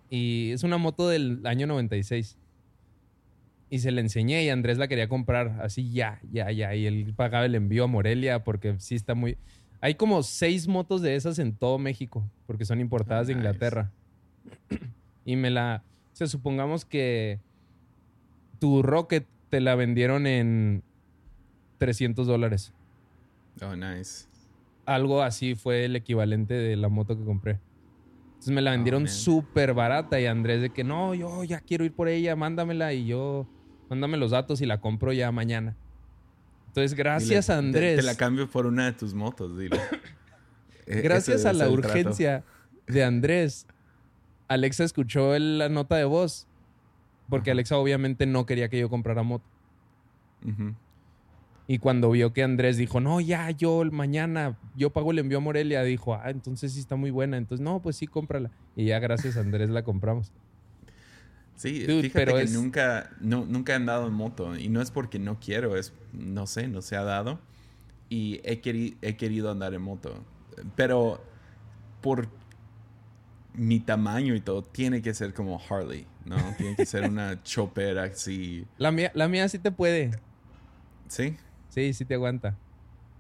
y 0.09 0.53
es 0.53 0.63
una 0.63 0.79
moto 0.79 1.09
del 1.09 1.45
año 1.47 1.67
96. 1.67 2.39
Y 3.71 3.79
se 3.79 3.93
la 3.93 4.01
enseñé 4.01 4.43
y 4.45 4.49
Andrés 4.51 4.79
la 4.79 4.89
quería 4.89 5.09
comprar 5.09 5.61
así 5.63 5.93
ya, 5.93 6.21
ya, 6.33 6.51
ya. 6.51 6.75
Y 6.75 6.87
él 6.87 7.15
pagaba 7.17 7.45
el 7.47 7.55
envío 7.55 7.85
a 7.85 7.87
Morelia 7.87 8.43
porque 8.43 8.75
sí 8.81 8.97
está 8.97 9.15
muy... 9.15 9.39
Hay 9.81 9.95
como 9.95 10.23
seis 10.25 10.67
motos 10.69 11.01
de 11.03 11.15
esas 11.15 11.39
en 11.39 11.55
todo 11.55 11.79
México 11.79 12.29
porque 12.47 12.65
son 12.65 12.81
importadas 12.81 13.29
de 13.29 13.35
Nice. 13.35 13.47
Inglaterra. 13.47 13.93
Y 15.25 15.37
me 15.37 15.51
la... 15.51 15.85
O 16.13 16.17
sea, 16.17 16.27
supongamos 16.27 16.85
que 16.85 17.39
tu 18.59 18.83
Rocket 18.83 19.27
te 19.51 19.61
la 19.61 19.75
vendieron 19.75 20.27
en 20.27 20.83
300 21.79 22.27
dólares. 22.27 22.73
Oh, 23.63 23.77
nice. 23.77 24.27
Algo 24.87 25.23
así 25.23 25.55
fue 25.55 25.85
el 25.85 25.95
equivalente 25.97 26.55
de 26.55 26.75
la 26.77 26.89
moto 26.89 27.17
que 27.17 27.25
compré. 27.25 27.61
Entonces 28.31 28.53
me 28.55 28.63
la 28.63 28.71
Oh, 28.71 28.75
vendieron 28.75 29.03
man. 29.05 29.13
súper 29.13 29.75
barata 29.75 30.21
y 30.21 30.27
Andrés 30.27 30.63
de 30.63 30.71
que 30.71 30.83
no, 30.85 31.15
yo 31.15 31.45
ya 31.45 31.61
quiero 31.61 31.85
ir 31.85 31.93
por 31.93 32.09
ella, 32.09 32.35
mándamela 32.35 32.93
y 32.93 33.07
yo, 33.07 33.47
mándame 33.91 34.17
los 34.17 34.31
datos 34.31 34.61
y 34.63 34.67
la 34.67 34.81
compro 34.81 35.13
ya 35.13 35.31
mañana. 35.33 35.77
Entonces, 36.69 36.95
gracias 36.95 37.49
Dile, 37.49 37.59
a 37.59 37.61
te- 37.61 37.67
Andrés, 37.67 37.97
Te, 37.97 38.03
la 38.05 38.15
cambio 38.15 38.49
por 38.49 38.65
una 38.67 38.87
de 38.87 38.93
tus 38.93 39.13
motos, 39.13 39.59
dile. 39.59 39.79
E- 40.87 41.01
gracias 41.03 41.45
a 41.45 41.53
la 41.53 41.65
trato. 41.67 41.73
urgencia 41.75 42.45
de 42.87 43.05
Andrés, 43.05 43.67
Alexa 44.49 44.85
escuchó 44.85 45.35
el- 45.35 45.59
la 45.59 45.69
nota 45.69 45.97
de 45.97 46.05
voz 46.05 46.47
porque. 47.29 47.51
Alexa 47.51 47.77
obviamente 47.77 48.27
no 48.27 48.47
quería 48.47 48.69
que 48.69 48.79
yo 48.79 48.89
comprara 48.89 49.23
moto. 49.23 49.45
Y 51.67 51.79
cuando 51.79 52.11
vio 52.11 52.33
que 52.33 52.43
Andrés 52.43 52.77
dijo, 52.77 52.99
no, 53.01 53.21
ya, 53.21 53.49
yo 53.53 53.85
mañana, 53.93 54.59
yo 54.77 54.91
pago 54.91 55.13
el 55.13 55.21
envío 55.21 55.39
a 55.39 55.41
Morelia, 55.41 55.85
dijo, 55.85 56.15
ah, 56.15 56.29
entonces 56.31 56.73
sí 56.73 56.81
está 56.81 56.97
muy 56.97 57.11
buena. 57.13 57.37
Entonces, 57.37 57.63
no, 57.65 57.81
pues 57.81 57.95
sí, 57.97 58.09
cómprala. 58.09 58.51
Y 58.75 58.87
ya 58.87 58.99
gracias 58.99 59.37
a 59.37 59.41
Andrés 59.41 59.71
la 59.71 59.85
compramos. 59.85 60.33
Sí, 61.61 61.81
Dude, 61.85 62.05
fíjate 62.05 62.25
pero 62.25 62.37
que 62.39 62.45
es- 62.45 62.53
nunca, 62.55 63.11
no, 63.21 63.45
nunca 63.45 63.75
he 63.75 63.77
andado 63.77 64.07
en 64.07 64.15
moto. 64.15 64.57
Y 64.57 64.71
no 64.71 64.81
es 64.81 64.91
porque 64.91 65.19
no 65.19 65.39
quiero, 65.41 65.77
es, 65.77 65.93
no 66.15 66.47
sé, 66.47 66.69
no 66.69 66.81
se 66.81 66.97
ha 66.97 67.03
dado. 67.05 67.39
Y 68.09 68.41
he, 68.45 68.63
queri- 68.63 68.97
he 69.03 69.19
querido 69.19 69.51
andar 69.51 69.75
en 69.75 69.83
moto. 69.83 70.25
Pero 70.75 71.23
por 72.01 72.29
mi 73.53 73.79
tamaño 73.81 74.35
y 74.35 74.41
todo, 74.41 74.65
tiene 74.65 75.03
que 75.03 75.13
ser 75.13 75.35
como 75.35 75.61
Harley, 75.69 76.07
¿no? 76.25 76.37
Tiene 76.57 76.77
que 76.77 76.87
ser 76.87 77.05
una 77.07 77.43
chopper 77.43 77.99
así. 77.99 78.67
La 78.79 78.91
mía, 78.91 79.11
la 79.15 79.29
mía 79.29 79.47
sí 79.51 79.59
te 79.59 79.71
puede. 79.71 80.13
¿Sí? 81.09 81.37
Sí, 81.69 81.93
sí 81.93 82.07
te 82.07 82.15
aguanta. 82.15 82.57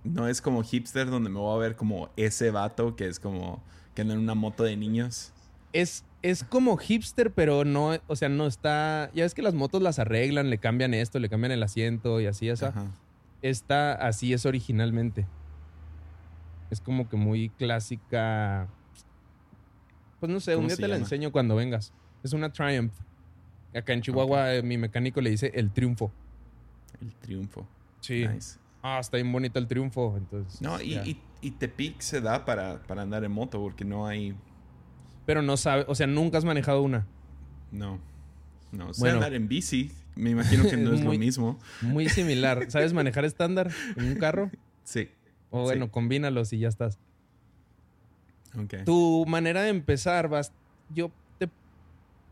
No 0.02 0.28
es 0.28 0.40
como 0.40 0.62
hipster 0.62 1.10
donde 1.10 1.28
me 1.28 1.38
voy 1.38 1.54
a 1.54 1.58
ver 1.58 1.76
como 1.76 2.08
ese 2.16 2.50
vato 2.50 2.96
que 2.96 3.06
es 3.06 3.20
como 3.20 3.62
que 3.94 4.00
anda 4.00 4.14
en 4.14 4.20
una 4.20 4.34
moto 4.34 4.62
de 4.64 4.78
niños. 4.78 5.32
Es, 5.72 6.04
es 6.22 6.44
como 6.44 6.76
hipster, 6.76 7.32
pero 7.32 7.64
no, 7.64 7.98
o 8.06 8.16
sea, 8.16 8.28
no 8.28 8.46
está. 8.46 9.10
Ya 9.14 9.24
ves 9.24 9.34
que 9.34 9.42
las 9.42 9.54
motos 9.54 9.82
las 9.82 9.98
arreglan, 9.98 10.50
le 10.50 10.58
cambian 10.58 10.94
esto, 10.94 11.18
le 11.18 11.28
cambian 11.28 11.52
el 11.52 11.62
asiento 11.62 12.20
y 12.20 12.26
así, 12.26 12.50
o 12.50 12.56
sea, 12.56 12.68
Ajá. 12.68 12.86
Esta 13.42 13.94
así 13.94 14.32
es 14.32 14.44
originalmente. 14.44 15.26
Es 16.70 16.80
como 16.80 17.08
que 17.08 17.16
muy 17.16 17.48
clásica. 17.50 18.68
Pues 20.20 20.30
no 20.30 20.40
sé, 20.40 20.52
un 20.52 20.56
¿Cómo 20.56 20.68
día 20.68 20.76
te 20.76 20.88
la 20.88 20.96
enseño 20.96 21.32
cuando 21.32 21.56
vengas. 21.56 21.92
Es 22.22 22.32
una 22.32 22.52
Triumph. 22.52 22.92
Acá 23.74 23.92
en 23.92 24.02
Chihuahua 24.02 24.54
eh, 24.54 24.62
mi 24.62 24.76
mecánico 24.76 25.20
le 25.20 25.30
dice 25.30 25.50
el 25.54 25.70
triunfo. 25.70 26.12
El 27.00 27.14
triunfo. 27.14 27.66
Sí. 28.00 28.26
Nice. 28.26 28.58
Ah, 28.82 28.98
está 29.00 29.16
bien 29.16 29.32
bonito 29.32 29.58
el 29.58 29.66
triunfo. 29.66 30.14
Entonces. 30.16 30.60
No, 30.60 30.80
y, 30.80 30.98
y, 30.98 31.22
y 31.40 31.52
Tepic 31.52 32.00
se 32.00 32.20
da 32.20 32.44
para, 32.44 32.82
para 32.82 33.02
andar 33.02 33.24
en 33.24 33.32
moto 33.32 33.58
porque 33.60 33.84
no 33.84 34.06
hay. 34.06 34.36
Pero 35.30 35.42
no 35.42 35.56
sabe, 35.56 35.84
o 35.86 35.94
sea, 35.94 36.08
nunca 36.08 36.38
has 36.38 36.44
manejado 36.44 36.82
una. 36.82 37.06
No. 37.70 38.00
No. 38.72 38.92
Sé 38.92 38.98
Bueno. 39.00 39.18
andar 39.18 39.32
en 39.34 39.46
bici. 39.46 39.92
me 40.16 40.30
imagino 40.30 40.64
que 40.68 40.76
no 40.76 40.92
Es 40.92 41.00
muy- 41.04 41.14
lo 41.14 41.20
mismo. 41.20 41.56
Muy 41.82 42.08
similar. 42.08 42.68
¿Sabes 42.68 42.92
manejar 42.92 43.24
estándar 43.24 43.70
en 43.96 44.06
un 44.06 44.14
carro? 44.16 44.50
Sí. 44.82 45.08
O 45.50 45.62
bueno, 45.62 45.84
Sí. 45.84 45.90
combínalos 45.92 46.52
y 46.52 46.58
ya 46.58 46.66
estás. 46.68 46.98
Ok. 48.58 48.82
Tu 48.84 49.24
manera 49.28 49.62
de 49.62 49.68
empezar, 49.68 50.26
vas, 50.28 50.52
yo 50.92 51.12
te 51.38 51.48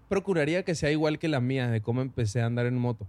procuraría 0.08 0.64
que 0.64 0.74
sea 0.74 0.90
igual 0.90 1.20
que 1.20 1.28
la 1.28 1.40
mía, 1.40 1.68
de 1.70 1.80
cómo 1.80 2.02
empecé 2.02 2.40
a 2.40 2.46
andar 2.46 2.66
en 2.66 2.76
moto. 2.76 3.06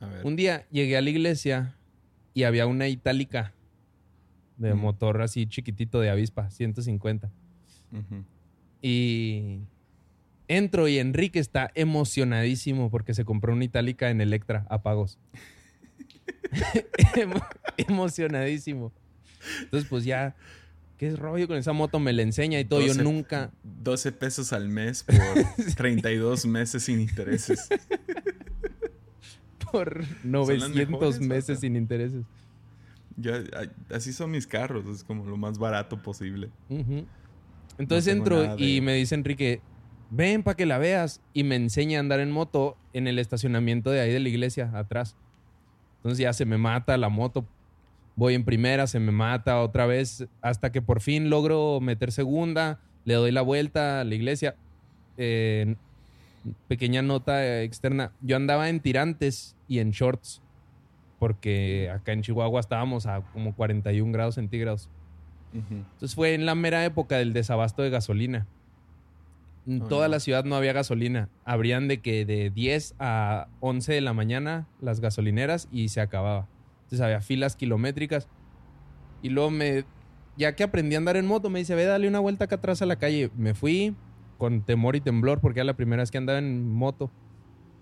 A 0.00 0.06
ver. 0.06 0.26
Un 0.26 0.34
día 0.34 0.66
llegué 0.72 0.96
a 0.96 1.02
la 1.02 1.10
iglesia 1.10 1.76
y 2.34 2.42
había 2.42 2.66
una 2.66 2.88
itálica 2.88 3.52
de 4.56 4.74
motor 4.74 5.22
así 5.22 5.46
chiquitito 5.46 6.00
de 6.00 6.10
avispa, 6.10 6.50
150. 6.50 7.30
Ujú. 7.92 8.24
Y 8.82 9.58
entro 10.46 10.88
y 10.88 10.98
Enrique 10.98 11.38
está 11.38 11.70
emocionadísimo 11.74 12.90
porque 12.90 13.14
se 13.14 13.24
compró 13.24 13.52
una 13.52 13.64
itálica 13.64 14.10
en 14.10 14.20
Electra 14.20 14.66
a 14.70 14.82
pagos. 14.82 15.18
Emo- 17.16 17.44
emocionadísimo. 17.76 18.92
Entonces, 19.62 19.88
pues 19.88 20.04
ya, 20.04 20.34
¿qué 20.96 21.08
es 21.08 21.18
rollo 21.18 21.46
con 21.46 21.56
esa 21.56 21.72
moto? 21.72 22.00
Me 22.00 22.12
la 22.12 22.22
enseña 22.22 22.58
y 22.60 22.64
todo. 22.64 22.80
Yo 22.80 22.88
12 22.88 23.02
nunca, 23.02 23.50
12 23.62 24.12
pesos 24.12 24.52
al 24.52 24.68
mes 24.68 25.04
por 25.04 25.16
32 25.76 26.46
meses 26.46 26.84
sin 26.84 27.00
intereses. 27.00 27.68
por 29.70 30.00
las 30.02 30.24
900 30.24 30.76
mejores, 30.90 31.20
meses 31.20 31.60
sin 31.60 31.76
intereses. 31.76 32.24
Yo, 33.16 33.32
así 33.90 34.12
son 34.12 34.30
mis 34.30 34.46
carros, 34.46 34.86
es 34.86 35.02
como 35.04 35.24
lo 35.26 35.36
más 35.36 35.58
barato 35.58 36.00
posible. 36.02 36.50
Entonces 37.78 38.12
tengo 38.12 38.24
entro 38.42 38.56
de- 38.56 38.64
y 38.64 38.80
me 38.80 38.94
dice 38.94 39.14
Enrique, 39.14 39.60
ven 40.10 40.42
para 40.42 40.56
que 40.56 40.66
la 40.66 40.78
veas. 40.78 41.20
Y 41.32 41.44
me 41.44 41.56
enseña 41.56 41.98
a 41.98 42.00
andar 42.00 42.20
en 42.20 42.30
moto 42.30 42.76
en 42.92 43.06
el 43.06 43.18
estacionamiento 43.18 43.90
de 43.90 44.00
ahí 44.00 44.12
de 44.12 44.20
la 44.20 44.28
iglesia, 44.28 44.70
atrás. 44.74 45.16
Entonces 45.98 46.18
ya 46.18 46.32
se 46.32 46.44
me 46.44 46.58
mata 46.58 46.96
la 46.96 47.08
moto. 47.08 47.44
Voy 48.16 48.34
en 48.34 48.44
primera, 48.44 48.86
se 48.86 48.98
me 48.98 49.12
mata 49.12 49.60
otra 49.62 49.86
vez, 49.86 50.26
hasta 50.42 50.72
que 50.72 50.82
por 50.82 51.00
fin 51.00 51.30
logro 51.30 51.80
meter 51.80 52.10
segunda. 52.12 52.80
Le 53.04 53.14
doy 53.14 53.30
la 53.30 53.42
vuelta 53.42 54.00
a 54.00 54.04
la 54.04 54.14
iglesia. 54.14 54.56
Eh, 55.16 55.76
pequeña 56.66 57.02
nota 57.02 57.62
externa. 57.62 58.12
Yo 58.20 58.36
andaba 58.36 58.68
en 58.68 58.80
tirantes 58.80 59.56
y 59.68 59.78
en 59.78 59.90
shorts. 59.92 60.42
Porque 61.18 61.90
acá 61.92 62.12
en 62.12 62.22
Chihuahua 62.22 62.60
estábamos 62.60 63.06
a 63.06 63.22
como 63.32 63.54
41 63.54 64.12
grados 64.12 64.36
centígrados. 64.36 64.88
Entonces 65.52 66.14
fue 66.14 66.34
en 66.34 66.46
la 66.46 66.54
mera 66.54 66.84
época 66.84 67.16
del 67.16 67.32
desabasto 67.32 67.82
de 67.82 67.90
gasolina. 67.90 68.46
En 69.66 69.82
Oh, 69.82 69.86
toda 69.88 70.06
no. 70.08 70.12
la 70.12 70.20
ciudad 70.20 70.44
no 70.44 70.56
había 70.56 70.72
gasolina. 70.72 71.28
Habrían 71.44 71.88
de 71.88 72.00
que 72.00 72.24
de 72.24 72.50
10 72.50 72.94
a 72.98 73.48
11 73.60 73.92
de 73.92 74.00
la 74.00 74.12
mañana 74.14 74.66
las 74.80 75.00
gasolineras 75.00 75.68
y 75.70 75.88
se 75.88 76.00
acababa. 76.00 76.46
Entonces 76.84 77.00
había 77.00 77.20
filas 77.20 77.54
kilométricas. 77.56 78.28
Y 79.22 79.28
luego 79.30 79.50
me, 79.50 79.84
ya 80.36 80.54
que 80.56 80.62
aprendí 80.64 80.94
a 80.94 80.98
andar 80.98 81.16
en 81.16 81.26
moto, 81.26 81.50
me 81.50 81.58
dice, 81.58 81.74
ve, 81.74 81.84
dale 81.84 82.08
una 82.08 82.20
vuelta 82.20 82.44
acá 82.44 82.56
atrás 82.56 82.80
a 82.82 82.86
la 82.86 82.96
calle. 82.96 83.30
Me 83.36 83.52
fui 83.54 83.94
con 84.38 84.62
temor 84.62 84.96
y 84.96 85.00
temblor 85.00 85.40
porque 85.40 85.60
era 85.60 85.64
la 85.64 85.76
primera 85.76 86.02
vez 86.02 86.10
que 86.10 86.18
andaba 86.18 86.38
en 86.38 86.72
moto. 86.72 87.10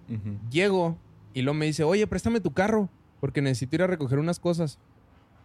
Ujú. 0.09 0.39
Llego 0.51 0.97
y 1.35 1.43
luego 1.43 1.59
me 1.59 1.67
dice, 1.67 1.85
oye, 1.85 2.07
préstame 2.07 2.41
tu 2.41 2.53
carro 2.53 2.89
porque 3.21 3.43
necesito 3.43 3.77
ir 3.77 3.83
a 3.83 3.87
recoger 3.87 4.19
unas 4.19 4.41
cosas. 4.41 4.79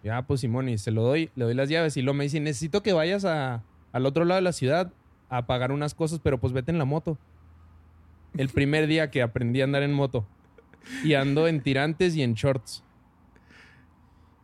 Ya, 0.04 0.22
pues 0.24 0.42
Simón, 0.42 0.70
y 0.70 0.78
se 0.78 0.92
lo 0.92 1.04
doy, 1.04 1.30
le 1.36 1.46
doy 1.46 1.54
las 1.54 1.70
llaves 1.70 1.96
y 1.98 2.02
luego 2.02 2.16
me 2.16 2.24
dice, 2.24 2.40
necesito 2.40 2.82
que 2.82 2.94
vayas 2.94 3.24
a, 3.26 3.64
al 3.92 4.06
otro 4.06 4.26
lado 4.26 4.38
de 4.38 4.44
la 4.44 4.54
ciudad 4.54 4.92
a 5.30 5.46
pagar 5.46 5.72
unas 5.72 5.94
cosas, 5.94 6.20
pero 6.22 6.40
pues 6.40 6.54
vete 6.54 6.72
en 6.72 6.78
la 6.78 6.86
moto. 6.86 7.18
El 8.36 8.50
primer 8.50 8.88
día 8.88 9.12
que 9.12 9.22
aprendí 9.22 9.62
a 9.62 9.66
andar 9.66 9.84
en 9.84 9.94
moto. 9.94 10.26
Y 11.04 11.14
ando 11.14 11.48
en 11.48 11.62
tirantes 11.62 12.16
y 12.16 12.24
en 12.24 12.34
shorts. 12.34 12.84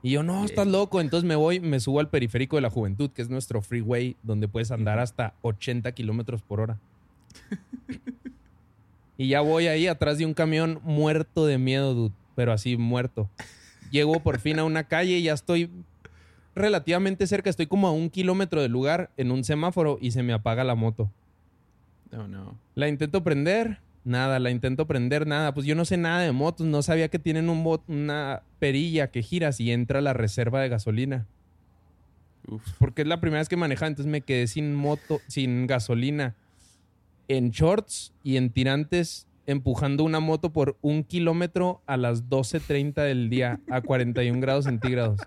Y 0.04 0.12
yo, 0.12 0.24
no, 0.24 0.46
estás 0.46 0.68
loco. 0.68 1.02
Entonces 1.02 1.28
me 1.28 1.36
voy, 1.36 1.60
me 1.60 1.80
subo 1.80 2.00
al 2.00 2.10
periférico 2.10 2.56
de 2.58 2.62
la 2.62 2.70
juventud, 2.70 3.10
que 3.10 3.22
es 3.22 3.30
nuestro 3.30 3.62
freeway, 3.62 4.16
donde 4.24 4.48
puedes 4.48 4.72
andar 4.72 5.00
hasta 5.00 5.34
80 5.42 5.92
kilómetros 5.94 6.42
por 6.42 6.62
hora. 6.62 6.80
Y 9.18 9.30
ya 9.30 9.42
voy 9.42 9.68
ahí 9.68 9.88
atrás 9.88 10.20
de 10.20 10.26
un 10.26 10.36
camión 10.36 10.80
muerto 10.84 11.48
de 11.48 11.58
miedo, 11.58 11.96
dude. 11.96 12.14
Pero 12.36 12.54
así 12.54 12.78
muerto. 12.78 13.30
Llego 13.92 14.20
por 14.22 14.40
fin 14.40 14.60
a 14.60 14.64
una 14.64 14.84
calle 14.86 15.18
y 15.18 15.24
ya 15.24 15.34
estoy 15.34 15.70
relativamente 16.56 17.28
cerca. 17.28 17.50
Estoy 17.50 17.68
como 17.68 17.88
a 17.88 17.92
un 17.92 18.10
kilómetro 18.10 18.62
del 18.62 18.72
lugar 18.72 19.12
en 19.18 19.32
un 19.32 19.44
semáforo 19.44 19.98
y 20.02 20.12
se 20.12 20.24
me 20.24 20.34
apaga 20.34 20.64
la 20.64 20.76
moto. 20.76 21.10
Oh, 22.12 22.28
no. 22.28 22.58
La 22.76 22.88
intento 22.88 23.24
prender, 23.24 23.80
nada. 24.04 24.40
La 24.40 24.50
intento 24.50 24.88
prender, 24.88 25.28
nada. 25.28 25.54
Pues 25.54 25.66
yo 25.66 25.76
no 25.76 25.86
sé 25.86 25.98
nada 25.98 26.22
de 26.22 26.32
motos. 26.32 26.66
No 26.66 26.82
sabía 26.82 27.10
que 27.10 27.20
tienen 27.20 27.50
un 27.50 27.64
bot- 27.64 27.84
una 27.88 28.44
perilla 28.60 29.12
que 29.12 29.22
giras 29.24 29.60
y 29.60 29.72
entra 29.72 30.02
la 30.02 30.14
reserva 30.14 30.62
de 30.62 30.70
gasolina. 30.70 31.28
Uf. 32.48 32.64
Porque 32.80 33.02
es 33.02 33.08
la 33.08 33.20
primera 33.20 33.40
vez 33.42 33.50
que 33.50 33.58
manejaba, 33.58 33.88
entonces 33.90 34.10
me 34.10 34.22
quedé 34.22 34.48
sin 34.48 34.74
moto, 34.74 35.20
sin 35.28 35.68
gasolina. 35.68 36.36
En 37.28 37.52
shorts 37.52 38.14
y 38.24 38.38
en 38.38 38.52
tirantes, 38.52 39.27
empujando 39.48 40.04
una 40.04 40.20
moto 40.20 40.54
por 40.54 40.78
un 40.82 41.04
kilómetro 41.04 41.82
a 41.88 41.98
las 41.98 42.26
12.30 42.26 42.94
del 43.04 43.30
día, 43.30 43.60
a 43.72 43.82
41 43.82 44.40
grados 44.40 44.66
centígrados. 44.66 45.20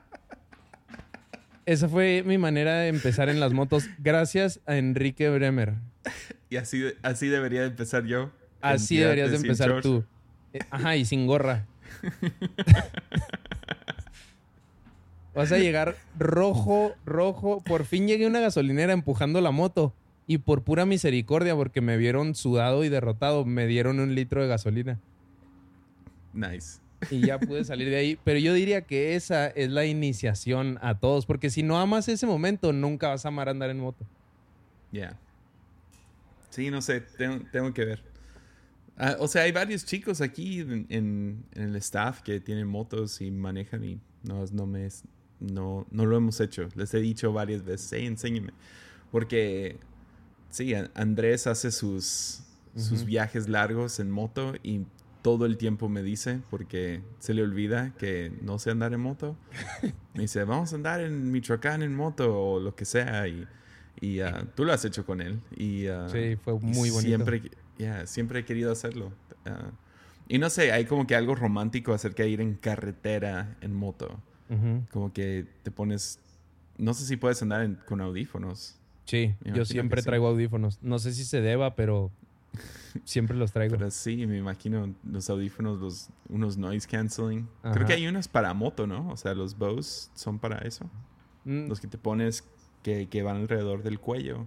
Esa 1.66 1.88
fue 1.88 2.22
mi 2.24 2.38
manera 2.38 2.74
de 2.80 2.88
empezar 2.88 3.28
en 3.28 3.40
las 3.40 3.52
motos, 3.52 3.88
gracias 3.98 4.60
a 4.66 4.76
Enrique 4.76 5.28
Bremer. 5.28 5.74
Y 6.48 6.56
así, 6.56 6.84
así 7.02 7.28
debería 7.28 7.62
de 7.62 7.68
empezar 7.68 8.04
yo. 8.04 8.30
Así 8.60 8.98
deberías 8.98 9.30
de 9.30 9.36
empezar 9.36 9.80
tú. 9.80 10.04
Eh, 10.52 10.60
Ajá, 10.70 10.96
y 10.96 11.04
sin 11.04 11.26
gorra. 11.26 11.66
Vas 15.34 15.52
a 15.52 15.58
llegar 15.58 15.96
rojo, 16.18 16.94
rojo. 17.06 17.62
Por 17.64 17.84
fin 17.84 18.08
llegué 18.08 18.24
a 18.24 18.28
una 18.28 18.40
gasolinera 18.40 18.92
empujando 18.92 19.40
la 19.40 19.52
moto. 19.52 19.94
Y 20.30 20.38
por 20.38 20.62
pura 20.62 20.86
misericordia, 20.86 21.56
porque 21.56 21.80
me 21.80 21.96
vieron 21.96 22.36
sudado 22.36 22.84
y 22.84 22.88
derrotado, 22.88 23.44
me 23.44 23.66
dieron 23.66 23.98
un 23.98 24.14
litro 24.14 24.40
de 24.40 24.46
gasolina. 24.46 25.00
Nice. 26.32 26.78
Y 27.10 27.26
ya 27.26 27.40
pude 27.40 27.64
salir 27.64 27.88
de 27.90 27.96
ahí. 27.96 28.18
Pero 28.24 28.38
yo 28.38 28.54
diría 28.54 28.82
que 28.82 29.16
esa 29.16 29.48
es 29.48 29.70
la 29.70 29.86
iniciación 29.86 30.78
a 30.82 31.00
todos. 31.00 31.26
Porque 31.26 31.50
si 31.50 31.64
no 31.64 31.80
amas 31.80 32.06
ese 32.08 32.26
momento, 32.28 32.72
nunca 32.72 33.08
vas 33.08 33.24
a 33.24 33.28
amar 33.28 33.48
andar 33.48 33.70
en 33.70 33.80
moto. 33.80 34.06
Ya. 34.92 35.18
Sí, 36.50 36.70
no 36.70 36.80
sé, 36.80 37.00
tengo, 37.00 37.44
tengo 37.50 37.74
que 37.74 37.84
ver. 37.84 38.02
Ah, 38.96 39.16
o 39.18 39.26
sea, 39.26 39.42
hay 39.42 39.50
varios 39.50 39.84
chicos 39.84 40.20
aquí 40.20 40.60
en, 40.60 40.86
en- 40.90 41.44
en 41.56 41.62
el 41.62 41.74
staff 41.76 42.22
que 42.22 42.38
tienen 42.38 42.68
motos 42.68 43.20
y 43.20 43.32
manejan 43.32 43.82
y 43.82 43.98
no, 44.22 44.44
no 44.52 44.66
me 44.66 44.86
no, 45.40 45.88
no 45.90 46.06
lo 46.06 46.16
hemos 46.16 46.38
hecho. 46.38 46.68
Les 46.76 46.94
he 46.94 47.00
dicho 47.00 47.32
varias 47.32 47.64
veces, 47.64 47.90
hey, 47.92 48.06
enséñeme. 48.06 48.52
Porque 49.10 49.76
sí, 50.51 50.74
Andrés 50.94 51.46
hace 51.46 51.70
sus, 51.70 52.42
sus 52.76 53.01
Ujú. 53.01 53.05
viajes 53.07 53.48
largos 53.48 54.01
en 54.01 54.11
moto 54.11 54.55
y 54.62 54.84
todo 55.22 55.44
el 55.46 55.57
tiempo 55.59 55.88
me 55.88 56.03
dice, 56.03 56.40
porque 56.51 57.03
se 57.18 57.34
le 57.34 57.42
olvida 57.42 57.92
que 57.98 58.32
no 58.42 58.59
sé 58.59 58.70
andar 58.70 58.92
en 58.94 59.01
moto. 59.01 59.36
Me 60.14 60.22
dice, 60.22 60.44
vamos 60.44 60.72
a 60.72 60.76
andar 60.76 61.01
en 61.01 61.30
Michoacán 61.30 61.82
en 61.82 61.94
moto 61.94 62.34
o 62.55 62.59
lo 62.61 62.74
que 62.74 62.84
sea. 62.86 63.28
Y, 63.28 63.46
y 64.01 64.20
ah, 64.20 64.46
tú 64.55 64.64
lo 64.64 64.72
has 64.72 64.84
hecho 64.86 65.05
con 65.05 65.20
él. 65.20 65.40
Y, 65.55 65.86
ah, 65.88 66.09
Sí, 66.11 66.36
fue 66.42 66.55
muy 66.59 66.88
bonito. 66.90 67.01
Siempre, 67.24 67.42
yeah, 67.76 68.07
siempre 68.07 68.40
he 68.40 68.44
querido 68.46 68.72
hacerlo. 68.72 69.12
Ah, 69.44 69.70
y 70.26 70.38
no 70.38 70.48
sé, 70.48 70.72
hay 70.72 70.86
como 70.86 71.07
que 71.07 71.14
algo 71.16 71.34
romántico 71.34 71.92
acerca 71.92 72.22
de 72.22 72.30
ir 72.30 72.40
en 72.40 72.55
carretera 72.55 73.57
en 73.61 73.74
moto. 73.74 74.20
Ujú. 74.48 74.86
Como 74.90 75.12
que 75.12 75.46
te 75.62 75.70
pones... 75.70 76.18
No 76.78 76.94
sé 76.94 77.05
si 77.05 77.16
puedes 77.18 77.42
andar 77.42 77.62
en- 77.62 77.74
con 77.86 78.01
audífonos. 78.01 78.79
Sí, 79.11 79.34
Me 79.44 79.52
yo 79.52 79.64
siempre 79.64 80.00
sí. 80.02 80.06
traigo 80.06 80.28
audífonos. 80.28 80.78
No 80.82 80.98
sé 81.00 81.12
si 81.12 81.24
se 81.24 81.40
deba, 81.40 81.74
pero 81.74 82.11
siempre 83.04 83.36
los 83.36 83.50
traigo. 83.52 83.76
Pero 83.76 83.90
sí, 83.90 84.26
me 84.26 84.38
imagino 84.38 84.94
los 85.04 85.28
audífonos, 85.28 85.80
los, 85.80 86.08
unos 86.28 86.56
noise 86.56 86.86
canceling. 86.88 87.48
Ajá. 87.62 87.74
Creo 87.74 87.86
que 87.88 87.92
hay 87.94 88.06
unos 88.06 88.28
para 88.28 88.54
moto, 88.54 88.86
¿no? 88.86 89.08
O 89.11 89.16
sea, 89.16 89.34
los 89.34 89.58
Bose 89.58 90.11
son 90.14 90.38
para 90.38 90.58
eso. 90.58 90.88
Mm, 91.44 91.68
Los 91.68 91.80
que 91.80 91.88
te 91.88 91.98
pones 91.98 92.44
que, 92.82 93.08
que 93.08 93.22
van 93.22 93.36
alrededor 93.36 93.82
del 93.82 93.98
cuello. 93.98 94.46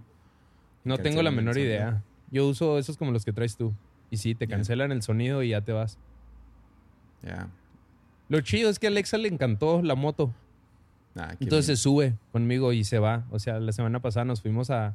No 0.82 0.98
tengo 0.98 1.22
la 1.22 1.30
menor 1.30 1.58
idea. 1.58 2.02
Yo 2.30 2.48
uso 2.48 2.78
esos 2.78 2.96
como 2.96 3.10
los 3.12 3.24
que 3.24 3.32
traes 3.32 3.56
tú. 3.56 3.72
Y 4.10 4.16
sí, 4.16 4.34
te 4.34 4.46
cancelan 4.48 4.92
el 4.92 5.02
sonido 5.02 5.42
y 5.42 5.50
ya 5.50 5.60
te 5.62 5.72
vas. 5.72 5.98
Ya. 7.22 7.48
Lo 8.28 8.40
chido 8.40 8.70
es 8.70 8.78
que 8.78 8.86
a 8.86 8.90
Alexa 8.90 9.18
le 9.18 9.28
encantó 9.28 9.82
la 9.82 9.94
moto. 9.94 10.32
Ah, 11.16 11.36
Entonces 11.38 11.66
se 11.66 11.76
sube 11.76 12.14
conmigo 12.32 12.72
y 12.72 12.84
se 12.84 12.98
va. 12.98 13.24
O 13.30 13.38
sea, 13.38 13.60
la 13.60 13.72
semana 13.72 14.00
pasada 14.00 14.24
nos 14.24 14.42
fuimos 14.42 14.70
a, 14.70 14.94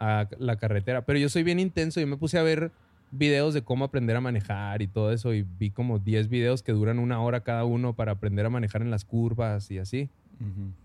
a 0.00 0.26
la 0.38 0.56
carretera. 0.56 1.04
Pero 1.04 1.18
yo 1.18 1.28
soy 1.28 1.42
bien 1.44 1.60
intenso. 1.60 2.00
Yo 2.00 2.06
me 2.06 2.16
puse 2.16 2.38
a 2.38 2.42
ver 2.42 2.72
videos 3.12 3.54
de 3.54 3.62
cómo 3.62 3.84
aprender 3.84 4.16
a 4.16 4.20
manejar 4.20 4.82
y 4.82 4.88
todo 4.88 5.12
eso. 5.12 5.32
Y 5.34 5.42
vi 5.42 5.70
como 5.70 5.98
10 5.98 6.28
videos 6.28 6.62
que 6.62 6.72
duran 6.72 6.98
una 6.98 7.20
hora 7.20 7.42
cada 7.42 7.64
uno 7.64 7.94
para 7.94 8.12
aprender 8.12 8.46
a 8.46 8.50
manejar 8.50 8.82
en 8.82 8.90
las 8.90 9.04
curvas 9.04 9.70
y 9.70 9.78
así. 9.78 10.08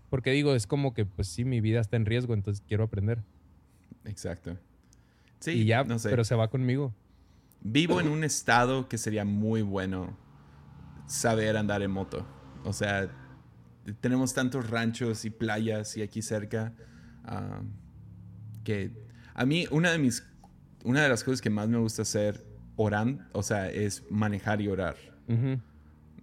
Porque 0.08 0.30
digo, 0.30 0.54
es 0.54 0.68
como 0.68 0.94
que, 0.94 1.04
pues 1.04 1.26
sí, 1.26 1.44
mi 1.44 1.60
vida 1.60 1.80
está 1.80 1.96
en 1.96 2.06
riesgo, 2.06 2.32
entonces 2.32 2.62
quiero 2.68 2.84
aprender. 2.84 3.18
Exacto. 4.04 4.56
Sí, 5.40 5.50
y 5.50 5.64
ya, 5.64 5.82
no 5.82 5.98
sé. 5.98 6.10
pero 6.10 6.22
se 6.22 6.36
va 6.36 6.48
conmigo. 6.48 6.94
vivo 7.60 8.00
en 8.00 8.06
un 8.08 8.22
estado 8.22 8.88
que 8.88 8.98
sería 8.98 9.24
muy 9.24 9.62
bueno 9.62 10.16
saber 11.06 11.56
andar 11.56 11.82
en 11.82 11.90
moto. 11.90 12.24
O 12.64 12.72
sea, 12.72 13.08
tenemos 14.00 14.34
tantos 14.34 14.68
ranchos 14.70 15.24
y 15.24 15.30
playas 15.30 15.96
y 15.96 16.02
aquí 16.02 16.22
cerca 16.22 16.72
ah, 17.24 17.62
que 18.64 18.92
a 19.34 19.44
mí 19.44 19.66
una 19.70 19.92
de 19.92 19.98
mis 19.98 20.24
una 20.84 21.02
de 21.02 21.08
las 21.08 21.24
cosas 21.24 21.40
que 21.40 21.50
más 21.50 21.68
me 21.68 21.78
gusta 21.78 22.02
hacer 22.02 22.44
orando, 22.76 23.24
o 23.32 23.42
sea, 23.42 23.68
es 23.70 24.04
manejar 24.10 24.60
y 24.60 24.68
orar. 24.68 24.96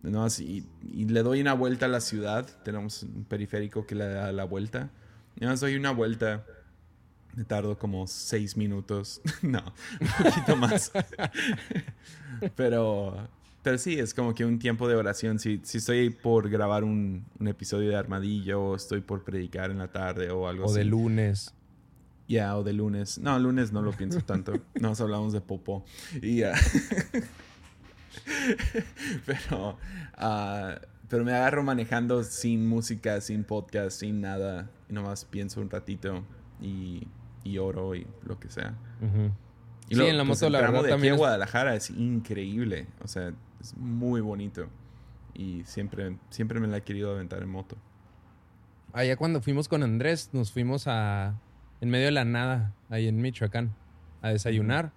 ¿no? 0.01 0.23
Así, 0.23 0.67
y, 0.81 1.05
le 1.05 1.21
doy 1.23 1.41
una 1.41 1.53
vuelta 1.53 1.85
a 1.85 1.89
la 1.89 2.01
ciudad. 2.01 2.47
Tenemos 2.63 3.03
un 3.03 3.25
periférico 3.25 3.85
que 3.85 3.95
le 3.95 4.07
da 4.07 4.31
la 4.31 4.45
vuelta. 4.45 4.89
Y 5.35 5.45
más 5.45 5.59
doy 5.59 5.75
una 5.75 5.91
vuelta. 5.91 6.45
Me 7.35 7.43
tardo 7.43 7.77
como 7.77 8.07
seis 8.07 8.55
minutos. 8.55 9.21
no, 9.41 9.61
un 9.99 10.23
poquito 10.23 10.55
más. 10.55 10.91
pero, 12.55 13.27
pero 13.65 13.79
sí, 13.79 13.97
es 13.97 14.13
como 14.13 14.35
que 14.35 14.45
un 14.45 14.59
tiempo 14.59 14.87
de 14.87 14.93
oración. 14.93 15.39
Si, 15.39 15.59
si 15.63 15.79
estoy 15.79 16.11
por 16.11 16.51
grabar 16.51 16.83
un, 16.83 17.25
un, 17.39 17.47
episodio 17.47 17.89
de 17.89 17.95
Armadillo, 17.95 18.61
o 18.61 18.75
estoy 18.75 19.01
por 19.01 19.23
predicar 19.23 19.71
en 19.71 19.79
la 19.79 19.87
tarde 19.87 20.29
o 20.29 20.47
algo 20.47 20.65
así. 20.65 20.73
O 20.73 20.75
de 20.75 20.85
lunes. 20.85 21.51
Ya, 22.27 22.55
o 22.55 22.63
de 22.63 22.73
lunes. 22.73 23.17
No, 23.17 23.39
lunes 23.39 23.73
no 23.73 23.81
lo 23.81 23.91
pienso 23.91 24.21
tanto. 24.21 24.53
Nos 24.79 25.01
hablamos 25.01 25.33
de 25.33 25.41
popó. 25.41 25.83
Y 26.21 26.41
ya. 26.41 26.53
pero, 29.25 29.79
uh, 30.19 30.79
pero 31.09 31.23
me 31.23 31.33
agarro 31.33 31.63
manejando 31.63 32.23
sin 32.23 32.67
música, 32.67 33.19
sin 33.19 33.45
podcast, 33.45 33.99
sin 33.99 34.21
nada. 34.21 34.69
Y 34.87 34.93
nomás 34.93 35.25
pienso 35.25 35.59
un 35.59 35.71
ratito 35.71 36.23
y, 36.61 37.07
y 37.43 37.57
oro 37.57 37.95
y 37.95 38.05
lo 38.23 38.39
que 38.39 38.51
sea. 38.51 38.75
Y 39.89 39.95
sí, 39.95 40.01
en 40.03 40.17
la 40.17 40.23
pues, 40.23 40.39
moto, 40.39 40.51
la 40.51 40.61
verdad, 40.61 40.83
de 40.83 40.89
también. 40.89 41.13
Aquí 41.13 41.19
Guadalajara 41.19 41.73
es 41.73 41.89
increíble. 41.89 42.85
O 43.03 43.07
sea, 43.07 43.33
muy 43.75 44.21
bonito. 44.21 44.67
Y 45.33 45.63
siempre, 45.65 46.17
siempre 46.29 46.59
me 46.59 46.67
la 46.67 46.77
he 46.77 46.81
querido 46.81 47.11
aventar 47.11 47.41
en 47.41 47.49
moto. 47.49 47.75
Allá 48.93 49.17
cuando 49.17 49.41
fuimos 49.41 49.67
con 49.67 49.83
Andrés, 49.83 50.29
nos 50.31 50.51
fuimos 50.51 50.87
a. 50.87 51.39
en 51.81 51.89
medio 51.89 52.05
de 52.05 52.11
la 52.11 52.23
nada, 52.23 52.73
ahí 52.89 53.07
en 53.07 53.21
Michoacán, 53.21 53.75
a 54.21 54.29
desayunar. 54.29 54.93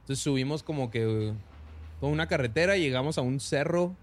Entonces 0.00 0.22
subimos 0.22 0.62
como 0.62 0.90
que 0.90 1.32
una 2.00 2.26
carretera, 2.26 2.76
llegamos 2.76 3.18
a 3.18 3.22
un 3.22 3.40
cerro. 3.40 3.96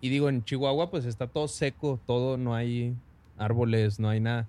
Y 0.00 0.08
digo, 0.08 0.28
en 0.28 0.44
Chihuahua, 0.44 0.90
pues 0.90 1.04
está 1.04 1.28
todo 1.28 1.48
seco, 1.48 2.00
todo, 2.06 2.36
no 2.36 2.54
hay 2.54 2.96
árboles, 3.38 4.00
no 4.00 4.08
hay 4.08 4.20
nada. 4.20 4.48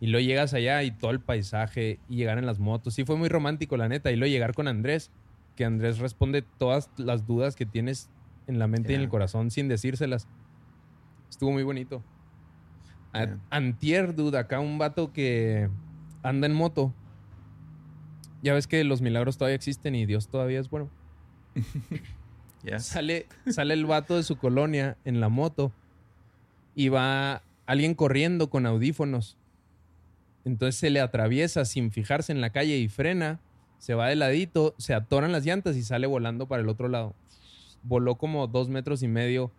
Y 0.00 0.06
luego 0.06 0.26
llegas 0.26 0.54
allá 0.54 0.82
y 0.82 0.90
todo 0.90 1.10
el 1.10 1.20
paisaje 1.20 1.98
y 2.08 2.16
llegar 2.16 2.38
en 2.38 2.46
las 2.46 2.58
motos. 2.58 2.94
Sí, 2.94 3.04
fue 3.04 3.16
muy 3.16 3.28
romántico, 3.28 3.76
la 3.76 3.88
neta. 3.88 4.10
Y 4.12 4.16
luego 4.16 4.30
llegar 4.30 4.54
con 4.54 4.68
Andrés, 4.68 5.10
que 5.56 5.64
Andrés 5.64 5.98
responde 5.98 6.42
todas 6.42 6.90
las 6.96 7.26
dudas 7.26 7.56
que 7.56 7.66
tienes 7.66 8.10
en 8.46 8.58
la 8.58 8.66
mente 8.66 8.92
y 8.92 8.94
en 8.96 9.02
el 9.02 9.08
corazón 9.08 9.50
sin 9.50 9.68
decírselas. 9.68 10.28
Estuvo 11.30 11.52
muy 11.52 11.62
bonito. 11.62 12.02
Antier, 13.50 14.14
duda, 14.14 14.40
acá 14.40 14.60
un 14.60 14.78
vato 14.78 15.12
que 15.12 15.68
anda 16.22 16.46
en 16.46 16.54
moto. 16.54 16.92
Ya 18.42 18.54
ves 18.54 18.66
que 18.66 18.82
los 18.84 19.00
milagros 19.00 19.38
todavía 19.38 19.54
existen 19.54 19.94
y 19.94 20.04
Dios 20.04 20.28
todavía 20.28 20.60
es 20.60 20.68
bueno. 20.68 20.90
Sale, 22.78 23.26
sale 23.46 23.74
el 23.74 23.84
vato 23.84 24.16
de 24.16 24.22
su 24.22 24.36
colonia 24.36 24.96
en 25.04 25.20
la 25.20 25.28
moto 25.28 25.70
y 26.74 26.88
va 26.88 27.42
alguien 27.66 27.94
corriendo 27.94 28.48
con 28.48 28.64
audífonos. 28.64 29.36
Entonces 30.44 30.76
se 30.76 30.90
le 30.90 31.00
atraviesa 31.00 31.64
sin 31.66 31.90
fijarse 31.90 32.32
en 32.32 32.40
la 32.40 32.50
calle 32.50 32.78
y 32.78 32.88
frena, 32.88 33.40
se 33.84 33.92
va 33.92 34.08
de 34.08 34.16
ladito, 34.16 34.74
se 34.78 34.94
atoran 34.94 35.30
las 35.30 35.44
llantas 35.44 35.76
y 35.76 35.82
sale 35.82 36.06
volando 36.06 36.48
para 36.48 36.62
el 36.62 36.70
otro 36.70 36.88
lado. 36.88 37.14
Voló 37.82 38.14
como 38.14 38.46
dos 38.46 38.70
metros 38.70 39.02
y 39.02 39.08
medio, 39.08 39.52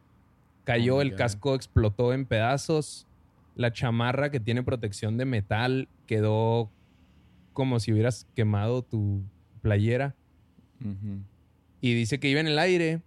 cayó, 0.63 0.95
oh 0.95 1.01
el 1.03 1.13
casco 1.13 1.53
explotó 1.53 2.11
en 2.11 2.25
pedazos, 2.25 3.05
la 3.53 3.71
chamarra 3.71 4.31
que 4.31 4.39
tiene 4.39 4.63
protección 4.63 5.17
de 5.17 5.25
metal 5.25 5.87
quedó 6.07 6.71
como 7.53 7.79
si 7.79 7.93
hubieras 7.93 8.25
quemado 8.35 8.81
tu 8.81 9.21
playera. 9.61 10.15
Y 11.79 11.93
dice 11.93 12.19
que 12.19 12.27
iba 12.27 12.39
en 12.39 12.47
el 12.47 12.57
aire 12.57 13.03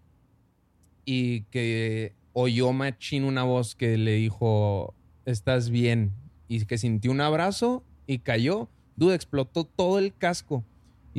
y 1.05 1.41
que 1.51 2.15
oyó 2.33 2.73
Machín 2.73 3.25
una 3.25 3.43
voz 3.43 3.75
que 3.75 3.99
le 3.99 4.13
dijo, 4.13 4.95
estás 5.25 5.69
bien. 5.71 6.13
Y 6.47 6.65
que 6.65 6.79
sintió 6.79 7.11
un 7.11 7.21
abrazo 7.21 7.83
y 8.07 8.21
cayó. 8.21 8.69
Duda, 8.95 9.17
explotó 9.17 9.65
todo 9.65 9.99
el 9.99 10.15
casco. 10.17 10.63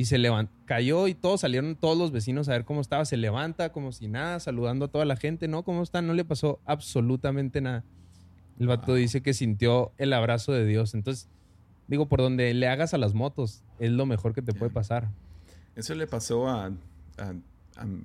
Y 0.00 0.06
se 0.06 0.16
levantó, 0.16 0.52
cayó 0.64 1.08
y 1.08 1.14
todos 1.14 1.42
salieron, 1.42 1.76
todos 1.76 1.98
los 1.98 2.10
vecinos 2.10 2.48
a 2.48 2.52
ver 2.52 2.64
cómo 2.64 2.80
estaba. 2.80 3.04
Se 3.04 3.16
levanta 3.16 3.70
como 3.70 3.92
si 3.92 4.08
nada, 4.08 4.40
saludando 4.40 4.86
a 4.86 4.88
toda 4.88 5.04
la 5.04 5.16
gente. 5.16 5.46
No, 5.46 5.62
¿cómo 5.62 5.82
está? 5.82 6.00
No 6.00 6.14
le 6.14 6.24
pasó 6.24 6.60
absolutamente 6.64 7.60
nada. 7.60 7.84
El 8.58 8.66
vato 8.66 8.94
dice 8.94 9.22
que 9.22 9.34
sintió 9.34 9.92
el 9.98 10.12
abrazo 10.12 10.52
de 10.52 10.64
Dios. 10.64 10.94
Entonces, 10.94 11.28
digo, 11.86 12.08
por 12.08 12.20
donde 12.20 12.54
le 12.54 12.68
hagas 12.68 12.94
a 12.94 12.98
las 12.98 13.12
motos, 13.12 13.62
es 13.78 13.90
lo 13.90 14.06
mejor 14.06 14.34
que 14.34 14.40
te 14.40 14.54
puede 14.54 14.70
pasar. 14.70 15.10
Eso 15.76 15.94
le 15.94 16.06
pasó 16.06 16.48
a 16.48 16.72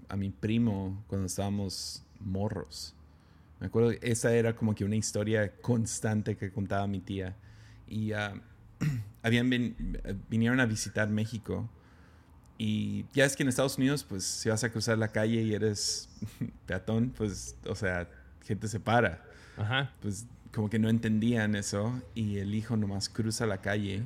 a, 0.10 0.16
mi 0.16 0.30
primo 0.30 1.04
cuando 1.08 1.28
estábamos 1.28 2.04
morros. 2.20 2.94
Me 3.60 3.68
acuerdo, 3.68 3.92
esa 4.02 4.34
era 4.34 4.56
como 4.56 4.76
que 4.76 4.84
una 4.84 4.96
historia 4.96 5.54
constante 5.62 6.36
que 6.36 6.52
contaba 6.52 6.88
mi 6.88 7.00
tía. 7.00 7.36
Y 7.88 8.14
uh, 8.14 8.42
habían 9.24 9.50
vinieron 10.30 10.60
a 10.60 10.66
visitar 10.66 11.10
México. 11.10 11.70
Y 12.58 13.06
ya 13.14 13.26
es 13.26 13.36
que 13.36 13.44
en 13.44 13.50
Estados 13.50 13.78
Unidos, 13.78 14.04
pues 14.04 14.24
si 14.24 14.50
vas 14.50 14.64
a 14.64 14.72
cruzar 14.72 14.98
la 14.98 15.10
calle 15.10 15.42
y 15.42 15.54
eres 15.54 16.10
peatón, 16.66 17.14
pues, 17.16 17.58
o 17.68 17.76
sea, 17.76 18.10
gente 18.42 18.68
se 18.68 18.80
para. 18.80 19.24
Ajá. 19.58 19.92
Pues 20.02 20.26
como 20.54 20.70
que 20.70 20.80
no 20.80 20.90
entendían 20.90 21.56
eso. 21.56 22.02
Y 22.14 22.38
el 22.38 22.56
hijo 22.56 22.78
nomás 22.78 23.10
cruza 23.10 23.46
la 23.46 23.62
calle 23.62 24.04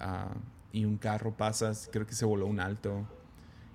uh, 0.00 0.38
y 0.72 0.84
un 0.84 0.96
carro 0.98 1.36
pasa, 1.36 1.72
creo 1.90 2.06
que 2.06 2.14
se 2.14 2.24
voló 2.24 2.46
un 2.46 2.60
alto 2.60 3.06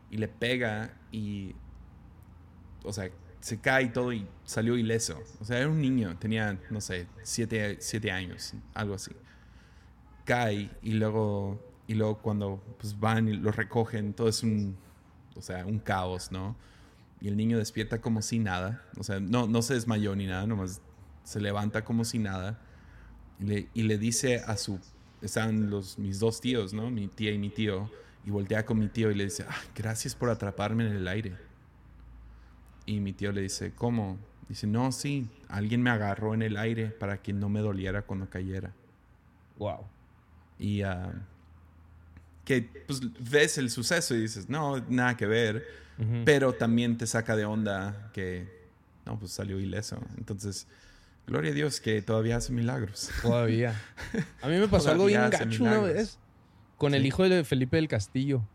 y 0.09 0.17
le 0.17 0.27
pega 0.27 0.93
y, 1.11 1.55
o 2.83 2.93
sea, 2.93 3.09
se 3.41 3.59
cae 3.59 3.83
y 3.83 3.89
todo 3.89 4.13
y 4.13 4.27
salió 4.45 4.77
ileso. 4.77 5.21
O 5.41 5.45
sea, 5.45 5.59
era 5.59 5.69
un 5.69 5.81
niño, 5.81 6.17
tenía, 6.17 6.57
no 6.69 6.81
sé, 6.81 7.07
siete, 7.23 8.11
años, 8.11 8.53
algo 8.73 8.95
así. 8.95 9.11
Cae 10.23 10.69
y 10.81 10.93
luego, 10.93 11.61
y 11.87 11.93
luego 11.93 12.17
cuando 12.19 12.63
pues, 12.79 12.99
van 12.99 13.27
y 13.27 13.33
lo 13.33 13.51
recogen, 13.51 14.13
todo 14.13 14.27
es 14.27 14.43
un, 14.43 14.75
o 15.35 15.41
sea, 15.41 15.65
un 15.65 15.79
caos, 15.79 16.31
¿no? 16.31 16.55
Y 17.21 17.27
el 17.27 17.37
niño 17.37 17.57
despierta 17.57 18.01
como 18.01 18.21
si 18.21 18.39
nada, 18.39 18.83
o 18.97 19.03
sea, 19.03 19.19
no, 19.19 19.47
no 19.47 19.61
se 19.61 19.73
desmayó 19.73 20.15
ni 20.15 20.27
nada, 20.27 20.45
nomás 20.45 20.81
se 21.23 21.39
levanta 21.39 21.83
como 21.83 22.05
si 22.05 22.19
nada 22.19 22.59
y 23.39 23.43
le, 23.45 23.69
y 23.73 23.83
le 23.83 23.97
dice 23.97 24.41
a 24.45 24.57
su, 24.57 24.79
están 25.21 25.69
los, 25.69 25.97
mis 25.97 26.19
dos 26.19 26.41
tíos, 26.41 26.73
¿no? 26.73 26.89
Mi 26.89 27.07
tía 27.07 27.31
y 27.31 27.37
mi 27.37 27.49
tío 27.49 27.89
y 28.25 28.31
voltea 28.31 28.65
con 28.65 28.79
mi 28.79 28.87
tío 28.87 29.11
y 29.11 29.15
le 29.15 29.25
dice, 29.25 29.45
ah, 29.47 29.55
gracias 29.75 30.15
por 30.15 30.29
atraparme 30.29 30.87
en 30.87 30.95
el 30.95 31.07
aire. 31.07 31.35
Y 32.85 32.99
mi 32.99 33.13
tío 33.13 33.31
le 33.31 33.41
dice, 33.41 33.73
¿cómo? 33.73 34.17
Dice, 34.49 34.67
no, 34.67 34.91
sí, 34.91 35.29
alguien 35.47 35.81
me 35.81 35.89
agarró 35.89 36.33
en 36.33 36.41
el 36.41 36.57
aire 36.57 36.87
para 36.87 37.21
que 37.21 37.33
no 37.33 37.49
me 37.49 37.59
doliera 37.59 38.03
cuando 38.03 38.29
cayera. 38.29 38.73
Wow. 39.57 39.85
Y 40.59 40.83
uh, 40.83 41.11
que 42.45 42.83
pues 42.87 43.01
ves 43.19 43.57
el 43.57 43.69
suceso 43.69 44.15
y 44.15 44.21
dices, 44.21 44.49
no, 44.49 44.79
nada 44.87 45.17
que 45.17 45.25
ver, 45.25 45.65
pero 46.25 46.53
también 46.53 46.97
te 46.97 47.07
saca 47.07 47.35
de 47.35 47.45
onda 47.45 48.11
que, 48.13 48.47
no, 49.05 49.17
pues 49.19 49.31
salió 49.31 49.59
ileso. 49.59 49.97
Entonces, 50.17 50.67
gloria 51.25 51.51
a 51.51 51.53
Dios 51.53 51.81
que 51.81 52.01
todavía 52.01 52.37
hace 52.37 52.53
milagros. 52.53 53.09
Todavía. 53.21 53.81
A 54.41 54.47
mí 54.47 54.57
me 54.57 54.67
pasó 54.67 54.91
algo 54.91 55.05
bien 55.05 55.29
gacho 55.29 55.63
una 55.63 55.79
vez 55.79 56.19
con 56.77 56.93
el 56.93 57.05
hijo 57.05 57.27
de 57.27 57.43
Felipe 57.43 57.77
del 57.77 57.87
Castillo. 57.87 58.47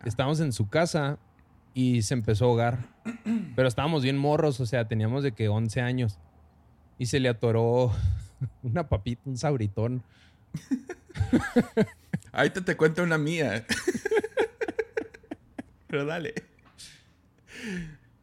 Ah. 0.00 0.04
Estábamos 0.06 0.40
en 0.40 0.52
su 0.52 0.68
casa 0.68 1.18
y 1.74 2.02
se 2.02 2.14
empezó 2.14 2.44
a 2.44 2.48
ahogar. 2.48 2.88
Pero 3.54 3.68
estábamos 3.68 4.02
bien 4.02 4.18
morros, 4.18 4.60
o 4.60 4.66
sea, 4.66 4.88
teníamos 4.88 5.22
de 5.22 5.32
que 5.32 5.48
11 5.48 5.80
años. 5.80 6.18
Y 6.98 7.06
se 7.06 7.20
le 7.20 7.28
atoró 7.28 7.92
una 8.62 8.88
papita, 8.88 9.22
un 9.24 9.38
sabritón. 9.38 10.02
Ahorita 12.32 12.64
te 12.64 12.76
cuento 12.76 13.02
una 13.02 13.18
mía. 13.18 13.66
Pero 15.88 16.04
dale. 16.04 16.34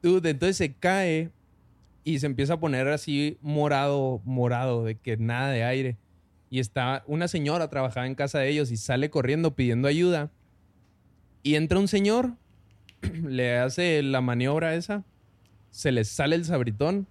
Dude, 0.02 0.30
entonces 0.30 0.58
se 0.58 0.74
cae 0.74 1.32
y 2.04 2.20
se 2.20 2.26
empieza 2.26 2.54
a 2.54 2.60
poner 2.60 2.88
así 2.88 3.38
morado, 3.42 4.22
morado, 4.24 4.86
de 4.86 4.96
que 4.96 5.18
nada 5.18 5.50
de 5.52 5.64
aire 5.64 5.98
y 6.50 6.60
está 6.60 7.04
una 7.08 7.28
señora 7.28 7.70
trabajaba 7.70 8.08
en 8.08 8.16
casa 8.16 8.40
de 8.40 8.50
ellos 8.50 8.72
y 8.72 8.78
sale 8.78 9.10
corriendo 9.10 9.56
pidiendo 9.56 9.88
ayuda. 9.88 10.30
Y 11.44 11.56
entra 11.56 11.80
un 11.80 11.88
señor, 11.88 12.34
le 13.24 13.58
hace 13.58 14.02
la 14.04 14.22
maniobra 14.22 14.76
esa, 14.76 15.04
se 15.72 15.92
le 15.92 16.04
sale 16.04 16.36
el 16.36 16.46
sabritón 16.46 17.08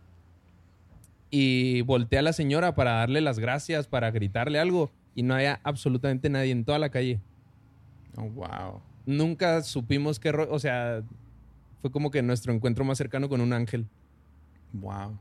y 1.30 1.82
voltea 1.82 2.20
a 2.20 2.22
la 2.22 2.32
señora 2.32 2.74
para 2.74 2.92
darle 2.92 3.20
las 3.20 3.38
gracias, 3.38 3.86
para 3.86 4.10
gritarle 4.10 4.58
algo 4.58 4.90
y 5.16 5.22
no 5.24 5.34
hay 5.34 5.46
absolutamente 5.64 6.30
nadie 6.30 6.52
en 6.52 6.64
toda 6.64 6.78
la 6.78 6.90
calle. 6.90 7.20
Oh, 8.16 8.30
wow. 8.30 8.80
nunca 9.04 9.62
supimos 9.62 10.18
qué... 10.20 10.30
ro- 10.32 10.48
O 10.50 10.58
sea, 10.60 11.02
fue 11.82 11.90
como 11.90 12.10
que 12.12 12.22
nuestro 12.22 12.52
encuentro 12.52 12.84
más 12.84 12.96
cercano 12.98 13.28
con 13.28 13.40
un 13.40 13.52
ángel. 13.52 13.86
Wow. 14.72 15.18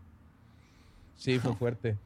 Sí, 1.15 1.39
fue 1.39 1.55
fuerte. 1.59 1.97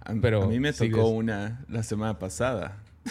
A, 0.00 0.14
Pero 0.20 0.44
a 0.44 0.48
mí 0.48 0.58
me 0.60 0.72
tocó 0.72 0.84
sigues. 0.84 1.04
una 1.04 1.64
la 1.68 1.82
semana 1.82 2.18
pasada. 2.18 2.78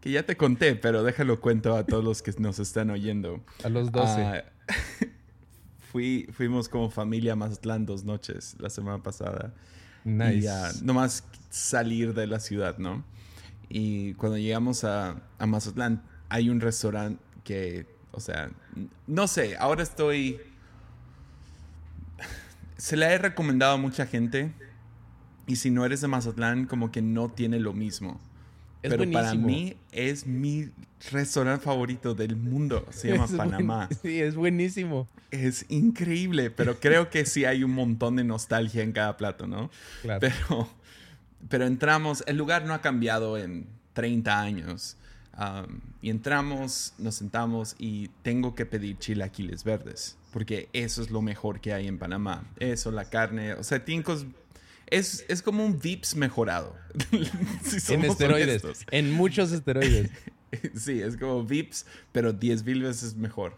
que 0.00 0.10
ya 0.10 0.24
te 0.24 0.36
conté, 0.36 0.76
pero 0.76 1.02
déjalo 1.02 1.40
cuento 1.40 1.74
a 1.76 1.84
todos 1.86 2.04
los 2.04 2.22
que 2.22 2.32
nos 2.38 2.58
están 2.58 2.90
oyendo. 2.90 3.42
A 3.64 3.68
los 3.70 3.90
12. 3.90 4.22
Ah, 4.22 4.44
fui, 5.92 6.28
fuimos 6.32 6.68
como 6.68 6.90
familia 6.90 7.32
a 7.32 7.36
Mazatlán 7.36 7.86
dos 7.86 8.04
noches 8.04 8.56
la 8.58 8.68
semana 8.70 9.02
pasada. 9.02 9.54
Nice. 10.04 10.38
Y 10.38 10.46
ah, 10.46 10.70
nomás 10.82 11.24
salir 11.50 12.14
de 12.14 12.26
la 12.26 12.40
ciudad, 12.40 12.78
¿no? 12.78 13.04
Y 13.68 14.14
cuando 14.14 14.38
llegamos 14.38 14.84
a, 14.84 15.22
a 15.38 15.46
Mazatlán, 15.46 16.02
hay 16.28 16.50
un 16.50 16.60
restaurante 16.60 17.22
que, 17.44 17.86
o 18.12 18.20
sea, 18.20 18.50
no 19.06 19.26
sé, 19.26 19.56
ahora 19.56 19.82
estoy... 19.82 20.40
Se 22.76 22.96
le 22.96 23.06
he 23.06 23.18
recomendado 23.18 23.74
a 23.74 23.76
mucha 23.76 24.06
gente 24.06 24.52
y 25.46 25.56
si 25.56 25.70
no 25.70 25.84
eres 25.84 26.00
de 26.00 26.08
Mazatlán, 26.08 26.66
como 26.66 26.90
que 26.90 27.02
no 27.02 27.30
tiene 27.30 27.60
lo 27.60 27.72
mismo. 27.72 28.20
Es 28.84 28.90
Pero 28.90 29.10
para 29.10 29.32
buenísimo. 29.34 29.46
mí 29.46 29.76
es 29.92 30.26
mi 30.26 30.68
restaurante 31.10 31.64
favorito 31.64 32.14
del 32.14 32.36
mundo. 32.36 32.86
Se 32.90 33.08
llama 33.08 33.24
Es 33.24 33.30
buen- 33.34 33.50
Panamá. 33.50 33.88
Sí, 34.02 34.20
es 34.20 34.34
buenísimo. 34.34 35.08
Es 35.30 35.64
increíble, 35.70 36.50
pero 36.50 36.78
creo 36.78 37.08
que 37.10 37.24
sí 37.26 37.44
hay 37.46 37.64
un 37.64 37.72
montón 37.72 38.16
de 38.16 38.24
nostalgia 38.24 38.82
en 38.82 38.92
cada 38.92 39.16
plato, 39.16 39.46
¿no? 39.46 39.70
Claro. 40.02 40.20
Pero, 40.20 40.68
pero 41.48 41.66
entramos, 41.66 42.22
el 42.26 42.36
lugar 42.36 42.66
no 42.66 42.74
ha 42.74 42.82
cambiado 42.82 43.38
en 43.38 43.66
30 43.94 44.38
años. 44.40 44.96
Um, 45.36 45.80
y 46.00 46.10
entramos, 46.10 46.92
nos 46.98 47.16
sentamos 47.16 47.74
y 47.78 48.08
tengo 48.22 48.54
que 48.54 48.66
pedir 48.66 48.98
chilaquiles 48.98 49.64
verdes, 49.64 50.16
porque 50.32 50.68
eso 50.72 51.02
es 51.02 51.10
lo 51.10 51.22
mejor 51.22 51.60
que 51.60 51.72
hay 51.72 51.88
en 51.88 51.98
Panamá. 51.98 52.44
Eso, 52.60 52.92
la 52.92 53.06
carne, 53.10 53.54
o 53.54 53.64
sea, 53.64 53.84
tienen 53.84 54.04
cosas- 54.04 54.26
Es, 54.88 55.24
es 55.28 55.42
como 55.42 55.64
un 55.64 55.78
Vips 55.80 56.14
mejorado. 56.16 56.76
si 57.64 57.94
en 57.94 58.04
esteroides. 58.04 58.64
honestos. 58.64 58.86
En 58.90 59.12
muchos 59.12 59.52
esteroides. 59.52 60.10
Sí, 60.76 61.00
es 61.02 61.16
como 61.16 61.42
Vips, 61.42 61.84
pero 62.12 62.32
10 62.32 62.64
mil 62.64 62.84
veces 62.84 63.16
mejor. 63.16 63.54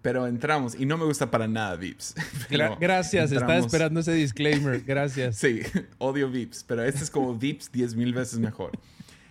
Pero 0.00 0.26
entramos 0.26 0.74
y 0.74 0.86
no 0.86 0.96
me 0.96 1.04
gusta 1.04 1.30
para 1.30 1.46
nada 1.48 1.76
Vips. 1.76 2.14
Gra- 2.50 2.78
gracias, 2.80 3.30
estaba 3.30 3.58
esperando 3.58 4.00
ese 4.00 4.12
disclaimer. 4.14 4.80
Gracias. 4.80 5.36
Sí, 5.36 5.60
odio 5.98 6.30
Vips, 6.30 6.64
pero 6.64 6.82
este 6.82 7.04
es 7.04 7.10
como 7.10 7.36
Vips 7.36 7.70
10 7.72 7.96
mil 7.96 8.14
veces 8.14 8.38
mejor. 8.38 8.70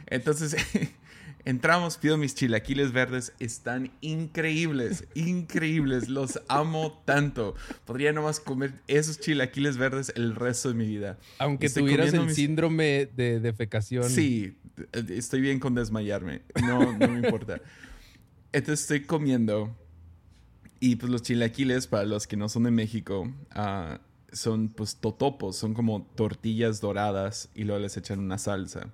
Entonces, 0.05 0.55
entramos, 1.45 1.97
pido 1.97 2.17
mis 2.17 2.35
chilaquiles 2.35 2.91
verdes, 2.91 3.33
están 3.39 3.91
increíbles, 4.01 5.05
increíbles, 5.15 6.09
los 6.09 6.39
amo 6.47 7.01
tanto. 7.05 7.55
Podría 7.85 8.13
nomás 8.13 8.39
comer 8.39 8.73
esos 8.87 9.19
chilaquiles 9.19 9.77
verdes 9.77 10.13
el 10.15 10.35
resto 10.35 10.69
de 10.69 10.75
mi 10.75 10.85
vida. 10.87 11.17
Aunque 11.39 11.67
Estoy 11.67 11.83
tuvieras 11.83 12.13
el 12.13 12.25
mis- 12.27 12.35
síndrome 12.35 13.07
de 13.15 13.39
defecación. 13.39 14.09
Sí, 14.09 14.57
estoy 15.09 15.41
bien 15.41 15.59
con 15.59 15.75
desmayarme, 15.75 16.41
no, 16.65 16.97
no 16.97 17.07
me 17.07 17.19
importa. 17.19 17.61
Entonces 18.51 18.81
estoy 18.81 19.03
comiendo 19.03 19.75
y 20.79 20.95
pues 20.97 21.11
los 21.11 21.21
chilaquiles, 21.23 21.87
para 21.87 22.05
los 22.05 22.27
que 22.27 22.37
no 22.37 22.49
son 22.49 22.63
de 22.63 22.71
México, 22.71 23.31
ah, 23.51 23.99
son 24.31 24.69
pues 24.69 24.95
totopos, 24.97 25.55
son 25.55 25.73
como 25.73 26.03
tortillas 26.15 26.81
doradas 26.81 27.49
y 27.55 27.63
luego 27.63 27.79
les 27.81 27.95
echan 27.97 28.19
una 28.19 28.37
salsa. 28.37 28.89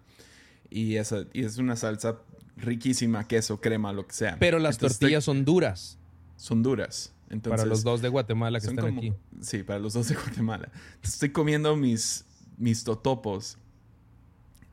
Y, 0.69 0.97
esa, 0.97 1.25
y 1.33 1.43
es 1.45 1.57
una 1.57 1.75
salsa 1.75 2.19
riquísima, 2.61 3.27
queso, 3.27 3.59
crema, 3.61 3.91
lo 3.93 4.05
que 4.07 4.13
sea. 4.13 4.37
Pero 4.39 4.59
las 4.59 4.75
Entonces, 4.75 4.99
tortillas 4.99 5.23
son 5.23 5.45
duras. 5.45 5.97
son 6.35 6.63
duras. 6.63 7.13
Entonces, 7.29 7.57
para 7.59 7.69
los 7.69 7.83
dos 7.83 8.01
de 8.01 8.09
Guatemala 8.09 8.59
que 8.59 8.67
están 8.67 8.85
como- 8.85 8.97
aquí. 8.99 9.13
Sí, 9.41 9.63
para 9.63 9.79
los 9.79 9.93
dos 9.93 10.07
de 10.07 10.15
Guatemala. 10.15 10.69
Estoy 11.03 11.29
comiendo 11.29 11.75
mis, 11.75 12.25
mis 12.57 12.83
totopos 12.83 13.57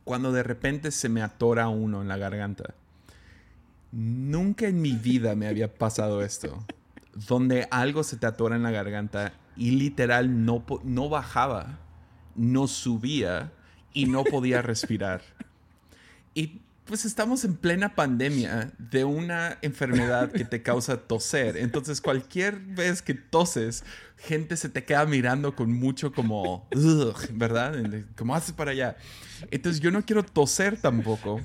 cuando 0.04 0.32
de 0.32 0.42
repente 0.42 0.90
se 0.90 1.08
me 1.08 1.20
atora 1.22 1.68
uno 1.68 2.00
en 2.02 2.08
la 2.08 2.16
garganta. 2.16 2.74
Nunca 3.92 4.66
en 4.68 4.80
mi 4.80 4.92
vida 4.92 5.34
me 5.34 5.48
había 5.48 5.72
pasado 5.74 6.22
esto. 6.22 6.64
Donde 7.28 7.66
algo 7.70 8.04
se 8.04 8.16
te 8.16 8.26
atora 8.26 8.56
en 8.56 8.62
la 8.62 8.70
garganta 8.70 9.32
y 9.56 9.70
literal 9.72 10.44
no, 10.44 10.64
no 10.84 11.08
bajaba, 11.08 11.78
no 12.34 12.68
subía 12.68 13.52
y 13.92 14.06
no 14.06 14.24
podía 14.24 14.60
respirar. 14.62 15.22
Y 16.34 16.60
pues 16.86 17.04
estamos 17.04 17.44
en 17.44 17.56
plena 17.56 17.94
pandemia 17.94 18.70
de 18.78 19.04
una 19.04 19.58
enfermedad 19.60 20.30
que 20.30 20.44
te 20.44 20.62
causa 20.62 20.96
toser. 20.96 21.56
Entonces 21.56 22.00
cualquier 22.00 22.60
vez 22.60 23.02
que 23.02 23.14
toses, 23.14 23.84
gente 24.16 24.56
se 24.56 24.68
te 24.68 24.84
queda 24.84 25.04
mirando 25.04 25.56
con 25.56 25.72
mucho 25.72 26.12
como, 26.12 26.68
¿verdad? 27.32 27.74
Como 28.16 28.34
haces 28.34 28.52
para 28.52 28.70
allá. 28.70 28.96
Entonces 29.50 29.80
yo 29.80 29.90
no 29.90 30.04
quiero 30.04 30.22
toser 30.22 30.80
tampoco. 30.80 31.40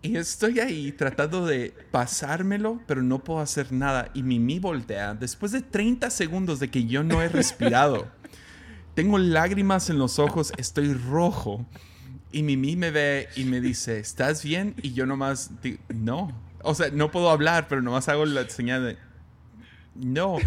Y 0.00 0.16
estoy 0.16 0.60
ahí 0.60 0.92
tratando 0.92 1.44
de 1.44 1.74
pasármelo, 1.90 2.80
pero 2.86 3.02
no 3.02 3.24
puedo 3.24 3.40
hacer 3.40 3.72
nada. 3.72 4.10
Y 4.14 4.22
Mimi 4.22 4.58
voltea 4.58 5.14
después 5.14 5.52
de 5.52 5.62
30 5.62 6.10
segundos 6.10 6.60
de 6.60 6.70
que 6.70 6.86
yo 6.86 7.02
no 7.02 7.20
he 7.20 7.28
respirado. 7.28 8.06
Tengo 8.94 9.18
lágrimas 9.18 9.90
en 9.90 9.98
los 9.98 10.18
ojos, 10.18 10.52
estoy 10.56 10.94
rojo. 10.94 11.66
Y 12.32 12.42
Mimi 12.42 12.76
me 12.76 12.90
ve 12.90 13.28
y 13.36 13.44
me 13.44 13.60
dice, 13.60 13.98
¿estás 13.98 14.42
bien? 14.42 14.74
Y 14.82 14.92
yo 14.92 15.06
nomás, 15.06 15.50
di- 15.62 15.78
no. 15.88 16.32
O 16.62 16.74
sea, 16.74 16.90
no 16.90 17.10
puedo 17.10 17.30
hablar, 17.30 17.66
pero 17.68 17.80
nomás 17.82 18.08
hago 18.08 18.24
la 18.26 18.48
señal 18.48 18.84
de, 18.86 18.98
no. 19.94 20.38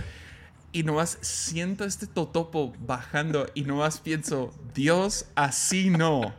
Y 0.72 0.84
nomás 0.84 1.18
siento 1.22 1.84
este 1.84 2.06
totopo 2.06 2.74
bajando 2.86 3.48
y 3.56 3.64
nomás 3.64 4.00
pienso, 4.00 4.54
Dios, 4.76 5.26
así 5.36 5.90
no. 5.90 6.34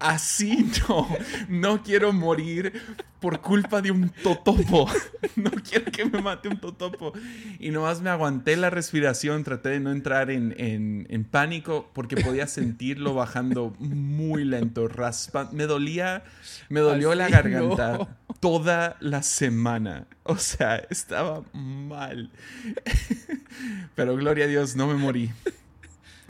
Así 0.00 0.68
no. 0.88 1.06
No 1.48 1.82
quiero 1.84 2.12
morir 2.12 2.72
por 3.20 3.40
culpa 3.40 3.80
de 3.80 3.90
un 3.92 4.10
totopo. 4.10 4.86
No 5.36 5.50
quiero 5.50 5.90
que 5.92 6.04
me 6.04 6.20
mate 6.20 6.48
un 6.48 6.58
totopo. 6.60 7.12
Y 7.60 7.70
nomás 7.70 8.00
me 8.00 8.10
aguanté 8.10 8.56
la 8.56 8.70
respiración, 8.70 9.44
traté 9.44 9.68
de 9.70 9.80
no 9.80 9.92
entrar 9.92 10.30
en, 10.32 10.52
en- 10.58 11.06
en 11.10 11.24
pánico 11.24 11.88
porque 11.92 12.16
podía 12.16 12.48
sentirlo 12.48 13.14
bajando 13.14 13.74
muy 13.78 14.44
lento, 14.44 14.88
raspa. 14.88 15.48
Me 15.52 15.64
dolía, 15.66 16.24
me 16.68 16.80
dolió 16.80 17.14
la 17.14 17.24
Así 17.26 17.32
garganta 17.34 17.98
no. 17.98 18.08
toda 18.40 18.96
la 19.00 19.22
semana. 19.22 20.06
O 20.24 20.36
sea, 20.38 20.76
estaba 20.90 21.42
mal. 21.52 22.30
Pero 23.94 24.16
gloria 24.16 24.44
a 24.44 24.48
Dios, 24.48 24.76
no 24.76 24.86
me 24.86 24.94
morí. 24.94 25.30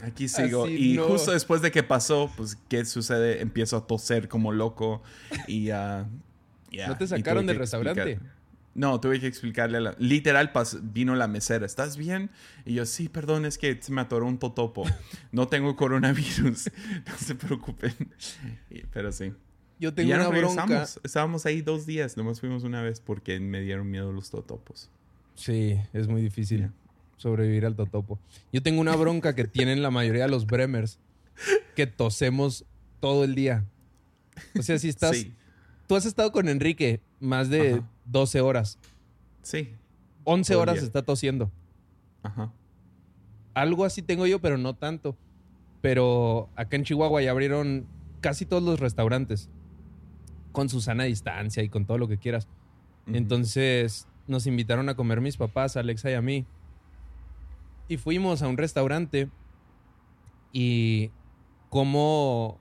Aquí 0.03 0.29
sigo. 0.29 0.65
Así 0.65 0.93
y 0.93 0.97
no. 0.97 1.05
justo 1.05 1.33
después 1.33 1.61
de 1.61 1.71
que 1.73 1.83
pasó, 1.83 2.31
pues, 2.37 2.57
¿qué 2.69 2.85
sucede? 2.85 3.41
Empiezo 3.43 3.77
a 3.77 3.87
toser 3.87 4.29
como 4.29 4.53
loco 4.53 5.03
y... 5.49 5.65
ya, 5.65 6.07
¿No 6.87 6.97
te 6.97 7.05
y 7.05 7.09
sacaron 7.09 7.47
del 7.47 7.57
explicar- 7.57 7.95
restaurante? 7.97 8.21
No, 8.75 9.01
tuve 9.01 9.19
que 9.19 9.27
explicarle 9.27 9.79
a 9.79 9.81
la... 9.81 9.97
Literal, 9.99 10.53
pas- 10.53 10.79
vino 10.81 11.17
la 11.17 11.27
mesera. 11.27 11.67
¿Estás 11.67 11.97
bien? 11.97 12.31
Y 12.65 12.75
yo, 12.75 12.87
sí, 12.87 13.09
perdón, 13.09 13.45
es 13.45 13.59
que 13.59 13.77
se 13.83 13.91
me 13.91 14.01
atoró 14.03 14.27
un 14.27 14.39
totopo. 14.39 14.85
No 15.33 15.49
tengo 15.49 15.75
coronavirus. 15.75 16.71
No 17.09 17.17
se 17.19 17.35
preocupen. 17.35 17.93
Y- 18.71 18.83
pero 18.93 19.11
sí. 19.11 19.33
Yo 19.81 19.89
Y 19.89 19.93
tengo 19.93 20.09
ya 20.11 20.15
una 20.17 20.25
nos 20.25 20.33
bronca. 20.33 20.63
regresamos. 20.67 21.01
Estábamos 21.03 21.47
ahí 21.47 21.61
dos 21.61 21.87
días. 21.87 22.17
Nomás 22.17 22.39
fuimos 22.39 22.63
una 22.63 22.81
vez 22.83 23.01
porque 23.01 23.41
me 23.41 23.61
dieron 23.63 23.91
miedo 23.91 24.13
los 24.13 24.31
totopos. 24.31 24.91
Sí, 25.35 25.77
es 25.93 26.07
muy 26.07 26.23
difícil. 26.23 26.71
Sobrevivir 27.19 27.67
al 27.67 27.77
totopo. 27.77 28.19
Yo 28.53 28.63
tengo 28.63 28.81
una 28.81 28.97
bronca 28.97 29.35
que 29.35 29.45
tienen 29.45 29.83
la 29.83 29.91
mayoría 29.91 30.23
de 30.23 30.31
los 30.31 30.47
Bremers, 30.47 30.99
que 31.77 31.87
tosemos 31.87 32.65
todo 33.01 33.25
el 33.25 33.35
día. 33.35 33.67
O 34.59 34.63
sea, 34.63 34.79
si 34.79 34.89
estás... 34.89 35.17
Sí. 35.17 35.35
Tú 35.87 35.97
has 35.97 36.05
estado 36.05 36.33
con 36.33 36.49
Enrique 36.49 37.01
más 37.19 37.49
de 37.49 37.75
Ajá. 37.75 37.89
12 38.07 38.41
horas. 38.41 38.79
Sí. 39.43 39.75
11 40.25 40.53
Todo 40.53 40.63
el 40.63 40.69
horas 40.69 40.83
está 40.83 41.03
tosiendo. 41.03 41.51
Ajá. 42.23 42.53
Algo 43.55 43.85
así 43.85 44.03
tengo 44.03 44.27
yo, 44.27 44.39
pero 44.41 44.59
no 44.59 44.75
tanto. 44.75 45.17
Pero 45.81 46.51
acá 46.57 46.77
en 46.77 46.85
Chihuahua 46.85 47.23
ya 47.23 47.31
abrieron 47.31 47.87
casi 48.21 48.45
todos 48.45 48.63
los 48.63 48.81
restaurantes. 48.81 49.49
Con 50.53 50.69
su 50.69 50.81
sana 50.81 51.05
distancia 51.05 51.63
y 51.63 51.69
con 51.69 51.87
todo 51.87 51.99
lo 51.99 52.07
que 52.07 52.19
quieras. 52.19 52.49
Entonces 53.07 54.07
nos 54.27 54.47
invitaron 54.47 54.91
a 54.91 54.95
comer 54.95 55.23
mis 55.23 55.39
papás, 55.39 55.77
Alexa 55.77 56.11
y 56.11 56.15
a 56.15 56.23
mí. 56.23 56.45
Y 57.89 57.97
fuimos 57.97 58.43
a 58.43 58.49
un 58.49 58.57
restaurante 58.59 59.29
y 60.53 61.11
como 61.71 62.59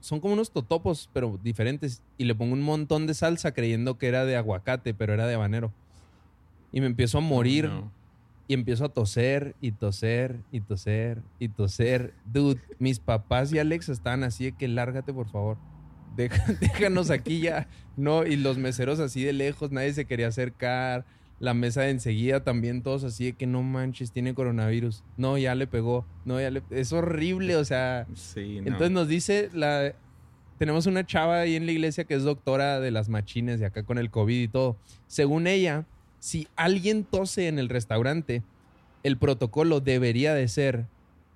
son 0.00 0.20
como 0.20 0.34
unos 0.34 0.50
totopos, 0.50 1.10
pero 1.12 1.38
diferentes. 1.42 2.02
Y 2.16 2.24
le 2.24 2.34
pongo 2.34 2.52
un 2.52 2.62
montón 2.62 3.06
de 3.06 3.14
salsa 3.14 3.52
creyendo 3.52 3.98
que 3.98 4.06
era 4.08 4.24
de 4.24 4.36
aguacate, 4.36 4.94
pero 4.94 5.12
era 5.14 5.26
de 5.26 5.34
habanero. 5.34 5.72
Y 6.72 6.80
me 6.80 6.86
empiezo 6.86 7.18
a 7.18 7.22
morir 7.22 7.68
No. 7.68 7.90
y 8.46 8.54
empiezo 8.54 8.84
a 8.84 8.88
toser 8.90 9.56
y 9.60 9.72
toser 9.72 10.38
y 10.52 10.60
toser 10.60 11.22
y 11.40 11.48
toser. 11.48 12.14
Dude, 12.32 12.60
mis 12.78 13.00
papás 13.00 13.52
y 13.52 13.58
Alexa 13.58 13.92
estaban 13.92 14.22
así 14.22 14.44
de 14.44 14.52
que 14.52 14.68
lárgate, 14.68 15.12
por 15.12 15.28
favor. 15.28 15.56
déjanos 16.16 17.10
aquí 17.10 17.40
ya. 17.40 17.68
No, 17.96 18.24
y 18.24 18.36
los 18.36 18.58
meseros 18.58 19.00
así 19.00 19.22
de 19.24 19.32
lejos, 19.32 19.70
nadie 19.72 19.92
se 19.92 20.04
quería 20.06 20.28
acercar. 20.28 21.04
La 21.38 21.52
mesa 21.52 21.82
de 21.82 21.90
enseguida 21.90 22.42
también 22.42 22.82
todos 22.82 23.04
así 23.04 23.26
de 23.26 23.32
que 23.34 23.46
no 23.46 23.62
manches, 23.62 24.10
tiene 24.10 24.34
coronavirus. 24.34 25.04
No, 25.16 25.36
ya 25.36 25.54
le 25.54 25.66
pegó. 25.66 26.06
No, 26.24 26.40
ya 26.40 26.50
le... 26.50 26.62
Es 26.70 26.92
horrible, 26.92 27.56
o 27.56 27.64
sea... 27.64 28.06
Sí, 28.14 28.60
no. 28.60 28.68
Entonces 28.68 28.90
nos 28.90 29.08
dice 29.08 29.50
la... 29.52 29.94
Tenemos 30.58 30.86
una 30.86 31.04
chava 31.04 31.40
ahí 31.40 31.54
en 31.54 31.66
la 31.66 31.72
iglesia 31.72 32.04
que 32.04 32.14
es 32.14 32.22
doctora 32.22 32.80
de 32.80 32.90
las 32.90 33.10
machines 33.10 33.60
de 33.60 33.66
acá 33.66 33.82
con 33.82 33.98
el 33.98 34.10
COVID 34.10 34.42
y 34.42 34.48
todo. 34.48 34.78
Según 35.06 35.46
ella, 35.46 35.84
si 36.18 36.48
alguien 36.56 37.04
tose 37.04 37.48
en 37.48 37.58
el 37.58 37.68
restaurante, 37.68 38.42
el 39.02 39.18
protocolo 39.18 39.80
debería 39.80 40.32
de 40.32 40.48
ser, 40.48 40.86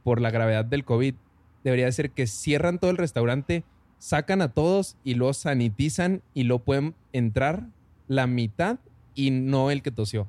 por 0.03 0.23
la 0.23 0.31
gravedad 0.31 0.65
del 0.65 0.87
COVID, 0.87 1.15
debería 1.63 1.85
de 1.85 1.93
ser 1.93 2.11
que 2.11 2.27
cierran 2.27 2.79
todo 2.79 2.91
el 2.91 2.97
restaurante, 2.97 3.65
sacan 3.99 4.41
a 4.41 4.49
todos 4.49 4.97
y 5.05 5.15
lo 5.15 5.35
sanitizan 5.35 6.23
y 6.33 6.45
lo 6.45 6.61
pueden 6.61 6.95
entrar 7.13 7.67
la 8.09 8.27
mitad 8.27 8.79
y 9.15 9.31
no 9.31 9.71
el 9.71 9.83
que 9.83 9.91
tosió. 9.91 10.27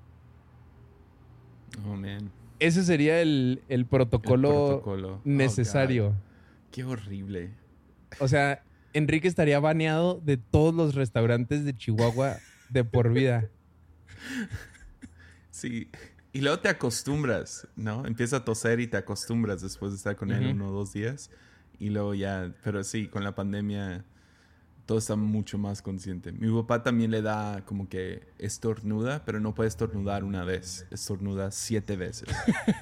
Oh, 1.86 1.96
man. 1.96 2.32
Ese 2.60 2.84
sería 2.84 3.22
el, 3.22 3.62
el 3.70 3.86
protocolo, 3.86 4.50
El 4.50 4.68
protocolo. 4.68 5.14
Oh, 5.16 5.22
necesario. 5.24 6.14
Qué 6.72 6.84
horrible. 6.84 7.52
o 8.20 8.28
sea, 8.28 8.64
Enrique 8.94 9.28
estaría 9.28 9.60
baneado 9.60 10.22
de 10.24 10.38
todos 10.38 10.74
los 10.74 10.96
restaurantes 10.96 11.66
de 11.66 11.76
Chihuahua 11.76 12.38
de 12.70 12.84
por 12.84 13.12
vida. 13.12 13.50
Sí. 15.52 15.90
Y 16.34 16.42
luego 16.42 16.60
te 16.60 16.70
acostumbras, 16.70 17.68
¿no? 17.76 18.06
Empieza 18.06 18.38
a 18.38 18.46
toser 18.46 18.80
y 18.80 18.88
te 18.88 18.98
acostumbras 18.98 19.62
después 19.62 19.92
de 19.92 19.98
estar 19.98 20.16
con 20.16 20.32
él 20.32 20.48
uno 20.48 20.70
o 20.70 20.72
dos 20.72 20.94
días. 20.94 21.30
Y 21.78 21.90
luego 21.90 22.14
ya, 22.16 22.54
pero 22.64 22.84
sí, 22.84 23.08
con 23.08 23.24
la 23.24 23.36
pandemia 23.36 24.06
todo 24.92 25.00
está 25.00 25.16
mucho 25.16 25.58
más 25.58 25.82
consciente. 25.82 26.34
Mi 26.34 26.52
papá 26.52 26.84
también 26.84 27.12
le 27.12 27.22
da 27.22 27.64
como 27.64 27.88
que 27.88 28.28
estornuda, 28.38 29.24
pero 29.24 29.40
no 29.40 29.56
puede 29.56 29.70
estornudar 29.70 30.26
una 30.26 30.44
vez. 30.44 30.86
Estornuda 30.92 31.50
siete 31.52 31.96
veces. 31.96 32.28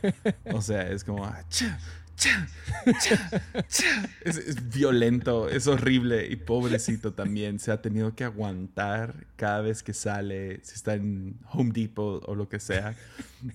o 0.51 0.59
sea, 0.59 0.89
es 0.89 1.03
como... 1.03 1.23
ah, 1.23 1.43
cha, 1.49 1.77
cha, 2.15 2.49
cha, 3.67 4.09
es 4.21 4.69
violento, 4.71 5.49
es 5.49 5.67
horrible. 5.67 6.25
Y 6.31 6.35
pobrecito 6.35 7.13
también. 7.13 7.59
Se 7.59 7.71
ha 7.71 7.79
tenido 7.79 8.15
que 8.15 8.23
aguantar 8.23 9.27
cada 9.35 9.61
vez 9.61 9.83
que 9.83 9.93
sale, 9.93 10.61
si 10.63 10.73
está 10.73 10.95
en 10.95 11.37
Home 11.51 11.73
Depot 11.73 12.23
o 12.25 12.33
lo 12.33 12.49
que 12.49 12.59
sea, 12.59 12.95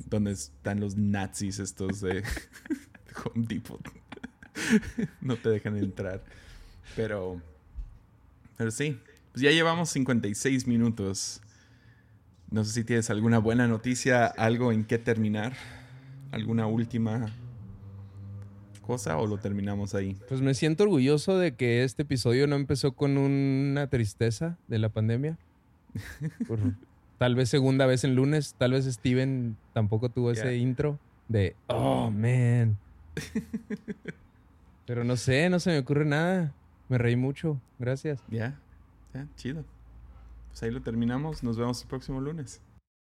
donde 0.09 0.31
están 0.31 0.79
los 0.79 0.97
nazis 0.97 1.59
estos 1.59 2.01
de 2.01 2.23
Home 3.25 3.47
Depot. 3.49 3.83
no 5.21 5.37
te 5.39 5.49
dejan 5.49 5.77
entrar. 5.77 6.23
Pero... 6.95 7.43
Pero 8.57 8.71
sí, 8.71 8.99
pues 9.33 9.43
ya 9.43 9.51
llevamos 9.51 9.91
56 9.91 10.67
minutos. 10.67 11.41
No 12.51 12.65
sé 12.65 12.73
si 12.73 12.85
tienes 12.85 13.11
alguna 13.11 13.39
buena 13.39 13.67
noticia, 13.67 14.27
algo 14.27 14.71
en 14.71 14.85
qué 14.85 14.99
terminar, 14.99 15.55
alguna 16.31 16.67
última 16.67 17.33
cosa 18.81 19.17
o 19.17 19.27
lo 19.27 19.39
terminamos 19.39 19.95
ahí. 19.95 20.17
Pues 20.29 20.41
me 20.41 20.55
siento 20.55 20.85
orgulloso 20.85 21.39
de 21.39 21.55
que 21.55 21.85
este 21.85 22.03
episodio 22.03 22.47
no 22.47 22.57
empezó 22.57 22.93
con 22.93 23.19
una 23.19 23.89
tristeza 23.89 24.57
de 24.69 24.79
la 24.79 24.89
pandemia. 24.89 25.39
Por 26.47 26.61
tal 27.19 27.35
vez 27.35 27.49
segunda 27.49 27.87
vez 27.87 28.05
en 28.05 28.15
lunes, 28.15 28.55
tal 28.59 28.73
vez 28.73 28.85
Steven 28.85 29.57
tampoco 29.73 30.11
tuvo 30.11 30.31
ese 30.31 30.57
intro 30.57 30.99
de, 31.29 31.57
oh, 31.69 32.11
man. 32.11 32.77
Pero 34.87 35.05
no 35.05 35.17
sé, 35.17 35.49
no 35.49 35.61
se 35.61 35.71
me 35.71 35.79
ocurre 35.79 36.05
nada. 36.05 36.53
Me 36.89 36.99
reí 36.99 37.17
mucho. 37.17 37.61
Gracias. 37.79 38.23
Ya, 38.29 38.59
ya, 39.13 39.27
chido. 39.37 39.65
Pues 40.49 40.63
ahí 40.63 40.71
lo 40.71 40.83
terminamos. 40.83 41.43
Nos 41.43 41.57
vemos 41.57 41.83
el 41.83 41.89
próximo 41.89 42.21
lunes. 42.21 42.61